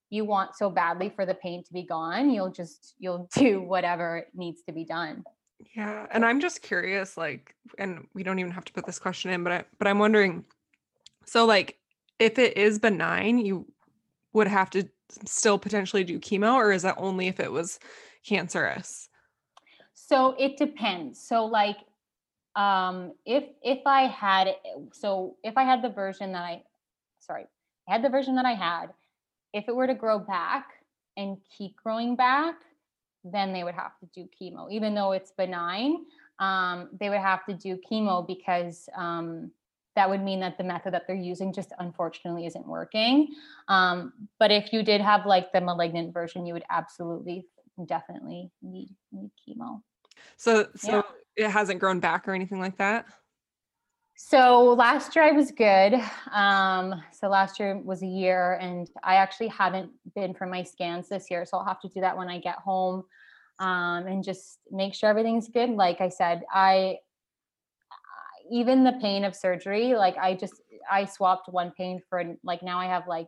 you 0.09 0.26
want 0.26 0.55
so 0.55 0.69
badly 0.69 1.11
for 1.15 1.26
the 1.26 1.36
pain 1.36 1.63
to 1.63 1.74
be 1.74 1.84
gone, 1.84 2.30
you'll 2.30 2.51
just, 2.51 2.95
you'll 2.99 3.30
do 3.36 3.61
whatever 3.61 4.26
needs 4.34 4.61
to 4.63 4.74
be 4.74 4.86
done. 4.86 5.24
Yeah. 5.76 6.07
And 6.12 6.26
I'm 6.26 6.39
just 6.39 6.62
curious, 6.62 7.18
like, 7.18 7.55
and 7.78 8.07
we 8.14 8.24
don't 8.24 8.39
even 8.39 8.51
have 8.51 8.66
to 8.66 8.74
put 8.74 8.86
this 8.86 8.99
question 8.99 9.32
in, 9.32 9.43
but 9.43 9.53
I, 9.53 9.64
but 9.78 9.88
I'm 9.88 9.99
wondering, 9.99 10.45
so 11.26 11.45
like, 11.45 11.78
if 12.20 12.38
it 12.38 12.57
is 12.57 12.80
benign, 12.80 13.38
you 13.39 13.66
would 14.34 14.47
have 14.47 14.70
to 14.72 14.88
still 15.26 15.57
potentially 15.57 16.03
do 16.03 16.20
chemo 16.20 16.53
or 16.53 16.72
is 16.72 16.84
that 16.84 16.95
only 16.97 17.28
if 17.28 17.39
it 17.39 17.51
was 17.51 17.80
cancerous? 18.26 19.09
So 19.93 20.36
it 20.38 20.57
depends. 20.57 21.20
So 21.20 21.45
like 21.45 21.78
um 22.55 23.14
if 23.26 23.45
if 23.64 23.80
I 23.86 24.03
had 24.07 24.49
so 24.91 25.38
if 25.43 25.57
I 25.57 25.64
had 25.64 25.82
the 25.82 25.89
version 25.89 26.32
that 26.34 26.43
I 26.43 26.64
sorry, 27.20 27.45
I 27.88 27.93
had 27.93 28.03
the 28.03 28.09
version 28.09 28.36
that 28.36 28.45
I 28.45 28.53
had, 28.53 28.88
if 29.53 29.68
it 29.68 29.76
were 29.76 29.88
to 29.88 29.95
grow 29.95 30.20
back 30.20 30.68
and 31.18 31.38
keep 31.57 31.76
growing 31.76 32.16
back, 32.16 32.55
then 33.24 33.53
they 33.53 33.63
would 33.63 33.76
have 33.76 33.97
to 33.99 34.05
do 34.13 34.28
chemo. 34.39 34.72
Even 34.72 34.95
though 34.95 35.11
it's 35.11 35.32
benign, 35.32 36.05
um, 36.39 36.89
they 36.99 37.09
would 37.09 37.19
have 37.19 37.45
to 37.45 37.53
do 37.53 37.78
chemo 37.89 38.26
because 38.26 38.89
um, 38.95 39.51
that 39.95 40.09
would 40.09 40.22
mean 40.22 40.39
that 40.39 40.57
the 40.57 40.63
method 40.63 40.93
that 40.93 41.03
they're 41.07 41.15
using 41.15 41.53
just 41.53 41.74
unfortunately 41.80 42.45
isn't 42.45 42.67
working. 42.67 43.30
Um, 43.67 44.13
but 44.39 44.51
if 44.51 44.74
you 44.74 44.84
did 44.84 45.01
have 45.01 45.26
like 45.26 45.51
the 45.51 45.61
malignant 45.61 46.13
version, 46.13 46.45
you 46.45 46.53
would 46.53 46.63
absolutely 46.69 47.45
definitely 47.86 48.51
need 48.61 48.89
need 49.11 49.32
chemo. 49.47 49.82
So 50.38 50.67
so 50.76 51.03
yeah. 51.38 51.47
it 51.47 51.49
hasn't 51.49 51.80
grown 51.80 51.99
back 51.99 52.28
or 52.28 52.34
anything 52.34 52.59
like 52.59 52.78
that? 52.78 53.05
So 54.24 54.76
last 54.78 55.15
year 55.15 55.26
I 55.26 55.32
was 55.32 55.51
good. 55.51 55.95
Um, 56.32 57.01
so 57.11 57.28
last 57.28 57.59
year 57.59 57.82
was 57.84 58.03
a 58.03 58.07
year, 58.07 58.53
and 58.61 58.88
I 59.03 59.15
actually 59.15 59.47
haven't 59.47 59.91
been 60.15 60.36
for 60.36 60.45
my 60.45 60.61
scans 60.61 61.09
this 61.09 61.26
year. 61.32 61.43
So 61.43 61.57
I'll 61.57 61.65
have 61.65 61.82
to 61.82 61.89
do 61.89 62.01
that 62.01 62.15
when 62.15 62.30
I 62.30 62.39
get 62.39 62.55
home 62.57 63.03
um, 63.59 64.05
and 64.05 64.24
just 64.24 64.59
make 64.69 64.93
sure 64.93 65.09
everything's 65.09 65.49
good. 65.49 65.72
Like 65.72 66.01
I 66.01 66.09
said, 66.09 66.43
I 66.53 66.97
even 68.51 68.84
the 68.84 68.93
pain 69.01 69.26
of 69.26 69.36
surgery, 69.36 69.95
like 69.95 70.15
I 70.17 70.36
just 70.36 70.61
I 70.89 71.05
swapped 71.05 71.49
one 71.49 71.72
pain 71.76 71.99
for 72.07 72.24
like 72.43 72.61
now 72.61 72.80
I 72.80 72.86
have 72.86 73.07
like 73.07 73.28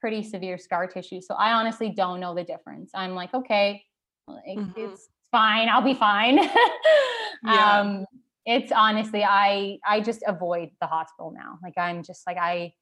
pretty 0.00 0.24
severe 0.24 0.58
scar 0.58 0.88
tissue. 0.88 1.20
So 1.20 1.36
I 1.36 1.52
honestly 1.52 1.90
don't 1.90 2.18
know 2.18 2.34
the 2.34 2.44
difference. 2.44 2.90
I'm 2.92 3.14
like, 3.14 3.32
okay, 3.34 3.84
mm-hmm. 4.28 4.72
it's 4.76 5.08
fine. 5.30 5.68
I'll 5.68 5.80
be 5.80 5.94
fine. 5.94 6.38
yeah. 7.44 7.80
Um, 7.80 8.04
it's 8.48 8.72
honestly, 8.72 9.22
I 9.22 9.78
I 9.86 10.00
just 10.00 10.24
avoid 10.26 10.70
the 10.80 10.86
hospital 10.86 11.30
now. 11.36 11.58
Like 11.62 11.76
I'm 11.76 12.02
just 12.02 12.26
like 12.26 12.38
I 12.38 12.72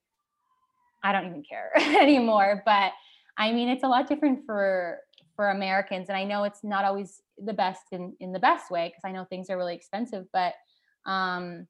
I 1.03 1.11
don't 1.11 1.27
even 1.27 1.43
care 1.43 1.73
anymore. 2.01 2.63
But 2.65 2.93
I 3.37 3.53
mean, 3.53 3.69
it's 3.69 3.83
a 3.83 3.89
lot 3.89 4.09
different 4.09 4.47
for 4.47 5.01
for 5.35 5.51
Americans, 5.51 6.09
and 6.09 6.17
I 6.17 6.23
know 6.23 6.45
it's 6.45 6.63
not 6.63 6.85
always 6.85 7.21
the 7.37 7.53
best 7.53 7.83
in 7.91 8.15
in 8.21 8.33
the 8.33 8.39
best 8.39 8.71
way 8.71 8.89
because 8.89 9.03
I 9.05 9.11
know 9.11 9.25
things 9.25 9.51
are 9.51 9.57
really 9.57 9.75
expensive, 9.75 10.27
but 10.33 10.55
um, 11.05 11.67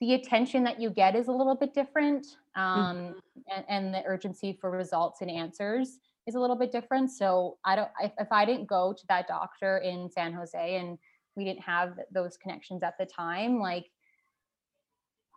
the 0.00 0.14
attention 0.14 0.64
that 0.64 0.80
you 0.80 0.88
get 0.88 1.14
is 1.14 1.28
a 1.28 1.32
little 1.32 1.54
bit 1.54 1.74
different 1.74 2.26
um, 2.56 2.64
mm-hmm. 2.64 3.10
and, 3.54 3.64
and, 3.68 3.94
the 3.94 4.02
urgency 4.06 4.56
for 4.58 4.70
results 4.70 5.20
and 5.20 5.30
answers 5.30 5.98
is 6.26 6.34
a 6.34 6.40
little 6.40 6.56
bit 6.56 6.72
different 6.72 7.10
so 7.10 7.58
i 7.64 7.74
don't 7.76 7.88
if, 8.02 8.12
if, 8.18 8.28
i 8.30 8.44
didn't 8.44 8.66
go 8.66 8.92
to 8.92 9.06
that 9.08 9.26
doctor 9.26 9.78
in 9.78 10.10
san 10.10 10.32
jose 10.32 10.76
and 10.76 10.98
we 11.40 11.46
didn't 11.46 11.62
have 11.62 11.98
those 12.12 12.36
connections 12.36 12.82
at 12.82 12.94
the 12.98 13.06
time 13.06 13.58
like 13.58 13.86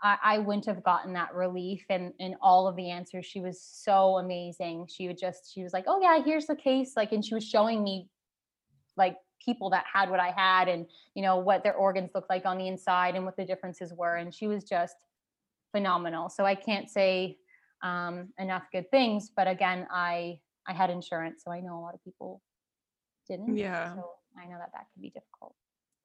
I, 0.03 0.17
I 0.21 0.37
wouldn't 0.39 0.65
have 0.65 0.83
gotten 0.83 1.13
that 1.13 1.33
relief 1.33 1.85
and 1.89 2.11
and 2.19 2.35
all 2.41 2.67
of 2.67 2.75
the 2.75 2.89
answers 2.89 3.25
she 3.25 3.39
was 3.39 3.61
so 3.61 4.17
amazing 4.17 4.87
she 4.93 5.07
would 5.07 5.17
just 5.17 5.53
she 5.53 5.63
was 5.63 5.71
like 5.71 5.85
oh 5.87 6.01
yeah 6.01 6.21
here's 6.23 6.47
the 6.47 6.55
case 6.55 6.93
like 6.97 7.13
and 7.13 7.23
she 7.23 7.33
was 7.33 7.47
showing 7.47 7.83
me 7.83 8.09
like 8.97 9.15
people 9.43 9.69
that 9.69 9.85
had 9.91 10.09
what 10.09 10.19
I 10.19 10.31
had 10.35 10.67
and 10.67 10.85
you 11.15 11.23
know 11.23 11.37
what 11.37 11.63
their 11.63 11.75
organs 11.75 12.11
looked 12.13 12.29
like 12.29 12.45
on 12.45 12.57
the 12.57 12.67
inside 12.67 13.15
and 13.15 13.23
what 13.25 13.37
the 13.37 13.45
differences 13.45 13.93
were 13.95 14.15
and 14.15 14.33
she 14.33 14.47
was 14.47 14.63
just 14.63 14.95
phenomenal. 15.73 16.29
So 16.29 16.45
I 16.45 16.55
can't 16.55 16.89
say 16.89 17.37
um, 17.81 18.29
enough 18.39 18.63
good 18.71 18.89
things, 18.91 19.29
but 19.35 19.47
again, 19.47 19.87
I 19.91 20.39
I 20.65 20.71
had 20.71 20.89
insurance, 20.89 21.43
so 21.43 21.51
I 21.51 21.59
know 21.59 21.77
a 21.77 21.81
lot 21.81 21.93
of 21.93 22.03
people 22.03 22.41
didn't. 23.27 23.57
Yeah. 23.57 23.95
So 23.95 24.11
I 24.41 24.45
know 24.45 24.57
that 24.57 24.71
that 24.73 24.85
can 24.93 25.01
be 25.01 25.09
difficult. 25.09 25.55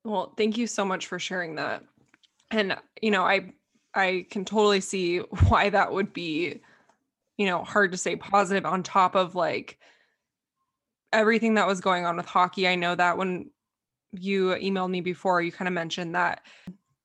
Well, 0.05 0.33
thank 0.37 0.57
you 0.57 0.67
so 0.67 0.85
much 0.85 1.07
for 1.07 1.19
sharing 1.19 1.57
that. 1.57 1.85
And 2.51 2.77
you 3.03 3.11
know, 3.11 3.25
I 3.25 3.53
I 3.95 4.27
can 4.31 4.45
totally 4.45 4.81
see 4.81 5.19
why 5.49 5.71
that 5.71 5.93
would 5.93 6.13
be 6.13 6.61
you 7.39 7.47
know, 7.47 7.63
hard 7.63 7.93
to 7.93 7.97
say 7.97 8.17
positive 8.17 8.67
on 8.67 8.83
top 8.83 9.15
of 9.15 9.35
like 9.35 9.79
everything 11.13 11.55
that 11.55 11.67
was 11.67 11.81
going 11.81 12.05
on 12.05 12.17
with 12.17 12.27
hockey. 12.27 12.69
I 12.69 12.75
know 12.75 12.95
that 12.97 13.17
when 13.17 13.51
you 14.13 14.49
emailed 14.57 14.91
me 14.91 15.01
before, 15.01 15.41
you 15.41 15.53
kind 15.53 15.69
of 15.69 15.75
mentioned 15.75 16.15
that 16.15 16.43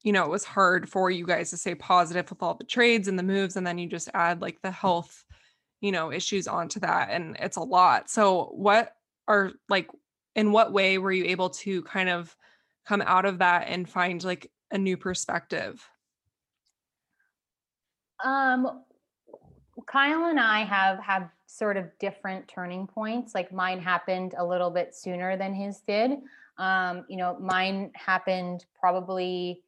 you 0.03 0.11
know, 0.11 0.25
it 0.25 0.29
was 0.29 0.43
hard 0.43 0.89
for 0.89 1.09
you 1.09 1.25
guys 1.25 1.49
to 1.49 1.57
say 1.57 1.75
positive 1.75 2.29
with 2.29 2.43
all 2.43 2.55
the 2.55 2.65
trades 2.65 3.07
and 3.07 3.17
the 3.17 3.23
moves 3.23 3.55
and 3.55 3.65
then 3.65 3.77
you 3.77 3.87
just 3.87 4.09
add 4.13 4.41
like 4.41 4.61
the 4.61 4.71
health, 4.71 5.23
you 5.79 5.93
know, 5.93 6.11
issues 6.11 6.45
onto 6.45 6.77
that 6.81 7.09
and 7.09 7.37
it's 7.39 7.55
a 7.55 7.61
lot. 7.61 8.09
So, 8.09 8.49
what 8.53 8.97
are 9.29 9.53
like 9.69 9.89
in 10.35 10.51
what 10.51 10.73
way 10.73 10.97
were 10.97 11.11
you 11.13 11.23
able 11.25 11.51
to 11.51 11.83
kind 11.83 12.09
of 12.09 12.35
come 12.85 13.01
out 13.01 13.25
of 13.25 13.39
that 13.39 13.67
and 13.67 13.89
find 13.89 14.23
like 14.23 14.51
a 14.71 14.77
new 14.77 14.97
perspective? 14.97 15.87
Um, 18.23 18.83
Kyle 19.87 20.25
and 20.25 20.39
I 20.39 20.63
have 20.63 20.99
have 20.99 21.29
sort 21.47 21.77
of 21.77 21.85
different 21.99 22.47
turning 22.47 22.87
points. 22.87 23.35
Like 23.35 23.51
mine 23.51 23.79
happened 23.79 24.33
a 24.37 24.45
little 24.45 24.69
bit 24.69 24.95
sooner 24.95 25.37
than 25.37 25.53
his 25.53 25.81
did. 25.81 26.11
Um, 26.57 27.05
you 27.07 27.17
know, 27.17 27.37
mine 27.39 27.91
happened 27.95 28.65
probably 28.79 29.61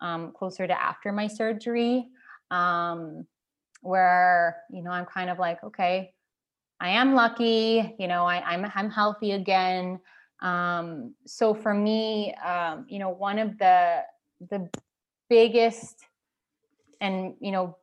um, 0.00 0.32
closer 0.32 0.66
to 0.66 0.82
after 0.82 1.12
my 1.12 1.26
surgery, 1.26 2.08
um, 2.50 3.26
where 3.82 4.62
you 4.70 4.82
know 4.82 4.90
I'm 4.90 5.06
kind 5.06 5.30
of 5.30 5.38
like, 5.38 5.62
okay, 5.64 6.12
I 6.80 6.90
am 6.90 7.14
lucky. 7.14 7.94
You 7.98 8.08
know, 8.08 8.24
I, 8.24 8.40
I'm 8.40 8.70
I'm 8.74 8.90
healthy 8.90 9.32
again. 9.32 10.00
Um, 10.42 11.14
so 11.26 11.54
for 11.54 11.74
me, 11.74 12.34
um, 12.34 12.86
you 12.88 12.98
know, 12.98 13.10
one 13.10 13.38
of 13.38 13.58
the 13.58 14.02
the 14.50 14.68
biggest 15.28 15.96
and 17.00 17.34
you 17.40 17.52
know 17.52 17.76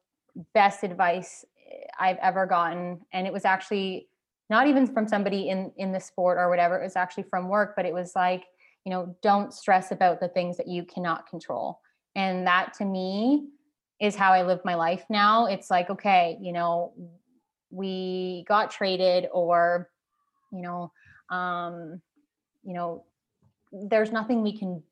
best 0.54 0.84
advice 0.84 1.46
I've 2.00 2.18
ever 2.18 2.46
gotten, 2.46 3.02
and 3.14 3.28
it 3.28 3.34
was 3.34 3.46
actually 3.46 4.08
not 4.50 4.68
even 4.68 4.88
from 4.88 5.08
somebody 5.08 5.50
in 5.50 5.72
in 5.78 5.92
the 5.92 6.00
sport 6.00 6.38
or 6.38 6.50
whatever. 6.50 6.80
It 6.80 6.84
was 6.84 6.96
actually 6.96 7.24
from 7.24 7.48
work, 7.48 7.74
but 7.76 7.86
it 7.86 7.94
was 7.94 8.16
like, 8.16 8.46
you 8.86 8.92
know, 8.92 9.16
don't 9.22 9.54
stress 9.54 9.92
about 9.92 10.20
the 10.20 10.30
things 10.30 10.58
that 10.58 10.68
you 10.68 10.84
cannot 10.84 11.28
control, 11.28 11.80
and 12.16 12.48
that 12.48 12.74
to 12.76 12.86
me 12.86 13.50
is 14.00 14.16
how 14.16 14.32
I 14.32 14.44
live 14.44 14.62
my 14.64 14.76
life 14.76 15.06
now. 15.10 15.48
It's 15.48 15.72
like, 15.72 15.90
okay, 15.90 16.38
you 16.40 16.54
know, 16.54 16.94
we 17.72 18.46
got 18.48 18.72
traded, 18.72 19.28
or 19.32 19.90
you 20.52 20.62
know, 20.62 20.92
um, 21.30 22.02
you 22.68 22.74
know, 22.74 23.06
there's 23.72 24.12
nothing 24.12 24.44
we 24.44 24.56
can 24.56 24.84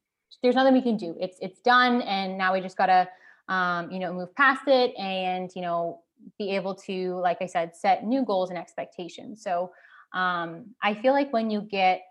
there's 0.42 0.56
nothing 0.56 0.74
we 0.74 0.82
can 0.82 0.98
do. 0.98 1.16
It's 1.20 1.38
it's 1.42 1.60
done, 1.60 2.02
and 2.02 2.38
now 2.38 2.54
we 2.54 2.62
just 2.62 2.78
gotta 2.78 3.08
um, 3.50 3.92
you 3.92 4.00
know 4.00 4.14
move 4.14 4.34
past 4.36 4.64
it 4.68 4.96
and 4.98 5.52
you 5.56 5.62
know 5.62 6.02
be 6.40 6.56
able 6.56 6.74
to, 6.74 7.16
like 7.18 7.38
I 7.42 7.46
said, 7.46 7.76
set 7.76 8.04
new 8.04 8.24
goals 8.24 8.50
and 8.50 8.58
expectations. 8.58 9.44
So 9.44 9.72
um, 10.14 10.74
I 10.82 10.94
feel 10.96 11.14
like 11.14 11.32
when 11.34 11.52
you 11.52 11.62
get 11.62 12.02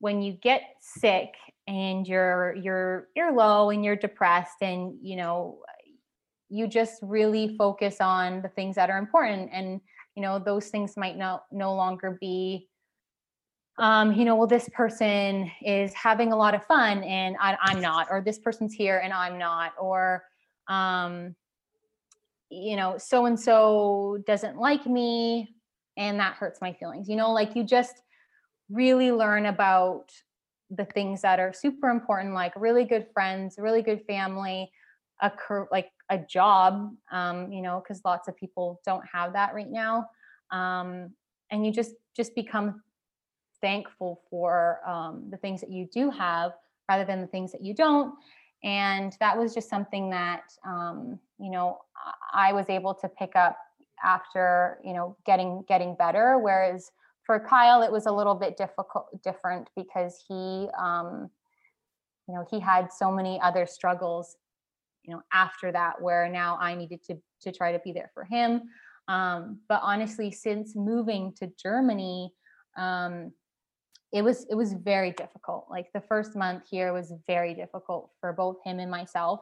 when 0.00 0.20
you 0.20 0.32
get 0.32 0.62
sick 0.80 1.34
and 1.68 2.08
you're 2.08 2.56
you're 2.56 3.08
you're 3.14 3.32
low 3.32 3.70
and 3.70 3.84
you're 3.84 3.96
depressed 3.96 4.62
and 4.62 4.94
you 5.00 5.16
know 5.16 5.58
you 6.48 6.66
just 6.66 6.98
really 7.02 7.56
focus 7.56 7.98
on 8.00 8.42
the 8.42 8.48
things 8.48 8.74
that 8.76 8.90
are 8.90 8.98
important 8.98 9.48
and 9.52 9.80
you 10.16 10.22
know 10.22 10.38
those 10.38 10.68
things 10.68 10.96
might 10.96 11.16
not 11.16 11.44
no 11.52 11.74
longer 11.74 12.18
be 12.20 12.68
um, 13.82 14.12
you 14.12 14.24
know, 14.24 14.36
well, 14.36 14.46
this 14.46 14.68
person 14.68 15.50
is 15.60 15.92
having 15.92 16.32
a 16.32 16.36
lot 16.36 16.54
of 16.54 16.64
fun 16.66 17.02
and 17.02 17.36
I, 17.40 17.56
am 17.72 17.80
not, 17.80 18.06
or 18.12 18.20
this 18.20 18.38
person's 18.38 18.72
here 18.72 18.98
and 19.02 19.12
I'm 19.12 19.38
not, 19.38 19.72
or, 19.76 20.22
um, 20.68 21.34
you 22.48 22.76
know, 22.76 22.96
so 22.96 23.26
and 23.26 23.38
so 23.38 24.18
doesn't 24.24 24.56
like 24.56 24.86
me 24.86 25.56
and 25.96 26.20
that 26.20 26.34
hurts 26.34 26.60
my 26.60 26.72
feelings. 26.72 27.08
You 27.08 27.16
know, 27.16 27.32
like 27.32 27.56
you 27.56 27.64
just 27.64 28.02
really 28.70 29.10
learn 29.10 29.46
about 29.46 30.12
the 30.70 30.84
things 30.84 31.20
that 31.22 31.40
are 31.40 31.52
super 31.52 31.90
important, 31.90 32.34
like 32.34 32.52
really 32.54 32.84
good 32.84 33.08
friends, 33.12 33.56
really 33.58 33.82
good 33.82 34.02
family, 34.06 34.70
a 35.22 35.30
cur- 35.30 35.68
like 35.72 35.90
a 36.08 36.18
job, 36.18 36.94
um, 37.10 37.50
you 37.50 37.62
know, 37.62 37.82
because 37.82 38.00
lots 38.04 38.28
of 38.28 38.36
people 38.36 38.80
don't 38.86 39.04
have 39.12 39.32
that 39.32 39.54
right 39.54 39.70
now. 39.70 40.06
Um, 40.52 41.10
and 41.50 41.66
you 41.66 41.72
just 41.72 41.94
just 42.14 42.36
become 42.36 42.80
thankful 43.62 44.20
for 44.28 44.80
um, 44.86 45.28
the 45.30 45.38
things 45.38 45.60
that 45.60 45.70
you 45.70 45.88
do 45.92 46.10
have 46.10 46.52
rather 46.90 47.04
than 47.04 47.20
the 47.20 47.26
things 47.26 47.52
that 47.52 47.62
you 47.62 47.74
don't. 47.74 48.14
And 48.64 49.16
that 49.20 49.36
was 49.38 49.54
just 49.54 49.70
something 49.70 50.10
that 50.10 50.42
um, 50.66 51.18
you 51.42 51.50
know 51.50 51.78
i 52.32 52.52
was 52.52 52.70
able 52.70 52.94
to 52.94 53.08
pick 53.08 53.34
up 53.36 53.56
after 54.04 54.78
you 54.84 54.94
know 54.94 55.16
getting 55.26 55.64
getting 55.68 55.94
better 55.96 56.38
whereas 56.38 56.90
for 57.24 57.38
kyle 57.40 57.82
it 57.82 57.90
was 57.90 58.06
a 58.06 58.12
little 58.12 58.34
bit 58.34 58.56
difficult 58.56 59.06
different 59.22 59.68
because 59.76 60.22
he 60.28 60.68
um, 60.78 61.28
you 62.28 62.34
know 62.34 62.46
he 62.50 62.60
had 62.60 62.92
so 62.92 63.10
many 63.10 63.40
other 63.40 63.66
struggles 63.66 64.36
you 65.02 65.12
know 65.12 65.20
after 65.32 65.72
that 65.72 66.00
where 66.00 66.28
now 66.28 66.56
i 66.60 66.74
needed 66.74 67.02
to 67.02 67.16
to 67.40 67.50
try 67.50 67.72
to 67.72 67.80
be 67.80 67.92
there 67.92 68.10
for 68.14 68.24
him. 68.24 68.62
Um, 69.08 69.58
but 69.68 69.80
honestly 69.82 70.30
since 70.30 70.76
moving 70.76 71.32
to 71.38 71.50
germany 71.60 72.32
um, 72.76 73.32
it 74.12 74.22
was 74.22 74.46
it 74.50 74.54
was 74.54 74.74
very 74.74 75.10
difficult. 75.12 75.66
Like 75.70 75.92
the 75.92 76.00
first 76.00 76.36
month 76.36 76.64
here 76.70 76.92
was 76.92 77.12
very 77.26 77.54
difficult 77.54 78.10
for 78.20 78.32
both 78.32 78.58
him 78.64 78.78
and 78.78 78.90
myself. 78.90 79.40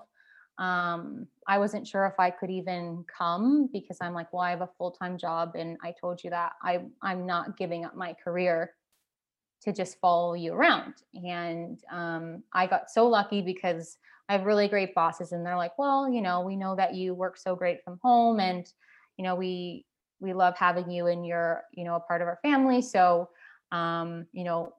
Um, 0.59 1.27
i 1.47 1.57
wasn't 1.57 1.87
sure 1.87 2.05
if 2.05 2.21
i 2.21 2.29
could 2.29 2.51
even 2.51 3.03
come 3.07 3.71
because 3.73 3.97
i'm 4.03 4.13
like 4.13 4.31
well 4.31 4.43
i 4.43 4.51
have 4.51 4.61
a 4.61 4.69
full-time 4.77 5.17
job 5.17 5.53
and 5.55 5.79
i 5.83 5.95
told 5.99 6.23
you 6.23 6.29
that 6.29 6.53
i 6.63 6.81
i'm 7.01 7.25
not 7.25 7.57
giving 7.57 7.87
up 7.87 7.97
my 7.97 8.13
career 8.23 8.75
to 9.63 9.73
just 9.73 9.99
follow 10.01 10.35
you 10.35 10.53
around. 10.53 10.95
And 11.15 11.81
um, 11.91 12.43
i 12.53 12.67
got 12.67 12.91
so 12.91 13.09
lucky 13.09 13.41
because 13.41 13.97
i 14.29 14.33
have 14.35 14.45
really 14.45 14.69
great 14.69 14.95
bosses 14.95 15.33
and 15.33 15.47
they're 15.47 15.57
like 15.57 15.79
well 15.79 16.11
you 16.11 16.21
know 16.21 16.43
we 16.43 16.57
know 16.57 16.77
that 16.77 16.95
you 16.95 17.15
work 17.15 17.39
so 17.39 17.57
great 17.57 17.83
from 17.83 17.99
home 18.03 18.39
and 18.39 18.71
you 19.17 19.25
know 19.25 19.37
we 19.37 19.87
we 20.21 20.35
love 20.35 20.57
having 20.59 20.91
you 20.91 21.07
and 21.07 21.27
you're 21.27 21.65
you 21.73 21.85
know 21.85 21.97
a 21.97 22.01
part 22.01 22.21
of 22.21 22.29
our 22.29 22.39
family. 22.43 22.83
So 22.83 23.31
um, 23.73 24.27
you 24.33 24.45
know, 24.45 24.75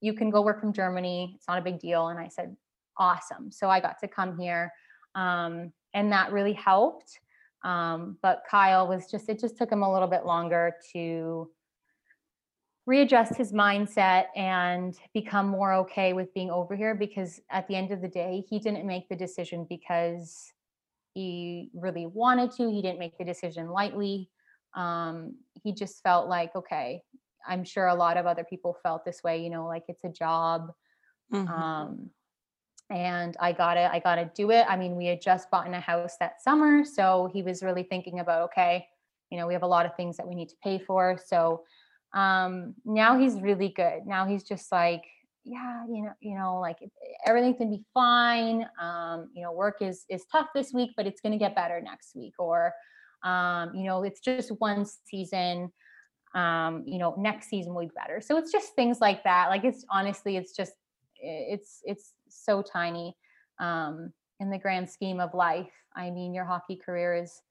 you 0.00 0.12
can 0.12 0.30
go 0.30 0.42
work 0.42 0.60
from 0.60 0.72
Germany. 0.72 1.32
It's 1.36 1.48
not 1.48 1.58
a 1.58 1.62
big 1.62 1.78
deal. 1.78 2.08
And 2.08 2.18
I 2.18 2.28
said, 2.28 2.56
awesome. 2.98 3.50
So 3.50 3.68
I 3.68 3.80
got 3.80 3.98
to 4.00 4.08
come 4.08 4.38
here. 4.38 4.72
Um, 5.14 5.72
and 5.94 6.12
that 6.12 6.32
really 6.32 6.52
helped. 6.52 7.20
Um, 7.64 8.18
but 8.20 8.42
Kyle 8.50 8.86
was 8.86 9.10
just, 9.10 9.28
it 9.28 9.40
just 9.40 9.56
took 9.56 9.72
him 9.72 9.82
a 9.82 9.92
little 9.92 10.08
bit 10.08 10.26
longer 10.26 10.74
to 10.92 11.50
readjust 12.86 13.36
his 13.36 13.52
mindset 13.52 14.26
and 14.36 14.98
become 15.14 15.46
more 15.46 15.72
okay 15.72 16.12
with 16.12 16.34
being 16.34 16.50
over 16.50 16.76
here 16.76 16.94
because 16.94 17.40
at 17.50 17.66
the 17.66 17.74
end 17.74 17.90
of 17.90 18.02
the 18.02 18.08
day, 18.08 18.44
he 18.48 18.58
didn't 18.58 18.86
make 18.86 19.08
the 19.08 19.16
decision 19.16 19.66
because 19.70 20.52
he 21.14 21.70
really 21.72 22.06
wanted 22.06 22.50
to. 22.52 22.70
He 22.70 22.82
didn't 22.82 22.98
make 22.98 23.16
the 23.16 23.24
decision 23.24 23.70
lightly. 23.70 24.28
Um, 24.74 25.36
he 25.62 25.72
just 25.72 26.02
felt 26.02 26.28
like, 26.28 26.54
okay, 26.54 27.02
I'm 27.46 27.64
sure 27.64 27.86
a 27.86 27.94
lot 27.94 28.16
of 28.16 28.26
other 28.26 28.44
people 28.44 28.76
felt 28.82 29.04
this 29.04 29.22
way, 29.22 29.42
you 29.42 29.50
know, 29.50 29.66
like 29.66 29.84
it's 29.88 30.04
a 30.04 30.08
job. 30.08 30.72
Mm-hmm. 31.32 31.48
Um, 31.48 32.10
and 32.90 33.36
I 33.40 33.52
gotta, 33.52 33.92
I 33.92 33.98
gotta 33.98 34.30
do 34.34 34.50
it. 34.50 34.66
I 34.68 34.76
mean, 34.76 34.96
we 34.96 35.06
had 35.06 35.20
just 35.20 35.50
bought 35.50 35.66
in 35.66 35.74
a 35.74 35.80
house 35.80 36.16
that 36.20 36.42
summer. 36.42 36.84
So 36.84 37.30
he 37.32 37.42
was 37.42 37.62
really 37.62 37.82
thinking 37.82 38.20
about, 38.20 38.42
okay, 38.42 38.86
you 39.30 39.38
know, 39.38 39.46
we 39.46 39.54
have 39.54 39.62
a 39.62 39.66
lot 39.66 39.86
of 39.86 39.96
things 39.96 40.16
that 40.16 40.28
we 40.28 40.34
need 40.34 40.50
to 40.50 40.56
pay 40.62 40.78
for. 40.78 41.18
So 41.24 41.62
um, 42.14 42.74
now 42.84 43.18
he's 43.18 43.40
really 43.40 43.70
good. 43.70 44.06
Now 44.06 44.26
he's 44.26 44.44
just 44.44 44.70
like, 44.70 45.04
yeah, 45.44 45.84
you 45.88 46.04
know, 46.04 46.12
you 46.20 46.36
know, 46.36 46.60
like 46.60 46.78
everything's 47.26 47.58
gonna 47.58 47.70
be 47.70 47.84
fine. 47.92 48.66
Um, 48.80 49.30
you 49.34 49.42
know, 49.42 49.52
work 49.52 49.76
is 49.80 50.04
is 50.08 50.24
tough 50.30 50.48
this 50.54 50.72
week, 50.72 50.92
but 50.96 51.06
it's 51.06 51.20
gonna 51.20 51.38
get 51.38 51.54
better 51.54 51.80
next 51.80 52.14
week. 52.14 52.34
Or, 52.38 52.72
um, 53.24 53.74
you 53.74 53.84
know, 53.84 54.04
it's 54.04 54.20
just 54.20 54.50
one 54.58 54.86
season 55.06 55.70
um, 56.34 56.82
you 56.86 56.98
know, 56.98 57.14
next 57.18 57.48
season 57.48 57.74
will 57.74 57.82
be 57.82 57.90
better. 57.94 58.20
So 58.20 58.36
it's 58.36 58.52
just 58.52 58.74
things 58.74 59.00
like 59.00 59.22
that. 59.24 59.48
Like 59.48 59.64
it's 59.64 59.84
honestly, 59.90 60.36
it's 60.36 60.54
just 60.54 60.72
it's 61.16 61.80
it's 61.84 62.14
so 62.28 62.60
tiny 62.62 63.16
um, 63.60 64.12
in 64.40 64.50
the 64.50 64.58
grand 64.58 64.90
scheme 64.90 65.20
of 65.20 65.32
life. 65.34 65.72
I 65.96 66.10
mean, 66.10 66.34
your 66.34 66.44
hockey 66.44 66.76
career 66.76 67.14
is 67.14 67.42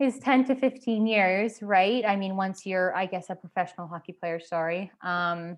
is 0.00 0.18
10 0.18 0.46
to 0.46 0.56
15 0.56 1.06
years, 1.06 1.62
right? 1.62 2.04
I 2.04 2.16
mean, 2.16 2.36
once 2.36 2.66
you're, 2.66 2.94
I 2.96 3.06
guess, 3.06 3.30
a 3.30 3.36
professional 3.36 3.86
hockey 3.86 4.12
player, 4.12 4.40
sorry. 4.40 4.90
Um, 5.02 5.56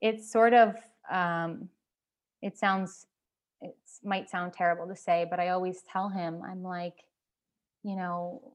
it's 0.00 0.30
sort 0.30 0.54
of 0.54 0.74
um 1.10 1.68
it 2.42 2.56
sounds 2.56 3.06
it 3.60 3.76
might 4.04 4.30
sound 4.30 4.52
terrible 4.52 4.86
to 4.86 4.96
say 4.96 5.26
but 5.28 5.40
i 5.40 5.48
always 5.48 5.82
tell 5.90 6.08
him 6.08 6.40
i'm 6.46 6.62
like 6.62 7.04
you 7.82 7.96
know 7.96 8.52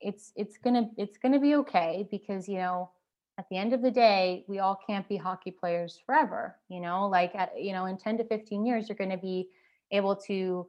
it's 0.00 0.32
it's 0.36 0.58
gonna 0.58 0.88
it's 0.96 1.18
gonna 1.18 1.40
be 1.40 1.54
okay 1.54 2.06
because 2.10 2.48
you 2.48 2.58
know 2.58 2.90
at 3.38 3.46
the 3.50 3.56
end 3.56 3.72
of 3.72 3.82
the 3.82 3.90
day 3.90 4.44
we 4.48 4.58
all 4.58 4.78
can't 4.86 5.08
be 5.08 5.16
hockey 5.16 5.50
players 5.50 5.98
forever 6.06 6.56
you 6.68 6.80
know 6.80 7.06
like 7.08 7.34
at, 7.34 7.52
you 7.60 7.72
know 7.72 7.86
in 7.86 7.96
10 7.96 8.18
to 8.18 8.24
15 8.24 8.66
years 8.66 8.88
you're 8.88 9.08
to 9.08 9.16
be 9.16 9.48
able 9.90 10.16
to 10.16 10.66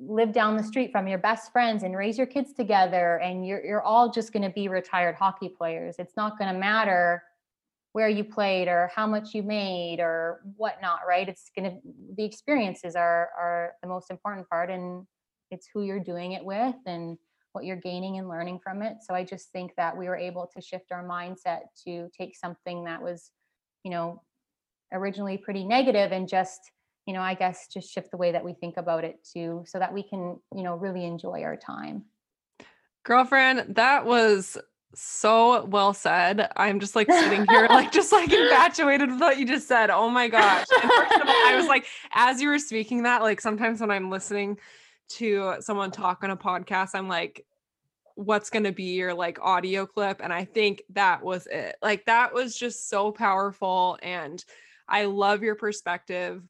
live 0.00 0.32
down 0.32 0.56
the 0.56 0.62
street 0.62 0.90
from 0.92 1.06
your 1.06 1.18
best 1.18 1.52
friends 1.52 1.82
and 1.82 1.96
raise 1.96 2.16
your 2.16 2.26
kids 2.26 2.52
together 2.52 3.16
and 3.18 3.46
you're 3.46 3.64
you're 3.64 3.82
all 3.82 4.10
just 4.10 4.32
going 4.32 4.42
to 4.42 4.50
be 4.50 4.68
retired 4.68 5.14
hockey 5.14 5.48
players. 5.48 5.96
It's 5.98 6.16
not 6.16 6.38
going 6.38 6.52
to 6.52 6.58
matter 6.58 7.22
where 7.92 8.08
you 8.08 8.24
played 8.24 8.68
or 8.68 8.90
how 8.94 9.06
much 9.06 9.34
you 9.34 9.42
made 9.42 10.00
or 10.00 10.40
whatnot 10.56 11.00
right? 11.06 11.28
It's 11.28 11.50
going 11.54 11.70
to 11.70 11.76
the 12.16 12.24
experiences 12.24 12.96
are 12.96 13.30
are 13.38 13.72
the 13.82 13.88
most 13.88 14.10
important 14.10 14.48
part 14.48 14.70
and 14.70 15.06
it's 15.50 15.68
who 15.72 15.82
you're 15.82 16.00
doing 16.00 16.32
it 16.32 16.44
with 16.44 16.76
and 16.86 17.18
what 17.52 17.64
you're 17.64 17.76
gaining 17.76 18.18
and 18.18 18.28
learning 18.28 18.58
from 18.62 18.82
it 18.82 18.96
so 19.02 19.14
i 19.14 19.24
just 19.24 19.50
think 19.50 19.72
that 19.76 19.96
we 19.96 20.06
were 20.06 20.16
able 20.16 20.48
to 20.52 20.60
shift 20.60 20.92
our 20.92 21.06
mindset 21.06 21.60
to 21.84 22.08
take 22.16 22.36
something 22.36 22.84
that 22.84 23.02
was 23.02 23.30
you 23.84 23.90
know 23.90 24.22
originally 24.92 25.36
pretty 25.36 25.64
negative 25.64 26.12
and 26.12 26.28
just 26.28 26.70
you 27.10 27.14
know, 27.14 27.22
I 27.22 27.34
guess 27.34 27.66
just 27.66 27.90
shift 27.90 28.12
the 28.12 28.16
way 28.16 28.30
that 28.30 28.44
we 28.44 28.52
think 28.52 28.76
about 28.76 29.02
it 29.02 29.18
to 29.32 29.64
so 29.66 29.80
that 29.80 29.92
we 29.92 30.02
can, 30.02 30.38
you 30.54 30.62
know, 30.62 30.76
really 30.76 31.04
enjoy 31.04 31.42
our 31.42 31.56
time. 31.56 32.04
Girlfriend, 33.04 33.74
that 33.74 34.04
was 34.04 34.56
so 34.94 35.64
well 35.64 35.92
said. 35.92 36.50
I'm 36.56 36.78
just 36.78 36.94
like 36.94 37.10
sitting 37.10 37.46
here, 37.48 37.66
like 37.68 37.90
just 37.92 38.12
like 38.12 38.32
infatuated 38.32 39.10
with 39.10 39.20
what 39.20 39.38
you 39.38 39.44
just 39.46 39.66
said. 39.66 39.90
Oh 39.90 40.08
my 40.08 40.28
gosh. 40.28 40.66
And 40.82 40.90
first 40.90 41.14
of 41.14 41.22
all, 41.22 41.46
I 41.48 41.56
was 41.56 41.66
like, 41.68 41.86
as 42.12 42.40
you 42.40 42.48
were 42.48 42.60
speaking 42.60 43.02
that, 43.02 43.22
like 43.22 43.40
sometimes 43.40 43.80
when 43.80 43.90
I'm 43.90 44.08
listening 44.08 44.58
to 45.10 45.56
someone 45.60 45.90
talk 45.90 46.22
on 46.22 46.30
a 46.30 46.36
podcast, 46.36 46.90
I'm 46.94 47.08
like, 47.08 47.44
what's 48.14 48.50
going 48.50 48.64
to 48.64 48.72
be 48.72 48.94
your 48.94 49.14
like 49.14 49.38
audio 49.40 49.86
clip? 49.86 50.20
And 50.22 50.32
I 50.32 50.44
think 50.44 50.82
that 50.90 51.22
was 51.22 51.46
it. 51.46 51.76
Like 51.82 52.06
that 52.06 52.34
was 52.34 52.56
just 52.56 52.88
so 52.88 53.12
powerful. 53.12 53.98
And 54.02 54.44
I 54.88 55.04
love 55.04 55.42
your 55.42 55.54
perspective 55.54 56.42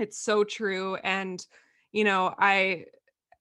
it's 0.00 0.18
so 0.18 0.42
true 0.42 0.96
and 0.96 1.44
you 1.92 2.04
know 2.04 2.34
i 2.38 2.84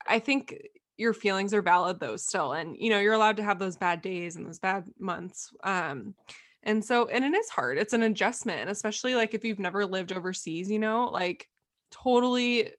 i 0.08 0.20
think 0.20 0.56
your 0.98 1.14
feelings 1.14 1.54
are 1.54 1.62
valid 1.62 2.00
though 2.00 2.18
still 2.18 2.54
and 2.54 2.76
you 2.78 2.90
know 2.90 3.00
you're 3.00 3.14
allowed 3.14 3.38
to 3.38 3.44
have 3.44 3.60
those 3.60 3.78
bad 3.78 4.02
days 4.02 4.36
and 4.36 4.46
those 4.46 4.60
bad 4.60 4.84
months 5.00 5.52
um 5.64 6.14
and 6.64 6.84
so 6.84 7.08
and 7.08 7.24
it 7.24 7.34
is 7.34 7.50
hard 7.50 7.78
it's 7.78 7.94
an 7.94 8.04
adjustment 8.04 8.70
especially 8.70 9.16
like 9.16 9.34
if 9.34 9.46
you've 9.46 9.60
never 9.60 9.86
lived 9.86 10.12
overseas 10.12 10.70
you 10.70 10.80
know 10.80 11.10
like 11.12 11.48
totally 11.92 12.70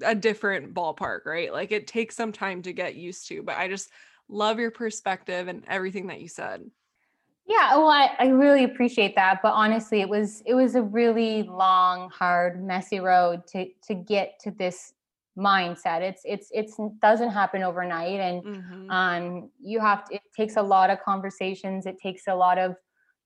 a 0.00 0.14
different 0.14 0.72
ballpark 0.72 1.26
right 1.26 1.52
like 1.52 1.70
it 1.70 1.86
takes 1.86 2.16
some 2.16 2.32
time 2.32 2.62
to 2.62 2.72
get 2.72 2.94
used 2.94 3.28
to 3.28 3.42
but 3.42 3.56
i 3.56 3.68
just 3.68 3.90
love 4.28 4.58
your 4.58 4.70
perspective 4.70 5.48
and 5.48 5.62
everything 5.68 6.06
that 6.06 6.20
you 6.20 6.28
said 6.28 6.62
yeah, 7.46 7.76
well, 7.76 7.88
I, 7.88 8.10
I 8.18 8.26
really 8.28 8.64
appreciate 8.64 9.16
that. 9.16 9.40
But 9.42 9.52
honestly, 9.52 10.00
it 10.00 10.08
was 10.08 10.42
it 10.46 10.54
was 10.54 10.74
a 10.74 10.82
really 10.82 11.42
long, 11.42 12.08
hard, 12.10 12.64
messy 12.64 13.00
road 13.00 13.46
to 13.48 13.66
to 13.88 13.94
get 13.94 14.38
to 14.40 14.52
this 14.52 14.94
mindset. 15.36 16.02
It's 16.02 16.22
it's 16.24 16.48
it's 16.52 16.78
doesn't 17.00 17.30
happen 17.30 17.62
overnight, 17.62 18.20
and 18.20 18.42
mm-hmm. 18.44 18.90
um, 18.90 19.50
you 19.60 19.80
have 19.80 20.04
to. 20.08 20.14
It 20.14 20.22
takes 20.36 20.56
a 20.56 20.62
lot 20.62 20.90
of 20.90 21.02
conversations. 21.02 21.86
It 21.86 21.98
takes 22.00 22.28
a 22.28 22.34
lot 22.34 22.58
of 22.58 22.76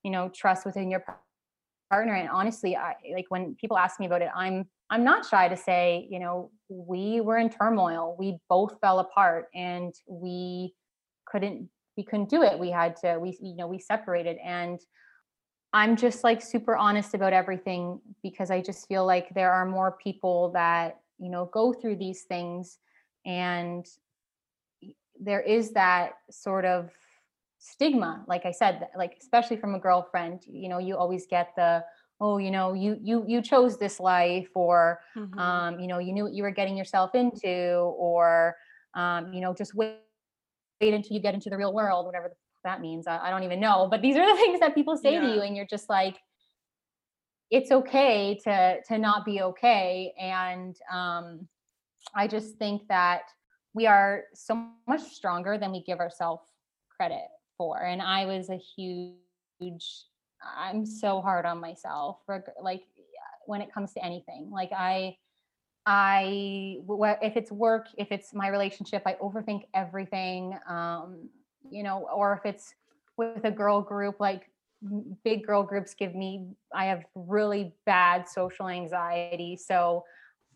you 0.02 0.10
know 0.10 0.30
trust 0.30 0.64
within 0.64 0.90
your 0.90 1.04
partner. 1.90 2.14
And 2.14 2.28
honestly, 2.30 2.74
I 2.74 2.94
like 3.14 3.26
when 3.28 3.54
people 3.56 3.76
ask 3.76 4.00
me 4.00 4.06
about 4.06 4.22
it, 4.22 4.30
I'm 4.34 4.66
I'm 4.90 5.04
not 5.04 5.26
shy 5.26 5.48
to 5.48 5.56
say, 5.56 6.06
you 6.10 6.20
know, 6.20 6.50
we 6.68 7.20
were 7.20 7.38
in 7.38 7.50
turmoil. 7.50 8.16
We 8.18 8.38
both 8.48 8.78
fell 8.80 9.00
apart, 9.00 9.46
and 9.54 9.94
we 10.06 10.74
couldn't 11.26 11.68
we 11.96 12.04
couldn't 12.04 12.28
do 12.28 12.42
it. 12.42 12.58
We 12.58 12.70
had 12.70 12.96
to 12.96 13.18
we 13.18 13.36
you 13.40 13.56
know 13.56 13.66
we 13.66 13.78
separated. 13.78 14.38
And 14.44 14.80
i'm 15.72 15.96
just 15.96 16.22
like 16.22 16.40
super 16.40 16.76
honest 16.76 17.12
about 17.12 17.32
everything 17.32 18.00
because 18.22 18.52
i 18.52 18.60
just 18.60 18.86
feel 18.86 19.04
like 19.04 19.34
there 19.34 19.52
are 19.52 19.66
more 19.66 19.98
people 20.00 20.52
that 20.52 21.00
you 21.18 21.28
know 21.28 21.50
go 21.52 21.72
through 21.72 21.96
these 21.96 22.22
things. 22.22 22.78
And 23.24 23.84
there 25.20 25.40
is 25.40 25.72
that 25.72 26.12
sort 26.30 26.64
of 26.64 26.90
stigma 27.58 28.24
like 28.28 28.44
i 28.44 28.50
said 28.52 28.86
like 28.96 29.16
especially 29.20 29.56
from 29.56 29.74
a 29.74 29.78
girlfriend 29.78 30.42
you 30.46 30.68
know 30.68 30.78
you 30.78 30.96
always 30.96 31.26
get 31.26 31.52
the 31.56 31.82
oh 32.20 32.38
you 32.38 32.50
know 32.50 32.72
you 32.72 32.98
you 33.02 33.24
you 33.26 33.42
chose 33.42 33.76
this 33.76 34.00
life 34.00 34.48
or 34.54 35.00
mm-hmm. 35.16 35.38
um 35.38 35.78
you 35.78 35.86
know 35.86 35.98
you 35.98 36.12
knew 36.12 36.24
what 36.24 36.32
you 36.32 36.42
were 36.42 36.50
getting 36.50 36.76
yourself 36.76 37.14
into 37.14 37.76
or 37.98 38.56
um 38.94 39.32
you 39.32 39.40
know 39.40 39.52
just 39.52 39.74
wait 39.74 39.98
wait 40.80 40.94
until 40.94 41.14
you 41.14 41.20
get 41.20 41.34
into 41.34 41.50
the 41.50 41.56
real 41.56 41.72
world, 41.72 42.06
whatever 42.06 42.32
that 42.64 42.80
means. 42.80 43.06
I, 43.06 43.18
I 43.18 43.30
don't 43.30 43.44
even 43.44 43.60
know. 43.60 43.88
But 43.90 44.02
these 44.02 44.16
are 44.16 44.26
the 44.26 44.40
things 44.40 44.60
that 44.60 44.74
people 44.74 44.96
say 44.96 45.14
yeah. 45.14 45.20
to 45.20 45.34
you, 45.34 45.42
and 45.42 45.56
you're 45.56 45.66
just 45.66 45.88
like, 45.88 46.16
it's 47.50 47.70
okay 47.70 48.38
to 48.44 48.78
to 48.88 48.98
not 48.98 49.24
be 49.24 49.42
okay. 49.42 50.12
And 50.20 50.76
um, 50.92 51.46
I 52.14 52.26
just 52.26 52.56
think 52.56 52.82
that 52.88 53.22
we 53.74 53.86
are 53.86 54.24
so 54.34 54.68
much 54.88 55.02
stronger 55.02 55.58
than 55.58 55.70
we 55.70 55.82
give 55.84 56.00
ourselves 56.00 56.42
credit 56.96 57.28
for. 57.56 57.82
And 57.82 58.02
I 58.02 58.26
was 58.26 58.50
a 58.50 58.56
huge 58.56 59.16
I'm 60.56 60.84
so 60.86 61.20
hard 61.20 61.46
on 61.46 61.60
myself, 61.60 62.18
like 62.60 62.82
when 63.46 63.60
it 63.60 63.72
comes 63.72 63.92
to 63.94 64.04
anything. 64.04 64.50
Like 64.50 64.70
I 64.72 65.16
I, 65.88 66.78
if 67.22 67.36
it's 67.36 67.52
work, 67.52 67.86
if 67.96 68.10
it's 68.10 68.34
my 68.34 68.48
relationship, 68.48 69.02
I 69.06 69.14
overthink 69.14 69.66
everything. 69.72 70.58
Um, 70.68 71.28
you 71.70 71.84
know, 71.84 72.08
or 72.12 72.32
if 72.34 72.44
it's 72.44 72.74
with 73.16 73.44
a 73.44 73.52
girl 73.52 73.80
group, 73.80 74.18
like 74.18 74.50
big 75.24 75.46
girl 75.46 75.62
groups 75.62 75.94
give 75.94 76.14
me, 76.14 76.48
I 76.74 76.86
have 76.86 77.04
really 77.14 77.72
bad 77.86 78.28
social 78.28 78.68
anxiety. 78.68 79.56
So, 79.56 80.04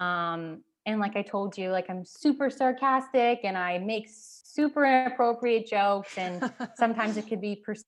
um, 0.01 0.63
and 0.85 0.99
like 0.99 1.15
I 1.15 1.23
told 1.23 1.57
you, 1.57 1.71
like 1.71 1.89
I'm 1.89 2.05
super 2.05 2.51
sarcastic 2.51 3.41
and 3.45 3.57
I 3.57 3.79
make 3.79 4.09
super 4.11 4.85
inappropriate 4.85 5.69
jokes, 5.69 6.19
and 6.19 6.51
sometimes 6.77 7.17
it 7.17 7.29
could 7.29 7.41
be 7.41 7.55
perceived 7.55 7.87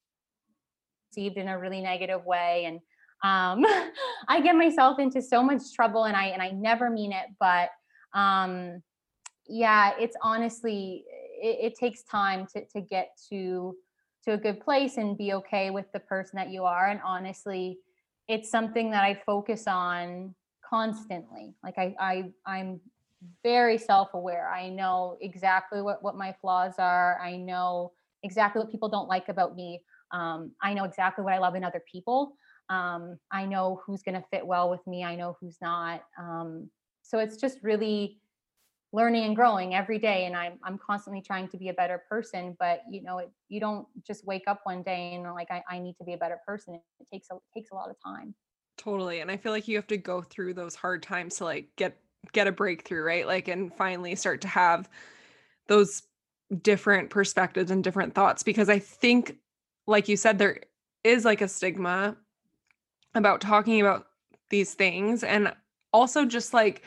in 1.16 1.48
a 1.48 1.58
really 1.58 1.80
negative 1.80 2.24
way. 2.24 2.64
And 2.66 2.80
um, 3.22 3.64
I 4.28 4.40
get 4.40 4.56
myself 4.56 4.98
into 4.98 5.22
so 5.22 5.42
much 5.42 5.72
trouble 5.74 6.04
and 6.04 6.16
I 6.16 6.26
and 6.26 6.42
I 6.42 6.50
never 6.50 6.90
mean 6.90 7.12
it, 7.12 7.26
but 7.38 7.70
um, 8.14 8.82
yeah, 9.46 9.92
it's 9.98 10.16
honestly 10.22 11.04
it, 11.40 11.72
it 11.72 11.74
takes 11.74 12.02
time 12.02 12.46
to 12.54 12.64
to 12.66 12.80
get 12.80 13.10
to 13.30 13.76
to 14.24 14.32
a 14.32 14.38
good 14.38 14.60
place 14.60 14.96
and 14.96 15.18
be 15.18 15.32
okay 15.32 15.70
with 15.70 15.86
the 15.92 16.00
person 16.00 16.36
that 16.36 16.50
you 16.50 16.64
are. 16.64 16.88
And 16.88 17.00
honestly, 17.04 17.78
it's 18.28 18.50
something 18.50 18.90
that 18.92 19.02
I 19.02 19.20
focus 19.26 19.64
on 19.66 20.34
constantly. 20.68 21.54
Like 21.62 21.78
I 21.78 21.94
I 21.98 22.32
I'm 22.46 22.80
very 23.42 23.78
self-aware. 23.78 24.48
I 24.48 24.68
know 24.68 25.16
exactly 25.20 25.82
what 25.82 26.02
what 26.02 26.16
my 26.16 26.34
flaws 26.40 26.74
are. 26.78 27.20
I 27.20 27.36
know 27.36 27.92
exactly 28.22 28.60
what 28.60 28.70
people 28.70 28.88
don't 28.88 29.08
like 29.08 29.28
about 29.28 29.56
me. 29.56 29.82
Um, 30.12 30.52
I 30.62 30.74
know 30.74 30.84
exactly 30.84 31.24
what 31.24 31.32
I 31.32 31.38
love 31.38 31.54
in 31.54 31.64
other 31.64 31.82
people. 31.90 32.36
Um, 32.68 33.18
I 33.30 33.44
know 33.44 33.80
who's 33.84 34.02
going 34.02 34.14
to 34.14 34.24
fit 34.30 34.46
well 34.46 34.70
with 34.70 34.86
me. 34.86 35.04
I 35.04 35.16
know 35.16 35.36
who's 35.40 35.58
not. 35.60 36.02
Um, 36.18 36.70
so 37.02 37.18
it's 37.18 37.36
just 37.36 37.58
really 37.62 38.18
learning 38.92 39.24
and 39.24 39.34
growing 39.34 39.74
every 39.74 39.98
day. 39.98 40.26
And 40.26 40.36
I'm 40.36 40.58
I'm 40.62 40.78
constantly 40.78 41.22
trying 41.22 41.48
to 41.48 41.56
be 41.56 41.68
a 41.68 41.74
better 41.74 42.02
person. 42.08 42.56
But 42.58 42.82
you 42.90 43.02
know, 43.02 43.18
it, 43.18 43.30
you 43.48 43.60
don't 43.60 43.86
just 44.06 44.26
wake 44.26 44.44
up 44.46 44.60
one 44.64 44.82
day 44.82 45.14
and 45.14 45.24
like 45.34 45.50
I, 45.50 45.62
I 45.68 45.78
need 45.78 45.96
to 45.98 46.04
be 46.04 46.12
a 46.12 46.18
better 46.18 46.38
person. 46.46 46.74
It 46.74 47.06
takes 47.12 47.28
a 47.30 47.34
it 47.34 47.40
takes 47.54 47.70
a 47.70 47.74
lot 47.74 47.90
of 47.90 47.96
time. 48.04 48.34
Totally. 48.78 49.20
And 49.20 49.30
I 49.30 49.36
feel 49.36 49.52
like 49.52 49.68
you 49.68 49.76
have 49.76 49.86
to 49.88 49.96
go 49.96 50.22
through 50.22 50.54
those 50.54 50.74
hard 50.74 51.02
times 51.02 51.36
to 51.36 51.44
like 51.44 51.68
get 51.76 51.98
get 52.32 52.46
a 52.46 52.52
breakthrough, 52.52 53.02
right? 53.02 53.26
Like 53.26 53.48
and 53.48 53.74
finally 53.74 54.14
start 54.14 54.40
to 54.42 54.48
have 54.48 54.88
those 55.68 56.02
different 56.60 57.10
perspectives 57.10 57.70
and 57.70 57.82
different 57.82 58.14
thoughts 58.14 58.42
because 58.42 58.68
I 58.68 58.78
think 58.78 59.38
like 59.86 60.08
you 60.08 60.16
said 60.16 60.38
there 60.38 60.60
is 61.04 61.24
like 61.24 61.40
a 61.40 61.48
stigma 61.48 62.16
about 63.14 63.40
talking 63.40 63.80
about 63.80 64.06
these 64.50 64.74
things 64.74 65.22
and 65.24 65.52
also 65.92 66.24
just 66.24 66.54
like 66.54 66.82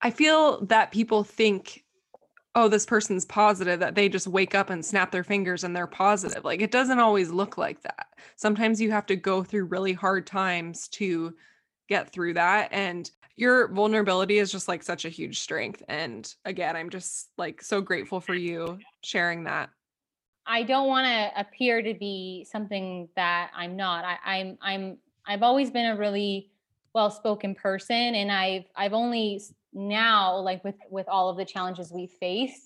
I 0.00 0.10
feel 0.10 0.64
that 0.66 0.90
people 0.90 1.24
think 1.24 1.84
oh 2.54 2.68
this 2.68 2.86
person's 2.86 3.24
positive 3.24 3.80
that 3.80 3.94
they 3.94 4.08
just 4.08 4.26
wake 4.26 4.54
up 4.54 4.70
and 4.70 4.84
snap 4.84 5.10
their 5.10 5.24
fingers 5.24 5.64
and 5.64 5.74
they're 5.74 5.86
positive 5.86 6.44
like 6.44 6.60
it 6.60 6.70
doesn't 6.70 7.00
always 7.00 7.30
look 7.30 7.56
like 7.58 7.82
that. 7.82 8.06
Sometimes 8.36 8.80
you 8.80 8.90
have 8.90 9.06
to 9.06 9.16
go 9.16 9.42
through 9.42 9.64
really 9.64 9.92
hard 9.92 10.26
times 10.26 10.88
to 10.88 11.34
get 11.88 12.10
through 12.10 12.34
that 12.34 12.68
and 12.72 13.10
your 13.36 13.68
vulnerability 13.68 14.38
is 14.38 14.52
just 14.52 14.68
like 14.68 14.82
such 14.82 15.04
a 15.04 15.08
huge 15.08 15.40
strength 15.40 15.82
and 15.88 16.34
again 16.44 16.76
i'm 16.76 16.90
just 16.90 17.28
like 17.36 17.62
so 17.62 17.80
grateful 17.80 18.20
for 18.20 18.34
you 18.34 18.78
sharing 19.02 19.44
that 19.44 19.70
I 20.46 20.62
don't 20.62 20.88
want 20.88 21.06
to 21.06 21.40
appear 21.40 21.82
to 21.82 21.94
be 21.94 22.46
something 22.50 23.08
that 23.16 23.50
I'm 23.56 23.76
not. 23.76 24.04
I, 24.04 24.18
I'm 24.24 24.58
I'm 24.60 24.98
I've 25.26 25.42
always 25.42 25.70
been 25.70 25.86
a 25.86 25.96
really 25.96 26.50
well-spoken 26.94 27.54
person 27.54 28.14
and 28.14 28.30
I've 28.30 28.64
I've 28.76 28.92
only 28.92 29.40
now 29.72 30.36
like 30.36 30.62
with 30.62 30.76
with 30.90 31.08
all 31.08 31.28
of 31.28 31.36
the 31.36 31.44
challenges 31.44 31.92
we 31.92 32.06
faced 32.06 32.60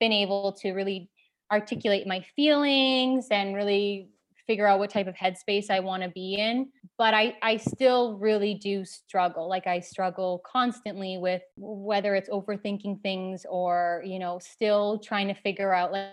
been 0.00 0.12
able 0.12 0.52
to 0.52 0.72
really 0.72 1.10
articulate 1.50 2.06
my 2.06 2.24
feelings 2.34 3.28
and 3.30 3.54
really 3.54 4.08
figure 4.46 4.66
out 4.66 4.78
what 4.78 4.90
type 4.90 5.06
of 5.06 5.14
headspace 5.14 5.70
I 5.70 5.80
want 5.80 6.02
to 6.02 6.08
be 6.10 6.34
in. 6.34 6.68
But 6.98 7.14
I, 7.14 7.36
I 7.42 7.56
still 7.56 8.18
really 8.18 8.54
do 8.54 8.84
struggle. 8.84 9.48
Like 9.48 9.66
I 9.66 9.80
struggle 9.80 10.42
constantly 10.44 11.16
with 11.18 11.42
whether 11.56 12.14
it's 12.14 12.28
overthinking 12.28 13.00
things 13.02 13.46
or, 13.48 14.02
you 14.04 14.18
know, 14.18 14.38
still 14.38 14.98
trying 14.98 15.28
to 15.28 15.34
figure 15.34 15.72
out 15.72 15.92
like, 15.92 16.10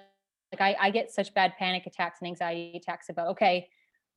like 0.52 0.62
I, 0.62 0.88
I 0.88 0.90
get 0.92 1.12
such 1.12 1.34
bad 1.34 1.54
panic 1.58 1.86
attacks 1.86 2.20
and 2.22 2.28
anxiety 2.28 2.74
attacks 2.76 3.10
about, 3.10 3.28
okay, 3.30 3.68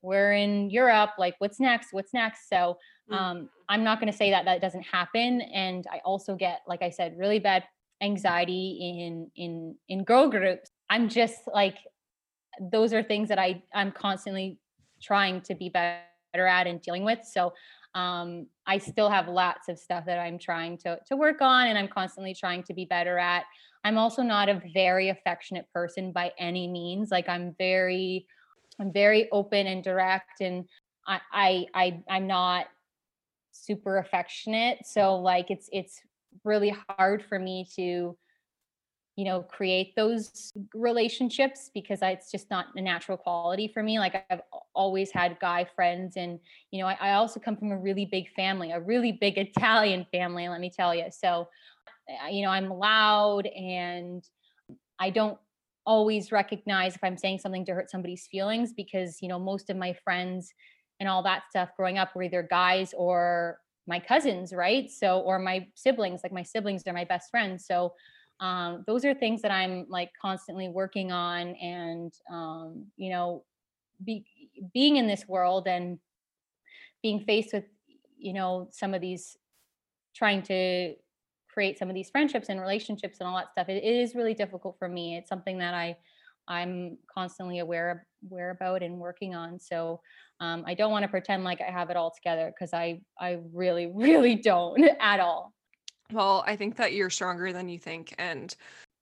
we're 0.03 0.35
in 0.35 0.69
Europe, 0.71 1.11
like 1.19 1.35
what's 1.39 1.59
next? 1.59 1.93
What's 1.93 2.13
next? 2.13 2.49
So 2.49 2.77
mm. 3.11 3.17
um, 3.17 3.49
I'm 3.69 3.85
not 3.85 4.01
going 4.01 4.11
to 4.11 4.17
say 4.17 4.31
that 4.31 4.45
that 4.45 4.61
doesn't 4.61 4.83
happen. 4.83 5.41
And 5.41 5.87
I 5.91 6.01
also 6.05 6.37
get, 6.37 6.61
like 6.67 6.83
I 6.83 6.91
said, 6.91 7.17
really 7.19 7.39
bad 7.39 7.65
anxiety 8.03 8.99
in 8.99 9.31
in 9.37 9.77
in 9.89 10.05
girl 10.05 10.29
groups. 10.29 10.71
I'm 10.91 11.09
just 11.09 11.43
like 11.53 11.79
those 12.61 12.93
are 12.93 13.03
things 13.03 13.29
that 13.29 13.39
I 13.39 13.63
I'm 13.75 13.93
constantly 13.93 14.59
trying 15.03 15.41
to 15.43 15.55
be 15.55 15.69
better 15.69 16.47
at 16.47 16.67
and 16.67 16.81
dealing 16.83 17.05
with. 17.05 17.21
So 17.25 17.53
um, 17.95 18.47
I 18.67 18.79
still 18.79 19.09
have 19.09 19.29
lots 19.29 19.69
of 19.69 19.79
stuff 19.79 20.05
that 20.07 20.19
I'm 20.19 20.39
trying 20.39 20.79
to 20.79 20.99
to 21.07 21.17
work 21.17 21.41
on, 21.41 21.69
and 21.69 21.79
I'm 21.79 21.89
constantly 21.89 22.35
trying 22.35 22.63
to 22.65 22.75
be 22.75 22.85
better 22.85 23.19
at. 23.19 23.45
I'm 23.85 23.99
also 23.99 24.23
not 24.23 24.49
a 24.49 24.63
very 24.73 25.11
affectionate 25.11 25.67
person 25.73 26.11
by 26.11 26.33
any 26.39 26.67
means. 26.67 27.11
Like 27.11 27.29
I'm 27.29 27.55
very, 27.59 28.27
I'm 28.81 28.93
very 28.93 29.31
open 29.31 29.67
and 29.67 29.85
direct, 29.85 30.41
and 30.41 30.65
I 31.07 31.21
I, 31.33 31.67
I 31.75 32.03
I'm 32.09 32.27
not 32.27 32.67
super 33.53 33.99
affectionate. 33.99 34.79
So 34.85 35.17
like 35.17 35.51
it's 35.51 35.69
it's 35.73 36.01
really 36.45 36.75
hard 36.89 37.23
for 37.25 37.39
me 37.39 37.69
to 37.77 38.17
you 39.17 39.25
know 39.25 39.43
create 39.43 39.95
those 39.95 40.53
relationships 40.75 41.71
because 41.73 42.03
I, 42.03 42.11
it's 42.11 42.31
just 42.31 42.51
not 42.51 42.67
a 42.75 42.81
natural 42.81 43.17
quality 43.17 43.69
for 43.69 43.83
me 43.83 43.99
like 43.99 44.25
i've 44.29 44.41
always 44.75 45.13
had 45.13 45.39
guy 45.41 45.67
friends 45.77 46.17
and 46.17 46.41
you 46.73 46.81
know 46.81 46.89
I, 46.89 46.97
I, 47.01 47.13
also 47.13 47.39
come 47.39 47.57
from 47.57 47.71
a 47.71 47.79
really 47.79 48.07
big 48.07 48.29
family 48.35 48.73
a 48.73 48.81
really 48.81 49.13
big 49.13 49.39
italian 49.39 50.05
family 50.11 50.49
let 50.49 50.61
me 50.61 50.71
tell 50.71 50.95
you 50.95 51.07
so 51.11 51.49
you 52.31 52.43
know 52.43 52.51
i'm 52.51 52.69
loud 52.69 53.47
and 53.47 54.25
i 54.99 55.11
don't 55.11 55.39
always 55.87 56.33
recognize 56.33 56.95
if 56.95 57.05
i'm 57.05 57.17
saying 57.17 57.39
something 57.39 57.65
to 57.65 57.73
hurt 57.73 57.91
somebody's 57.91 58.27
feelings 58.27 58.73
because 58.73 59.19
you 59.21 59.29
know 59.29 59.39
most 59.39 59.71
of 59.71 59.77
my 59.77 59.93
friends 60.05 60.53
and 61.01 61.09
all 61.09 61.23
that 61.23 61.43
stuff 61.51 61.71
growing 61.77 61.99
up 61.99 62.15
were 62.15 62.23
either 62.23 62.43
guys 62.43 62.95
or 62.97 63.59
my 63.87 63.99
cousins 63.99 64.53
right? 64.53 64.91
So 64.91 65.21
or 65.21 65.39
my 65.39 65.67
siblings 65.75 66.23
like 66.23 66.33
my 66.33 66.43
siblings 66.43 66.83
are 66.87 66.93
my 66.93 67.05
best 67.05 67.31
friends. 67.31 67.67
So 67.67 67.93
um, 68.41 68.85
those 68.87 69.05
are 69.05 69.15
things 69.15 69.43
that 69.43 69.53
i'm 69.53 69.87
like 69.89 70.11
constantly 70.21 70.69
working 70.69 71.13
on 71.13 71.55
and 71.55 72.13
um, 72.33 72.87
you 72.97 73.11
know 73.11 73.45
be, 74.05 74.27
being 74.73 74.97
in 74.97 75.07
this 75.07 75.29
world 75.29 75.69
and 75.69 75.99
being 77.01 77.21
faced 77.21 77.53
with 77.53 77.65
you 78.19 78.33
know 78.33 78.69
some 78.73 78.93
of 78.93 79.01
these 79.01 79.37
trying 80.17 80.43
to 80.43 80.95
create 81.55 81.79
some 81.79 81.89
of 81.89 81.95
these 81.95 82.11
friendships 82.11 82.49
and 82.49 82.61
relationships 82.61 83.19
and 83.21 83.29
all 83.29 83.37
that 83.37 83.51
stuff 83.53 83.69
it, 83.69 83.83
it 83.83 83.97
is 83.97 84.15
really 84.15 84.35
difficult 84.35 84.77
for 84.79 84.89
me 84.89 85.17
it's 85.17 85.29
something 85.29 85.57
that 85.57 85.73
i 85.73 85.97
i'm 86.49 86.99
constantly 87.13 87.61
aware 87.61 88.07
aware 88.31 88.51
about 88.51 88.83
and 88.83 88.99
working 88.99 89.35
on 89.35 89.59
so 89.59 90.01
um, 90.41 90.65
i 90.67 90.75
don't 90.75 90.91
want 90.91 91.03
to 91.05 91.09
pretend 91.09 91.45
like 91.45 91.61
i 91.61 91.71
have 91.71 91.89
it 91.89 91.97
all 91.97 92.11
together 92.11 92.53
because 92.53 92.75
i 92.75 93.01
i 93.21 93.39
really 93.53 93.87
really 93.95 94.35
don't 94.35 94.85
at 95.01 95.21
all 95.21 95.55
well, 96.13 96.45
I 96.47 96.57
think 96.57 96.77
that 96.77 96.93
you're 96.93 97.11
stronger 97.11 97.53
than 97.53 97.69
you 97.69 97.79
think. 97.79 98.15
And, 98.19 98.55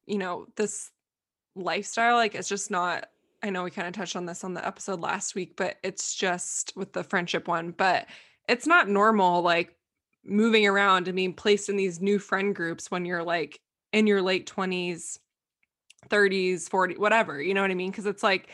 you 0.06 0.18
know, 0.18 0.46
this 0.56 0.90
lifestyle, 1.54 2.16
like, 2.16 2.34
it's 2.34 2.48
just 2.48 2.70
not, 2.70 3.08
I 3.42 3.50
know 3.50 3.64
we 3.64 3.70
kind 3.70 3.88
of 3.88 3.94
touched 3.94 4.16
on 4.16 4.26
this 4.26 4.44
on 4.44 4.54
the 4.54 4.66
episode 4.66 5.00
last 5.00 5.34
week, 5.34 5.54
but 5.56 5.76
it's 5.82 6.14
just 6.14 6.72
with 6.76 6.92
the 6.92 7.02
friendship 7.02 7.48
one, 7.48 7.72
but 7.72 8.06
it's 8.48 8.66
not 8.66 8.88
normal, 8.88 9.42
like, 9.42 9.76
moving 10.24 10.66
around 10.66 11.08
and 11.08 11.16
being 11.16 11.34
placed 11.34 11.68
in 11.68 11.76
these 11.76 12.00
new 12.00 12.18
friend 12.18 12.54
groups 12.54 12.90
when 12.90 13.04
you're 13.04 13.24
like 13.24 13.60
in 13.92 14.06
your 14.06 14.22
late 14.22 14.50
20s, 14.50 15.18
30s, 16.08 16.68
40, 16.68 16.96
whatever, 16.96 17.40
you 17.40 17.54
know 17.54 17.62
what 17.62 17.70
I 17.70 17.74
mean? 17.74 17.90
Because 17.90 18.06
it's 18.06 18.22
like, 18.22 18.48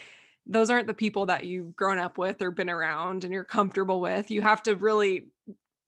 those 0.47 0.71
aren't 0.71 0.87
the 0.87 0.95
people 0.95 1.27
that 1.27 1.45
you've 1.45 1.77
grown 1.77 1.99
up 1.99 2.17
with 2.17 2.41
or 2.41 2.51
been 2.51 2.71
around 2.71 3.25
and 3.25 3.33
you're 3.33 3.45
comfortable 3.45 4.01
with. 4.01 4.31
You 4.31 4.41
have 4.41 4.63
to 4.63 4.77
really 4.77 5.27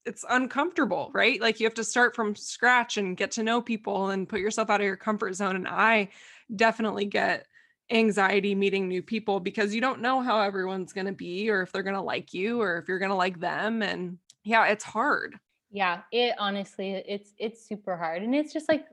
it's 0.05 0.25
uncomfortable, 0.29 1.11
right? 1.13 1.39
Like 1.39 1.59
you 1.59 1.65
have 1.67 1.75
to 1.75 1.83
start 1.83 2.15
from 2.15 2.35
scratch 2.35 2.97
and 2.97 3.15
get 3.15 3.31
to 3.31 3.43
know 3.43 3.61
people 3.61 4.09
and 4.09 4.27
put 4.27 4.39
yourself 4.39 4.69
out 4.69 4.81
of 4.81 4.85
your 4.85 4.97
comfort 4.97 5.35
zone. 5.35 5.55
And 5.55 5.67
I 5.67 6.09
definitely 6.55 7.05
get 7.05 7.45
anxiety 7.91 8.55
meeting 8.55 8.87
new 8.87 9.03
people 9.03 9.39
because 9.39 9.75
you 9.75 9.81
don't 9.81 10.01
know 10.01 10.21
how 10.21 10.39
everyone's 10.39 10.93
going 10.93 11.05
to 11.05 11.11
be 11.11 11.49
or 11.49 11.61
if 11.61 11.71
they're 11.71 11.83
going 11.83 11.95
to 11.95 12.01
like 12.01 12.33
you 12.33 12.61
or 12.61 12.77
if 12.77 12.87
you're 12.87 12.99
going 12.99 13.09
to 13.09 13.15
like 13.15 13.39
them 13.39 13.83
and 13.83 14.17
yeah, 14.43 14.67
it's 14.67 14.83
hard. 14.83 15.35
Yeah, 15.71 16.01
it 16.11 16.35
honestly 16.37 16.91
it's 17.07 17.33
it's 17.37 17.65
super 17.65 17.95
hard 17.95 18.23
and 18.23 18.35
it's 18.35 18.51
just 18.53 18.67
like 18.67 18.85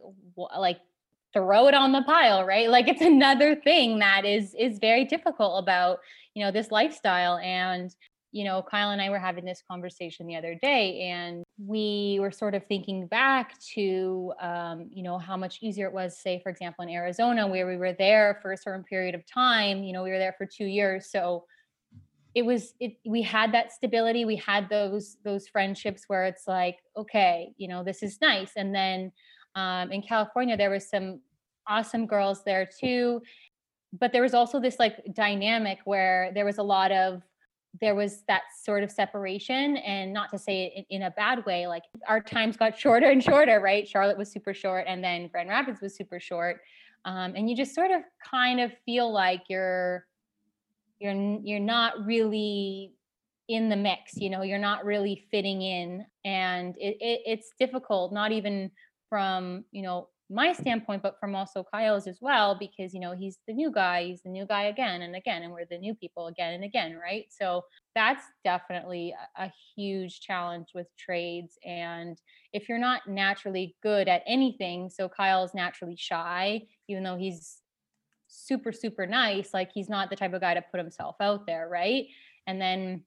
like 0.56 0.78
throw 1.34 1.66
it 1.66 1.74
on 1.74 1.92
the 1.92 2.02
pile, 2.02 2.44
right? 2.44 2.70
Like 2.70 2.88
it's 2.88 3.02
another 3.14 3.56
thing 3.56 3.98
that 3.98 4.24
is 4.24 4.54
is 4.58 4.78
very 4.78 5.04
difficult 5.04 5.62
about, 5.62 5.98
you 6.34 6.44
know, 6.44 6.50
this 6.52 6.70
lifestyle 6.70 7.38
and 7.38 7.94
you 8.30 8.44
know, 8.44 8.62
Kyle 8.62 8.90
and 8.90 9.00
I 9.00 9.08
were 9.08 9.18
having 9.18 9.46
this 9.46 9.62
conversation 9.70 10.26
the 10.26 10.36
other 10.36 10.54
day, 10.54 11.00
and 11.08 11.44
we 11.56 12.18
were 12.20 12.30
sort 12.30 12.54
of 12.54 12.62
thinking 12.66 13.06
back 13.06 13.58
to, 13.74 14.34
um, 14.38 14.90
you 14.92 15.02
know, 15.02 15.16
how 15.16 15.34
much 15.34 15.60
easier 15.62 15.86
it 15.86 15.94
was, 15.94 16.18
say, 16.18 16.38
for 16.42 16.50
example, 16.50 16.84
in 16.84 16.90
Arizona, 16.90 17.46
where 17.46 17.66
we 17.66 17.78
were 17.78 17.94
there 17.94 18.38
for 18.42 18.52
a 18.52 18.56
certain 18.58 18.84
period 18.84 19.14
of 19.14 19.24
time. 19.26 19.82
You 19.82 19.94
know, 19.94 20.02
we 20.02 20.10
were 20.10 20.18
there 20.18 20.34
for 20.36 20.44
two 20.44 20.66
years, 20.66 21.10
so 21.10 21.46
it 22.38 22.46
was 22.46 22.74
it. 22.78 22.92
We 23.04 23.20
had 23.20 23.52
that 23.52 23.72
stability. 23.72 24.24
We 24.24 24.36
had 24.36 24.68
those 24.68 25.16
those 25.24 25.48
friendships 25.48 26.04
where 26.06 26.24
it's 26.24 26.46
like, 26.46 26.76
okay, 26.96 27.52
you 27.56 27.66
know, 27.66 27.82
this 27.82 28.00
is 28.00 28.20
nice. 28.20 28.52
And 28.56 28.72
then 28.72 29.10
um, 29.56 29.90
in 29.90 30.02
California, 30.02 30.56
there 30.56 30.70
was 30.70 30.88
some 30.88 31.20
awesome 31.66 32.06
girls 32.06 32.44
there 32.44 32.68
too, 32.80 33.20
but 33.98 34.12
there 34.12 34.22
was 34.22 34.34
also 34.34 34.60
this 34.60 34.78
like 34.78 35.02
dynamic 35.14 35.80
where 35.84 36.30
there 36.32 36.44
was 36.44 36.58
a 36.58 36.62
lot 36.62 36.92
of 36.92 37.22
there 37.80 37.96
was 37.96 38.22
that 38.28 38.42
sort 38.62 38.84
of 38.84 38.90
separation 38.90 39.76
and 39.78 40.12
not 40.12 40.30
to 40.30 40.38
say 40.38 40.72
it 40.76 40.86
in 40.88 41.02
a 41.02 41.10
bad 41.10 41.44
way 41.44 41.66
like 41.66 41.82
our 42.08 42.18
times 42.18 42.56
got 42.56 42.78
shorter 42.84 43.10
and 43.10 43.22
shorter 43.22 43.60
right 43.60 43.86
charlotte 43.86 44.16
was 44.16 44.32
super 44.32 44.54
short 44.54 44.86
and 44.88 45.04
then 45.04 45.28
grand 45.28 45.50
rapids 45.50 45.82
was 45.82 45.94
super 45.94 46.18
short 46.18 46.60
um, 47.04 47.34
and 47.36 47.48
you 47.48 47.54
just 47.54 47.74
sort 47.74 47.90
of 47.90 48.00
kind 48.24 48.58
of 48.58 48.72
feel 48.86 49.12
like 49.12 49.42
you're 49.48 50.06
you're 50.98 51.38
you're 51.42 51.60
not 51.60 52.04
really 52.04 52.92
in 53.48 53.68
the 53.68 53.76
mix 53.76 54.16
you 54.16 54.28
know 54.30 54.42
you're 54.42 54.58
not 54.58 54.84
really 54.84 55.26
fitting 55.30 55.62
in 55.62 56.04
and 56.24 56.74
it, 56.78 56.96
it, 57.00 57.20
it's 57.24 57.52
difficult 57.58 58.12
not 58.12 58.32
even 58.32 58.70
from 59.08 59.64
you 59.70 59.82
know 59.82 60.08
my 60.30 60.52
standpoint, 60.52 61.02
but 61.02 61.18
from 61.18 61.34
also 61.34 61.64
Kyle's 61.72 62.06
as 62.06 62.18
well, 62.20 62.54
because 62.58 62.92
you 62.92 63.00
know 63.00 63.12
he's 63.12 63.38
the 63.46 63.54
new 63.54 63.70
guy, 63.70 64.04
he's 64.04 64.22
the 64.22 64.28
new 64.28 64.46
guy 64.46 64.64
again 64.64 65.02
and 65.02 65.16
again, 65.16 65.42
and 65.42 65.52
we're 65.52 65.64
the 65.64 65.78
new 65.78 65.94
people 65.94 66.26
again 66.26 66.52
and 66.54 66.64
again, 66.64 66.96
right? 66.96 67.24
So 67.30 67.64
that's 67.94 68.22
definitely 68.44 69.14
a, 69.38 69.44
a 69.44 69.52
huge 69.74 70.20
challenge 70.20 70.68
with 70.74 70.86
trades. 70.98 71.58
And 71.64 72.18
if 72.52 72.68
you're 72.68 72.78
not 72.78 73.08
naturally 73.08 73.74
good 73.82 74.06
at 74.06 74.22
anything, 74.26 74.90
so 74.90 75.08
Kyle's 75.08 75.54
naturally 75.54 75.96
shy, 75.96 76.62
even 76.88 77.04
though 77.04 77.16
he's 77.16 77.58
super 78.28 78.72
super 78.72 79.06
nice, 79.06 79.52
like 79.52 79.72
he's 79.72 79.88
not 79.88 80.10
the 80.10 80.16
type 80.16 80.32
of 80.34 80.40
guy 80.40 80.54
to 80.54 80.62
put 80.62 80.78
himself 80.78 81.16
out 81.20 81.46
there, 81.46 81.68
right? 81.68 82.06
And 82.46 82.60
then 82.60 83.02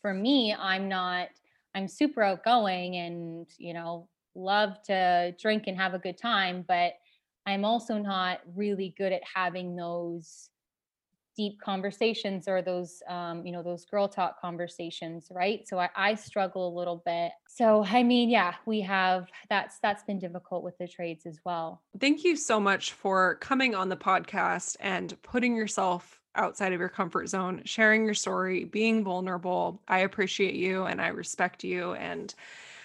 for 0.00 0.12
me, 0.12 0.54
I'm 0.54 0.88
not. 0.88 1.28
I'm 1.74 1.88
super 1.88 2.22
outgoing 2.22 2.96
and 2.96 3.46
you 3.56 3.72
know 3.72 4.08
love 4.34 4.82
to 4.84 5.34
drink 5.40 5.64
and 5.66 5.76
have 5.76 5.94
a 5.94 5.98
good 5.98 6.18
time, 6.18 6.64
but 6.66 6.94
I'm 7.46 7.64
also 7.64 7.98
not 7.98 8.40
really 8.54 8.94
good 8.96 9.12
at 9.12 9.22
having 9.34 9.74
those 9.76 10.48
deep 11.36 11.60
conversations 11.60 12.48
or 12.48 12.62
those 12.62 13.02
um, 13.08 13.44
you 13.46 13.52
know 13.52 13.62
those 13.62 13.84
girl 13.84 14.08
talk 14.08 14.40
conversations 14.40 15.28
right? 15.30 15.66
So 15.66 15.78
I, 15.78 15.88
I 15.96 16.14
struggle 16.14 16.68
a 16.68 16.74
little 16.76 17.02
bit. 17.04 17.32
So 17.48 17.84
i 17.84 18.02
mean 18.02 18.30
yeah 18.30 18.54
we 18.66 18.80
have 18.80 19.28
that's 19.48 19.78
that's 19.80 20.02
been 20.04 20.18
difficult 20.18 20.62
with 20.62 20.76
the 20.78 20.88
trades 20.88 21.26
as 21.26 21.38
well. 21.44 21.82
Thank 21.98 22.24
you 22.24 22.36
so 22.36 22.60
much 22.60 22.92
for 22.92 23.36
coming 23.36 23.74
on 23.74 23.88
the 23.88 23.96
podcast 23.96 24.76
and 24.80 25.20
putting 25.22 25.56
yourself 25.56 26.20
outside 26.34 26.72
of 26.72 26.80
your 26.80 26.88
comfort 26.88 27.28
zone 27.28 27.62
sharing 27.64 28.04
your 28.04 28.14
story 28.14 28.64
being 28.64 29.04
vulnerable. 29.04 29.82
I 29.86 30.00
appreciate 30.00 30.54
you 30.54 30.84
and 30.84 31.00
i 31.00 31.08
respect 31.08 31.62
you 31.64 31.92
and 31.94 32.34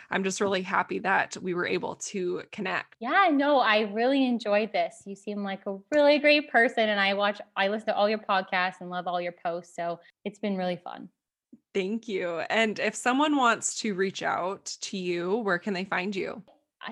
I'm 0.09 0.23
just 0.23 0.41
really 0.41 0.61
happy 0.61 0.99
that 0.99 1.37
we 1.41 1.53
were 1.53 1.67
able 1.67 1.95
to 1.95 2.43
connect. 2.51 2.95
Yeah, 2.99 3.29
no, 3.31 3.59
I 3.59 3.81
really 3.81 4.25
enjoyed 4.25 4.71
this. 4.71 5.03
You 5.05 5.15
seem 5.15 5.43
like 5.43 5.65
a 5.65 5.77
really 5.91 6.19
great 6.19 6.49
person 6.51 6.89
and 6.89 6.99
I 6.99 7.13
watch 7.13 7.41
I 7.55 7.67
listen 7.67 7.87
to 7.87 7.95
all 7.95 8.09
your 8.09 8.19
podcasts 8.19 8.75
and 8.81 8.89
love 8.89 9.07
all 9.07 9.19
your 9.19 9.35
posts. 9.43 9.75
So 9.75 9.99
it's 10.25 10.39
been 10.39 10.55
really 10.55 10.77
fun. 10.77 11.09
Thank 11.73 12.07
you. 12.07 12.39
And 12.49 12.79
if 12.79 12.95
someone 12.95 13.35
wants 13.35 13.75
to 13.81 13.93
reach 13.93 14.23
out 14.23 14.65
to 14.81 14.97
you, 14.97 15.37
where 15.37 15.59
can 15.59 15.73
they 15.73 15.83
find 15.83 16.15
you? 16.15 16.41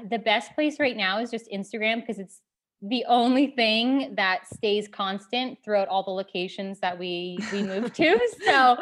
The 0.10 0.20
best 0.20 0.54
place 0.54 0.80
right 0.80 0.98
now 0.98 1.20
is 1.20 1.32
just 1.32 1.50
Instagram 1.52 2.02
because 2.02 2.20
it's 2.20 2.42
the 2.82 3.06
only 3.08 3.48
thing 3.48 4.14
that 4.16 4.48
stays 4.54 4.88
constant 4.88 5.58
throughout 5.64 5.88
all 5.88 6.04
the 6.04 6.12
locations 6.12 6.80
that 6.82 7.00
we 7.00 7.40
we 7.52 7.64
move 7.64 7.94
to. 7.94 8.20
So 8.46 8.78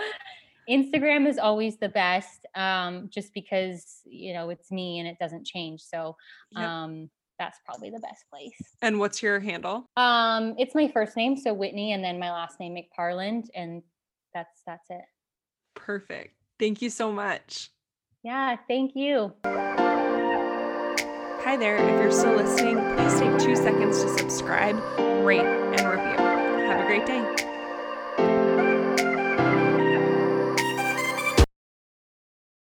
Instagram 0.70 1.28
is 1.28 1.38
always 1.38 1.78
the 1.78 1.89
best 1.89 2.45
um, 2.55 3.09
just 3.09 3.34
because 3.34 4.01
you 4.05 4.34
know 4.34 4.49
it's 4.49 4.72
me 4.72 4.99
and 4.99 5.07
it 5.07 5.18
doesn't 5.20 5.45
change. 5.45 5.82
So 5.82 6.16
Yep. 6.51 6.64
um, 6.70 7.09
that's 7.39 7.59
probably 7.66 7.89
the 7.89 7.99
best 7.99 8.26
place. 8.30 8.55
And 8.82 8.99
what's 8.99 9.22
your 9.24 9.39
handle? 9.39 9.89
Um, 9.97 10.55
it's 10.57 10.76
my 10.76 10.88
first 10.88 11.18
name, 11.18 11.36
so 11.36 11.53
Whitney, 11.53 11.93
and 11.93 12.03
then 12.03 12.20
my 12.20 12.32
last 12.32 12.59
name 12.59 12.76
McParland, 12.76 13.47
and 13.55 13.82
that's 14.34 14.61
that's 14.66 14.89
it. 14.89 15.01
Perfect. 15.76 16.36
Thank 16.59 16.82
you 16.82 16.89
so 16.89 17.11
much. 17.11 17.70
Yeah, 18.24 18.55
thank 18.68 18.95
you. 18.95 19.34
Hi 21.45 21.57
there. 21.57 21.76
If 21.76 22.01
you're 22.01 22.11
still 22.11 22.36
listening, 22.36 22.78
please 22.95 23.20
take 23.20 23.38
two 23.39 23.55
seconds 23.55 24.01
to 24.01 24.18
subscribe, 24.18 24.76
rate, 25.26 25.41
and 25.41 25.82
review. 25.89 26.18
Have 26.68 26.80
a 26.80 26.88
great 26.88 27.05
day. 27.05 27.53